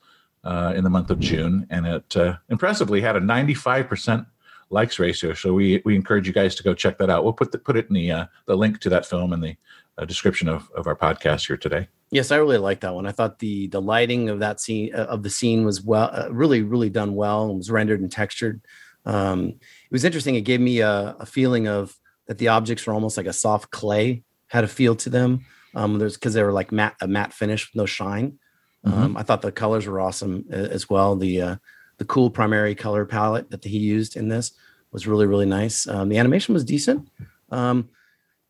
uh, 0.44 0.74
in 0.76 0.84
the 0.84 0.90
month 0.90 1.10
of 1.10 1.18
June, 1.18 1.66
and 1.70 1.86
it 1.86 2.16
impressively 2.50 3.00
had 3.00 3.16
a 3.16 3.20
95% 3.20 4.26
likes 4.70 4.98
ratio. 4.98 5.35
So 5.35 5.52
we 5.52 5.83
we 5.85 5.94
encourage 5.94 6.26
you 6.26 6.33
guys 6.33 6.54
to 6.56 6.62
go 6.62 6.74
check 6.74 6.98
that 6.98 7.11
out. 7.11 7.24
We'll 7.24 7.33
put 7.33 7.52
the, 7.52 7.59
put 7.59 7.76
it 7.76 7.88
in 7.88 7.94
the 7.94 8.11
uh, 8.11 8.26
the 8.46 8.56
link 8.56 8.80
to 8.80 8.88
that 8.90 9.06
film 9.06 9.33
in 9.33 9.40
the 9.40 9.56
uh, 9.98 10.04
description 10.04 10.48
of, 10.48 10.70
of 10.76 10.87
our 10.87 10.96
podcast 10.96 11.46
here 11.46 11.56
today. 11.56 11.88
Yes, 12.11 12.33
I 12.33 12.37
really 12.37 12.59
like 12.59 12.80
that 12.80 12.94
one. 12.94 13.06
I 13.06 13.12
thought 13.12 13.38
the 13.38 13.68
the 13.68 13.83
lighting 13.83 14.28
of 14.28 14.40
that 14.40 14.61
scene 14.61 14.94
uh, 14.94 15.04
of 15.04 15.22
the 15.22 15.30
scene 15.30 15.64
was 15.64 15.83
well, 15.83 16.11
uh, 16.12 16.28
really 16.30 16.62
really 16.62 16.90
done 16.90 17.14
well 17.14 17.48
and 17.48 17.59
was 17.59 17.70
rendered 17.70 18.00
and 18.00 18.11
textured. 18.11 18.62
Um, 19.04 19.48
it 19.48 19.92
was 19.92 20.04
interesting. 20.04 20.35
It 20.35 20.42
gave 20.42 20.61
me 20.61 20.80
a, 20.80 21.16
a, 21.18 21.24
feeling 21.24 21.66
of 21.66 21.96
that 22.26 22.37
the 22.37 22.48
objects 22.48 22.87
were 22.87 22.92
almost 22.92 23.16
like 23.16 23.26
a 23.26 23.33
soft 23.33 23.70
clay, 23.70 24.24
had 24.48 24.62
a 24.62 24.68
feel 24.68 24.94
to 24.96 25.09
them. 25.09 25.46
Um, 25.74 25.98
there's 25.98 26.14
because 26.14 26.35
they 26.35 26.42
were 26.42 26.52
like 26.52 26.70
matte 26.70 26.96
a 27.00 27.09
matte 27.09 27.33
finish 27.33 27.70
no 27.74 27.87
shine. 27.87 28.38
Mm-hmm. 28.85 29.02
Um, 29.02 29.16
I 29.16 29.22
thought 29.22 29.42
the 29.42 29.52
colors 29.52 29.87
were 29.87 30.00
awesome 30.00 30.44
uh, 30.52 30.56
as 30.56 30.88
well. 30.90 31.16
The 31.16 31.42
uh, 31.42 31.56
the 32.00 32.06
cool 32.06 32.30
primary 32.30 32.74
color 32.74 33.04
palette 33.04 33.50
that 33.50 33.62
he 33.62 33.76
used 33.76 34.16
in 34.16 34.28
this 34.28 34.52
was 34.90 35.06
really 35.06 35.26
really 35.26 35.44
nice. 35.44 35.86
Um, 35.86 36.08
the 36.08 36.16
animation 36.16 36.54
was 36.54 36.64
decent. 36.64 37.08
Um, 37.50 37.90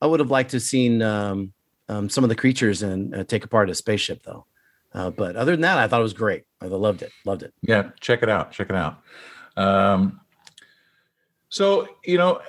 I 0.01 0.07
would 0.07 0.21
have 0.21 0.31
liked 0.31 0.53
to 0.53 0.57
have 0.57 0.63
seen 0.63 1.03
um, 1.03 1.53
um, 1.89 2.09
some 2.09 2.23
of 2.23 2.31
the 2.31 2.37
creatures 2.37 2.83
and 2.83 3.13
uh, 3.13 3.25
take 3.25 3.45
apart 3.45 3.69
a 3.69 3.75
spaceship 3.75 4.23
though. 4.23 4.47
Uh, 4.95 5.11
but 5.11 5.35
other 5.35 5.51
than 5.53 5.63
that, 5.63 5.79
I 5.79 5.89
thought 5.89 5.99
it 5.99 6.05
was 6.05 6.13
great. 6.13 6.45
I 6.61 6.67
loved 6.67 7.03
it. 7.03 7.11
Loved 7.25 7.43
it. 7.43 7.53
Yeah, 7.61 7.91
check 8.01 8.23
it 8.23 8.29
out. 8.29 8.53
Check 8.53 8.71
it 8.71 8.77
out. 8.77 9.03
Um, 9.57 10.21
so 11.49 11.89
you 12.05 12.19
know, 12.19 12.41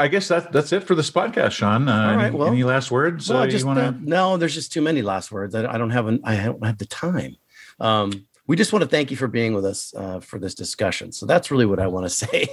I 0.00 0.08
guess 0.08 0.26
that 0.28 0.50
that's 0.50 0.72
it 0.72 0.82
for 0.82 0.96
this 0.96 1.12
podcast, 1.12 1.52
Sean. 1.52 1.88
Uh, 1.88 2.10
All 2.10 2.16
right. 2.16 2.34
Well, 2.34 2.48
any, 2.48 2.64
last 2.64 2.90
words? 2.90 3.30
Well, 3.30 3.42
uh, 3.42 3.46
just, 3.46 3.64
wanna... 3.64 3.82
uh, 3.82 3.92
no. 4.00 4.36
There's 4.36 4.54
just 4.54 4.72
too 4.72 4.82
many 4.82 5.00
last 5.00 5.30
words. 5.30 5.54
I, 5.54 5.72
I 5.72 5.78
don't 5.78 5.90
have 5.90 6.08
an. 6.08 6.22
I 6.24 6.36
don't 6.42 6.66
have 6.66 6.78
the 6.78 6.86
time. 6.86 7.36
Um, 7.78 8.26
we 8.52 8.56
just 8.56 8.70
want 8.70 8.82
to 8.82 8.88
thank 8.88 9.10
you 9.10 9.16
for 9.16 9.28
being 9.28 9.54
with 9.54 9.64
us 9.64 9.94
uh, 9.96 10.20
for 10.20 10.38
this 10.38 10.54
discussion. 10.54 11.10
So 11.10 11.24
that's 11.24 11.50
really 11.50 11.64
what 11.64 11.78
I 11.78 11.86
want 11.86 12.04
to 12.04 12.10
say. 12.26 12.48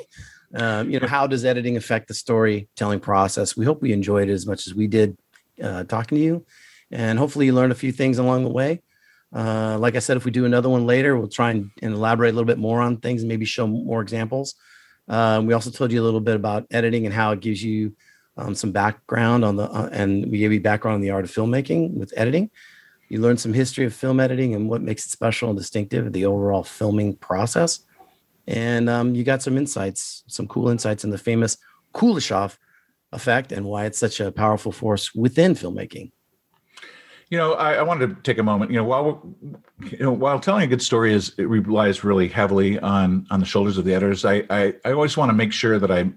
Um, 0.56 0.90
you 0.90 0.98
know, 0.98 1.08
how 1.08 1.28
does 1.28 1.44
editing 1.44 1.76
affect 1.76 2.08
the 2.08 2.14
storytelling 2.14 3.02
process? 3.02 3.58
We 3.58 3.66
hope 3.66 3.82
we 3.82 3.92
enjoyed 3.92 4.30
it 4.30 4.32
as 4.32 4.48
much 4.48 4.66
as 4.66 4.74
we 4.74 4.88
did 4.88 5.18
uh, 5.62 5.84
talking 5.84 6.18
to 6.18 6.24
you, 6.24 6.46
and 6.90 7.20
hopefully 7.20 7.48
you 7.48 7.54
learned 7.54 7.74
a 7.74 7.76
few 7.84 7.92
things 7.92 8.18
along 8.18 8.46
the 8.46 8.50
way. 8.50 8.82
Uh, 9.36 9.78
like 9.78 9.98
I 9.98 10.00
said, 10.00 10.16
if 10.16 10.24
we 10.24 10.32
do 10.32 10.46
another 10.46 10.70
one 10.70 10.86
later, 10.88 11.18
we'll 11.18 11.28
try 11.28 11.52
and, 11.52 11.70
and 11.82 11.94
elaborate 11.94 12.30
a 12.30 12.36
little 12.36 12.48
bit 12.48 12.60
more 12.60 12.80
on 12.80 12.96
things 13.02 13.22
and 13.22 13.28
maybe 13.28 13.44
show 13.44 13.68
more 13.68 14.02
examples. 14.02 14.56
Um, 15.10 15.48
we 15.48 15.54
also 15.54 15.70
told 15.70 15.92
you 15.92 16.02
a 16.02 16.06
little 16.06 16.22
bit 16.22 16.38
about 16.38 16.66
editing 16.72 17.08
and 17.08 17.14
how 17.14 17.34
it 17.34 17.42
gives 17.42 17.62
you 17.62 17.94
um, 18.38 18.56
some 18.56 18.72
background 18.72 19.44
on 19.44 19.58
the, 19.58 19.70
uh, 19.70 19.90
and 19.92 20.32
we 20.32 20.38
gave 20.38 20.54
you 20.54 20.62
background 20.62 20.96
on 20.96 21.02
the 21.02 21.10
art 21.10 21.26
of 21.26 21.32
filmmaking 21.32 21.94
with 21.96 22.14
editing. 22.16 22.52
You 23.10 23.20
learned 23.20 23.40
some 23.40 23.54
history 23.54 23.86
of 23.86 23.94
film 23.94 24.20
editing 24.20 24.54
and 24.54 24.70
what 24.70 24.84
makes 24.84 25.06
it 25.06 25.10
special 25.10 25.50
and 25.50 25.58
distinctive, 25.58 26.14
the 26.14 26.26
overall 26.26 26.64
filming 26.64 27.16
process. 27.16 27.82
And 28.48 28.90
um, 28.90 29.16
you 29.16 29.24
got 29.24 29.42
some 29.42 29.58
insights, 29.58 30.24
some 30.28 30.48
cool 30.48 30.70
insights 30.70 31.04
in 31.04 31.10
the 31.10 31.18
famous 31.18 31.58
Kuleshov 31.94 32.58
effect 33.12 33.52
and 33.52 33.66
why 33.66 33.86
it's 33.86 33.98
such 33.98 34.20
a 34.20 34.32
powerful 34.32 34.72
force 34.72 35.14
within 35.16 35.54
filmmaking. 35.56 36.12
You 37.30 37.38
know, 37.38 37.54
I, 37.54 37.74
I, 37.76 37.82
wanted 37.84 38.16
to 38.16 38.22
take 38.24 38.40
a 38.40 38.44
moment. 38.44 38.72
You 38.72 38.78
know, 38.78 38.84
while 38.84 39.36
you 39.82 40.00
know, 40.00 40.12
while 40.12 40.40
telling 40.40 40.64
a 40.64 40.68
good 40.68 40.82
story 40.82 41.14
is 41.14 41.34
it 41.38 41.48
relies 41.48 42.04
really 42.04 42.28
heavily 42.28 42.80
on 42.80 43.28
on 43.30 43.40
the 43.40 43.46
shoulders 43.46 43.78
of 43.78 43.86
the 43.86 43.94
editors. 43.94 44.26
I 44.26 44.44
I, 44.50 44.74
I 44.84 44.94
always 44.94 45.16
want 45.16 45.30
to 45.30 45.36
make 45.36 45.54
sure 45.54 45.78
that 45.78 45.92
I, 45.92 46.00
you 46.00 46.14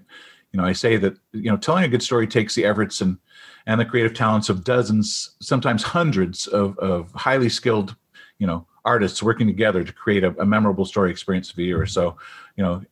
know, 0.53 0.65
I 0.65 0.73
say 0.73 0.97
that 0.97 1.15
you 1.31 1.51
know, 1.51 1.57
telling 1.57 1.83
a 1.83 1.87
good 1.87 2.01
story 2.01 2.25
takes 2.25 2.55
the 2.55 2.65
efforts 2.65 2.99
and 2.99 3.17
and 3.65 3.79
the 3.79 3.85
creative 3.85 4.13
talents 4.13 4.49
of 4.49 4.63
dozens, 4.63 5.35
sometimes 5.39 5.83
hundreds 5.83 6.47
of 6.47 6.77
of 6.79 7.11
highly 7.13 7.49
skilled, 7.49 7.95
you 8.39 8.47
know, 8.47 8.65
artists 8.85 9.23
working 9.23 9.47
together 9.47 9.83
to 9.83 9.93
create 9.93 10.23
a, 10.23 10.29
a 10.41 10.45
memorable 10.45 10.85
story 10.85 11.11
experience 11.11 11.49
for 11.49 11.57
the 11.57 11.65
viewer. 11.65 11.85
So, 11.85 12.17
you 12.55 12.63
know, 12.63 12.83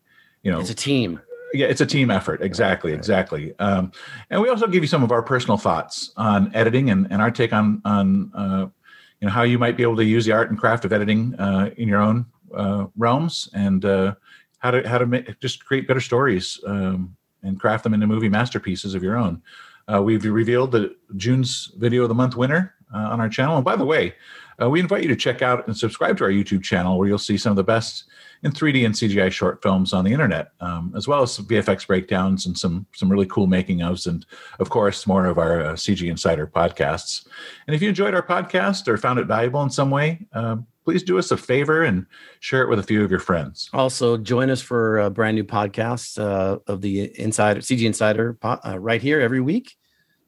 you 0.44 0.52
know, 0.52 0.60
it's 0.60 0.70
a 0.70 0.76
team 0.76 1.22
yeah, 1.54 1.68
it's 1.68 1.82
a 1.82 1.86
team 1.86 2.12
effort. 2.12 2.42
Exactly, 2.42 2.94
exactly. 2.94 3.58
Um, 3.60 3.92
and 4.30 4.42
we 4.42 4.50
also 4.50 4.68
give 4.68 4.84
you 4.84 4.88
some 4.88 5.04
of 5.04 5.12
our 5.12 5.22
personal 5.22 5.58
thoughts 5.58 6.12
on 6.18 6.54
editing 6.56 6.90
and, 6.90 7.08
and 7.12 7.22
our 7.22 7.32
take 7.32 7.54
on 7.54 7.82
on 7.86 8.32
uh, 8.34 8.68
you 9.20 9.28
know 9.28 9.32
how 9.32 9.44
you 9.44 9.60
might 9.60 9.78
be 9.78 9.84
able 9.84 9.98
to 9.98 10.06
use 10.06 10.26
the 10.26 10.32
art 10.32 10.50
and 10.50 10.60
craft 10.60 10.86
of 10.86 10.94
editing 10.94 11.36
uh, 11.36 11.70
in 11.78 11.88
your 11.88 12.02
own 12.02 12.26
uh, 12.56 12.88
realms 12.98 13.50
and 13.54 13.86
uh, 13.86 14.16
how 14.60 14.72
to 14.72 14.88
how 14.88 14.98
to 14.98 15.06
make, 15.06 15.40
just 15.40 15.66
create 15.66 15.88
better 15.88 16.00
stories 16.00 16.60
um, 16.66 17.16
and 17.44 17.60
craft 17.60 17.84
them 17.84 17.94
into 17.94 18.08
movie 18.08 18.30
masterpieces 18.30 18.96
of 18.96 19.04
your 19.04 19.18
own. 19.18 19.42
Uh, 19.92 20.02
we've 20.02 20.24
revealed 20.24 20.72
the 20.72 20.96
June's 21.18 21.72
video 21.78 22.04
of 22.04 22.10
the 22.10 22.16
month 22.16 22.36
winner 22.36 22.74
uh, 22.94 23.10
on 23.10 23.20
our 23.20 23.30
channel. 23.30 23.56
And 23.56 23.66
by 23.66 23.76
the 23.76 23.86
way, 23.86 24.14
we 24.70 24.80
invite 24.80 25.02
you 25.02 25.10
to 25.10 25.16
check 25.16 25.42
out 25.42 25.66
and 25.66 25.76
subscribe 25.76 26.18
to 26.20 26.24
our 26.24 26.30
YouTube 26.30 26.62
channel 26.62 27.00
where 27.00 27.08
you'll 27.08 27.18
see 27.18 27.36
some 27.36 27.50
of 27.50 27.56
the 27.56 27.64
best 27.64 28.06
in 28.44 28.52
3D 28.52 28.86
and 28.86 28.96
CGI 28.96 29.32
short 29.32 29.62
films 29.62 29.94
on 29.94 30.04
the 30.04 30.12
internet, 30.12 30.52
um, 30.60 30.94
as 30.96 31.08
well 31.08 31.22
as 31.22 31.38
VFX 31.38 31.86
breakdowns 31.86 32.46
and 32.46 32.58
some 32.58 32.86
some 32.94 33.10
really 33.10 33.28
cool 33.28 33.48
making 33.48 33.80
ofs, 33.80 34.08
and 34.08 34.26
of 34.60 34.70
course 34.70 35.06
more 35.06 35.26
of 35.26 35.38
our 35.38 35.62
uh, 35.62 35.74
CG 35.74 36.10
Insider 36.10 36.48
podcasts. 36.48 37.28
And 37.68 37.76
if 37.76 37.82
you 37.82 37.90
enjoyed 37.90 38.14
our 38.14 38.26
podcast 38.26 38.88
or 38.88 38.98
found 38.98 39.20
it 39.20 39.26
valuable 39.26 39.62
in 39.62 39.70
some 39.70 39.92
way, 39.92 40.26
uh, 40.34 40.58
please 40.84 41.04
do 41.04 41.20
us 41.20 41.32
a 41.32 41.38
favor 41.38 41.84
and 41.84 42.06
share 42.40 42.64
it 42.64 42.70
with 42.70 42.80
a 42.80 42.84
few 42.84 43.04
of 43.04 43.12
your 43.12 43.20
friends. 43.20 43.70
Also, 43.74 44.18
join 44.18 44.50
us 44.50 44.62
for 44.62 45.00
a 45.00 45.10
brand 45.10 45.36
new 45.36 45.44
podcast 45.44 46.20
uh, 46.20 46.58
of 46.66 46.82
the 46.82 47.12
Insider 47.20 47.62
CG 47.62 47.86
Insider 47.86 48.38
uh, 48.44 48.80
right 48.80 49.02
here 49.02 49.22
every 49.22 49.42
week 49.42 49.76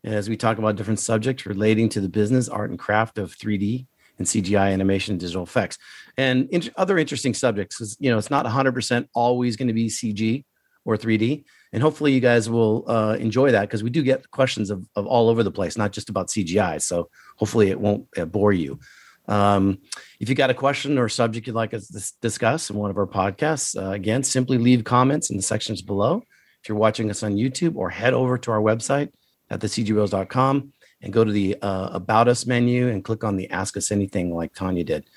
as 0.03 0.29
we 0.29 0.37
talk 0.37 0.57
about 0.57 0.75
different 0.75 0.99
subjects 0.99 1.45
relating 1.45 1.89
to 1.89 2.01
the 2.01 2.09
business, 2.09 2.49
art, 2.49 2.69
and 2.69 2.79
craft 2.79 3.17
of 3.17 3.35
3D 3.35 3.85
and 4.17 4.27
CGI 4.27 4.71
animation 4.71 5.13
and 5.13 5.19
digital 5.19 5.43
effects. 5.43 5.77
And 6.17 6.49
in, 6.49 6.63
other 6.75 6.97
interesting 6.97 7.33
subjects 7.33 7.81
is, 7.81 7.97
you 7.99 8.11
know, 8.11 8.17
it's 8.17 8.29
not 8.29 8.45
100% 8.45 9.07
always 9.13 9.55
going 9.55 9.69
to 9.69 9.73
be 9.73 9.87
CG 9.87 10.43
or 10.85 10.97
3D. 10.97 11.43
And 11.71 11.81
hopefully 11.81 12.11
you 12.11 12.19
guys 12.19 12.49
will 12.49 12.83
uh, 12.87 13.15
enjoy 13.19 13.51
that 13.51 13.61
because 13.61 13.83
we 13.83 13.89
do 13.89 14.03
get 14.03 14.29
questions 14.29 14.69
of, 14.69 14.87
of 14.95 15.07
all 15.07 15.29
over 15.29 15.41
the 15.41 15.51
place, 15.51 15.77
not 15.77 15.91
just 15.91 16.09
about 16.09 16.27
CGI. 16.27 16.81
So 16.81 17.09
hopefully 17.37 17.69
it 17.69 17.79
won't 17.79 18.07
uh, 18.17 18.25
bore 18.25 18.53
you. 18.53 18.79
Um, 19.27 19.79
if 20.19 20.27
you 20.27 20.35
got 20.35 20.49
a 20.49 20.53
question 20.53 20.97
or 20.97 21.07
subject 21.07 21.47
you'd 21.47 21.55
like 21.55 21.73
us 21.73 21.87
to 21.87 22.13
discuss 22.21 22.69
in 22.69 22.75
one 22.75 22.91
of 22.91 22.97
our 22.97 23.07
podcasts, 23.07 23.81
uh, 23.81 23.91
again, 23.91 24.21
simply 24.21 24.57
leave 24.57 24.83
comments 24.83 25.29
in 25.29 25.37
the 25.37 25.43
sections 25.43 25.81
below. 25.81 26.21
If 26.61 26.69
you're 26.69 26.77
watching 26.77 27.09
us 27.09 27.23
on 27.23 27.35
YouTube 27.35 27.75
or 27.75 27.89
head 27.89 28.13
over 28.13 28.37
to 28.37 28.51
our 28.51 28.59
website 28.59 29.09
at 29.53 29.59
thecgbros.com 29.59 30.73
and 31.01 31.13
go 31.13 31.23
to 31.23 31.31
the 31.31 31.57
uh, 31.61 31.89
About 31.91 32.27
Us 32.27 32.45
menu 32.45 32.89
and 32.89 33.03
click 33.03 33.23
on 33.23 33.37
the 33.37 33.49
Ask 33.49 33.77
Us 33.77 33.91
Anything 33.91 34.33
like 34.33 34.53
Tanya 34.53 34.83
did. 34.83 35.09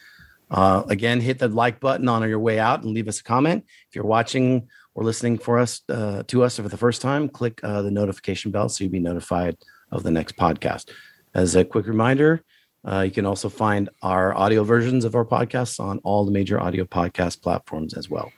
Uh, 0.51 0.83
again, 0.89 1.21
hit 1.21 1.39
the 1.39 1.49
like 1.49 1.81
button 1.81 2.09
on 2.09 2.29
your 2.29 2.39
way 2.39 2.59
out 2.59 2.83
and 2.83 2.93
leave 2.93 3.09
us 3.09 3.21
a 3.21 3.25
comment. 3.25 3.65
If 3.89 3.97
you're 3.97 4.05
watching 4.05 4.69
or 4.95 5.05
listening 5.05 5.39
for 5.39 5.59
us 5.59 5.83
uh, 5.89 6.23
to 6.29 6.43
us 6.43 6.57
for 6.57 6.69
the 6.69 6.77
first 6.77 7.03
time, 7.03 7.29
click 7.29 7.61
uh, 7.63 7.83
the 7.83 7.91
notification 7.91 8.51
bell 8.51 8.69
so 8.69 8.85
you'll 8.85 8.93
be 8.93 9.01
notified 9.01 9.57
of 9.91 10.03
the 10.03 10.11
next 10.11 10.37
podcast. 10.37 10.91
As 11.35 11.55
a 11.55 11.65
quick 11.65 11.87
reminder, 11.87 12.43
uh, 12.87 13.01
you 13.01 13.11
can 13.11 13.27
also 13.27 13.49
find 13.49 13.91
our 14.03 14.37
audio 14.37 14.63
versions 14.63 15.05
of 15.05 15.15
our 15.15 15.25
podcasts 15.25 15.81
on 15.81 15.99
all 15.99 16.25
the 16.25 16.31
major 16.31 16.61
audio 16.61 16.85
podcast 16.85 17.43
platforms 17.43 17.95
as 17.95 18.09
well. 18.09 18.33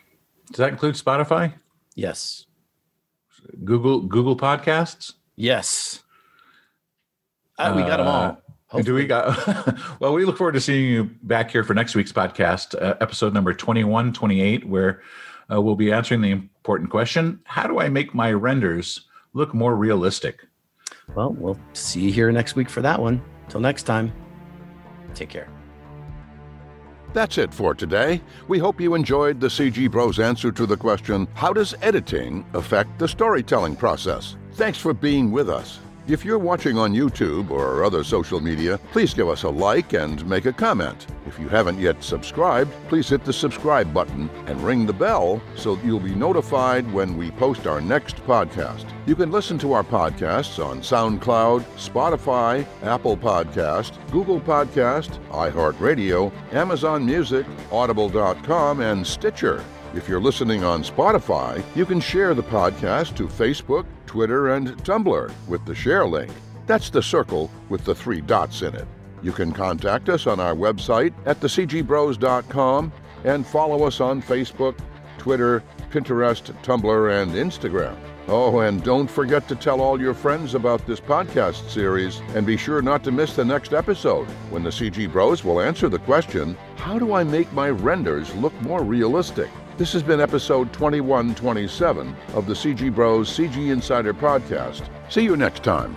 Does 0.48 0.58
that 0.58 0.70
include 0.70 0.94
Spotify? 0.94 1.52
Yes. 1.94 2.46
Google 3.64 4.00
Google 4.00 4.36
Podcasts? 4.36 5.12
Yes. 5.38 6.02
Uh, 7.56 7.72
we 7.76 7.82
got 7.82 7.98
them 7.98 8.08
all. 8.08 8.42
Hopefully. 8.66 8.82
Do 8.82 8.94
we 8.94 9.06
got? 9.06 10.00
well, 10.00 10.12
we 10.12 10.24
look 10.24 10.36
forward 10.36 10.52
to 10.52 10.60
seeing 10.60 10.84
you 10.84 11.04
back 11.22 11.50
here 11.52 11.62
for 11.62 11.74
next 11.74 11.94
week's 11.94 12.12
podcast, 12.12 12.74
uh, 12.74 12.96
episode 13.00 13.32
number 13.32 13.54
21, 13.54 14.12
28, 14.12 14.68
where 14.68 15.00
uh, 15.50 15.62
we'll 15.62 15.76
be 15.76 15.92
answering 15.92 16.22
the 16.22 16.32
important 16.32 16.90
question 16.90 17.40
How 17.44 17.68
do 17.68 17.78
I 17.78 17.88
make 17.88 18.14
my 18.14 18.32
renders 18.32 19.06
look 19.32 19.54
more 19.54 19.76
realistic? 19.76 20.44
Well, 21.14 21.32
we'll 21.32 21.58
see 21.72 22.00
you 22.00 22.12
here 22.12 22.32
next 22.32 22.56
week 22.56 22.68
for 22.68 22.82
that 22.82 23.00
one. 23.00 23.22
Till 23.48 23.60
next 23.60 23.84
time, 23.84 24.12
take 25.14 25.28
care. 25.30 25.48
That's 27.12 27.38
it 27.38 27.54
for 27.54 27.74
today. 27.74 28.20
We 28.48 28.58
hope 28.58 28.80
you 28.80 28.94
enjoyed 28.94 29.40
the 29.40 29.46
CG 29.46 29.88
Bros 29.90 30.18
answer 30.18 30.50
to 30.50 30.66
the 30.66 30.76
question 30.76 31.28
How 31.34 31.52
does 31.52 31.76
editing 31.80 32.44
affect 32.54 32.98
the 32.98 33.06
storytelling 33.06 33.76
process? 33.76 34.36
Thanks 34.58 34.78
for 34.78 34.92
being 34.92 35.30
with 35.30 35.48
us. 35.48 35.78
If 36.08 36.24
you're 36.24 36.36
watching 36.36 36.78
on 36.78 36.92
YouTube 36.92 37.48
or 37.52 37.84
other 37.84 38.02
social 38.02 38.40
media, 38.40 38.80
please 38.90 39.14
give 39.14 39.28
us 39.28 39.44
a 39.44 39.48
like 39.48 39.92
and 39.92 40.26
make 40.26 40.46
a 40.46 40.52
comment. 40.52 41.06
If 41.28 41.38
you 41.38 41.48
haven't 41.48 41.78
yet 41.78 42.02
subscribed, 42.02 42.72
please 42.88 43.08
hit 43.08 43.24
the 43.24 43.32
subscribe 43.32 43.94
button 43.94 44.28
and 44.46 44.60
ring 44.64 44.84
the 44.84 44.92
bell 44.92 45.40
so 45.54 45.78
you'll 45.84 46.00
be 46.00 46.12
notified 46.12 46.92
when 46.92 47.16
we 47.16 47.30
post 47.30 47.68
our 47.68 47.80
next 47.80 48.16
podcast. 48.26 48.90
You 49.06 49.14
can 49.14 49.30
listen 49.30 49.58
to 49.58 49.74
our 49.74 49.84
podcasts 49.84 50.58
on 50.58 50.80
SoundCloud, 50.80 51.62
Spotify, 51.76 52.66
Apple 52.82 53.16
Podcast, 53.16 53.92
Google 54.10 54.40
Podcast, 54.40 55.24
iHeartRadio, 55.28 56.32
Amazon 56.52 57.06
Music, 57.06 57.46
Audible.com, 57.70 58.80
and 58.80 59.06
Stitcher. 59.06 59.62
If 59.94 60.06
you're 60.06 60.20
listening 60.20 60.64
on 60.64 60.82
Spotify, 60.82 61.64
you 61.74 61.86
can 61.86 61.98
share 61.98 62.34
the 62.34 62.42
podcast 62.42 63.16
to 63.16 63.26
Facebook, 63.26 63.86
Twitter, 64.04 64.54
and 64.54 64.76
Tumblr 64.84 65.32
with 65.48 65.64
the 65.64 65.74
share 65.74 66.06
link. 66.06 66.30
That's 66.66 66.90
the 66.90 67.02
circle 67.02 67.50
with 67.70 67.84
the 67.86 67.94
three 67.94 68.20
dots 68.20 68.60
in 68.60 68.74
it. 68.74 68.86
You 69.22 69.32
can 69.32 69.50
contact 69.50 70.10
us 70.10 70.26
on 70.26 70.40
our 70.40 70.54
website 70.54 71.14
at 71.24 71.40
thecgbros.com 71.40 72.92
and 73.24 73.46
follow 73.46 73.84
us 73.84 74.00
on 74.00 74.20
Facebook, 74.20 74.78
Twitter, 75.16 75.62
Pinterest, 75.90 76.42
Tumblr, 76.62 77.22
and 77.22 77.32
Instagram. 77.32 77.96
Oh, 78.28 78.60
and 78.60 78.84
don't 78.84 79.10
forget 79.10 79.48
to 79.48 79.56
tell 79.56 79.80
all 79.80 79.98
your 79.98 80.12
friends 80.12 80.54
about 80.54 80.86
this 80.86 81.00
podcast 81.00 81.70
series, 81.70 82.20
and 82.34 82.46
be 82.46 82.58
sure 82.58 82.82
not 82.82 83.02
to 83.04 83.10
miss 83.10 83.34
the 83.34 83.44
next 83.44 83.72
episode 83.72 84.26
when 84.50 84.62
the 84.62 84.68
CG 84.68 85.10
Bros 85.10 85.44
will 85.44 85.62
answer 85.62 85.88
the 85.88 85.98
question 86.00 86.58
How 86.76 86.98
do 86.98 87.14
I 87.14 87.24
make 87.24 87.50
my 87.54 87.70
renders 87.70 88.34
look 88.34 88.52
more 88.60 88.84
realistic? 88.84 89.48
This 89.78 89.92
has 89.92 90.02
been 90.02 90.20
episode 90.20 90.72
2127 90.72 92.16
of 92.34 92.46
the 92.46 92.52
CG 92.52 92.92
Bros 92.92 93.30
CG 93.30 93.70
Insider 93.70 94.12
Podcast. 94.12 94.90
See 95.08 95.22
you 95.22 95.36
next 95.36 95.62
time. 95.62 95.94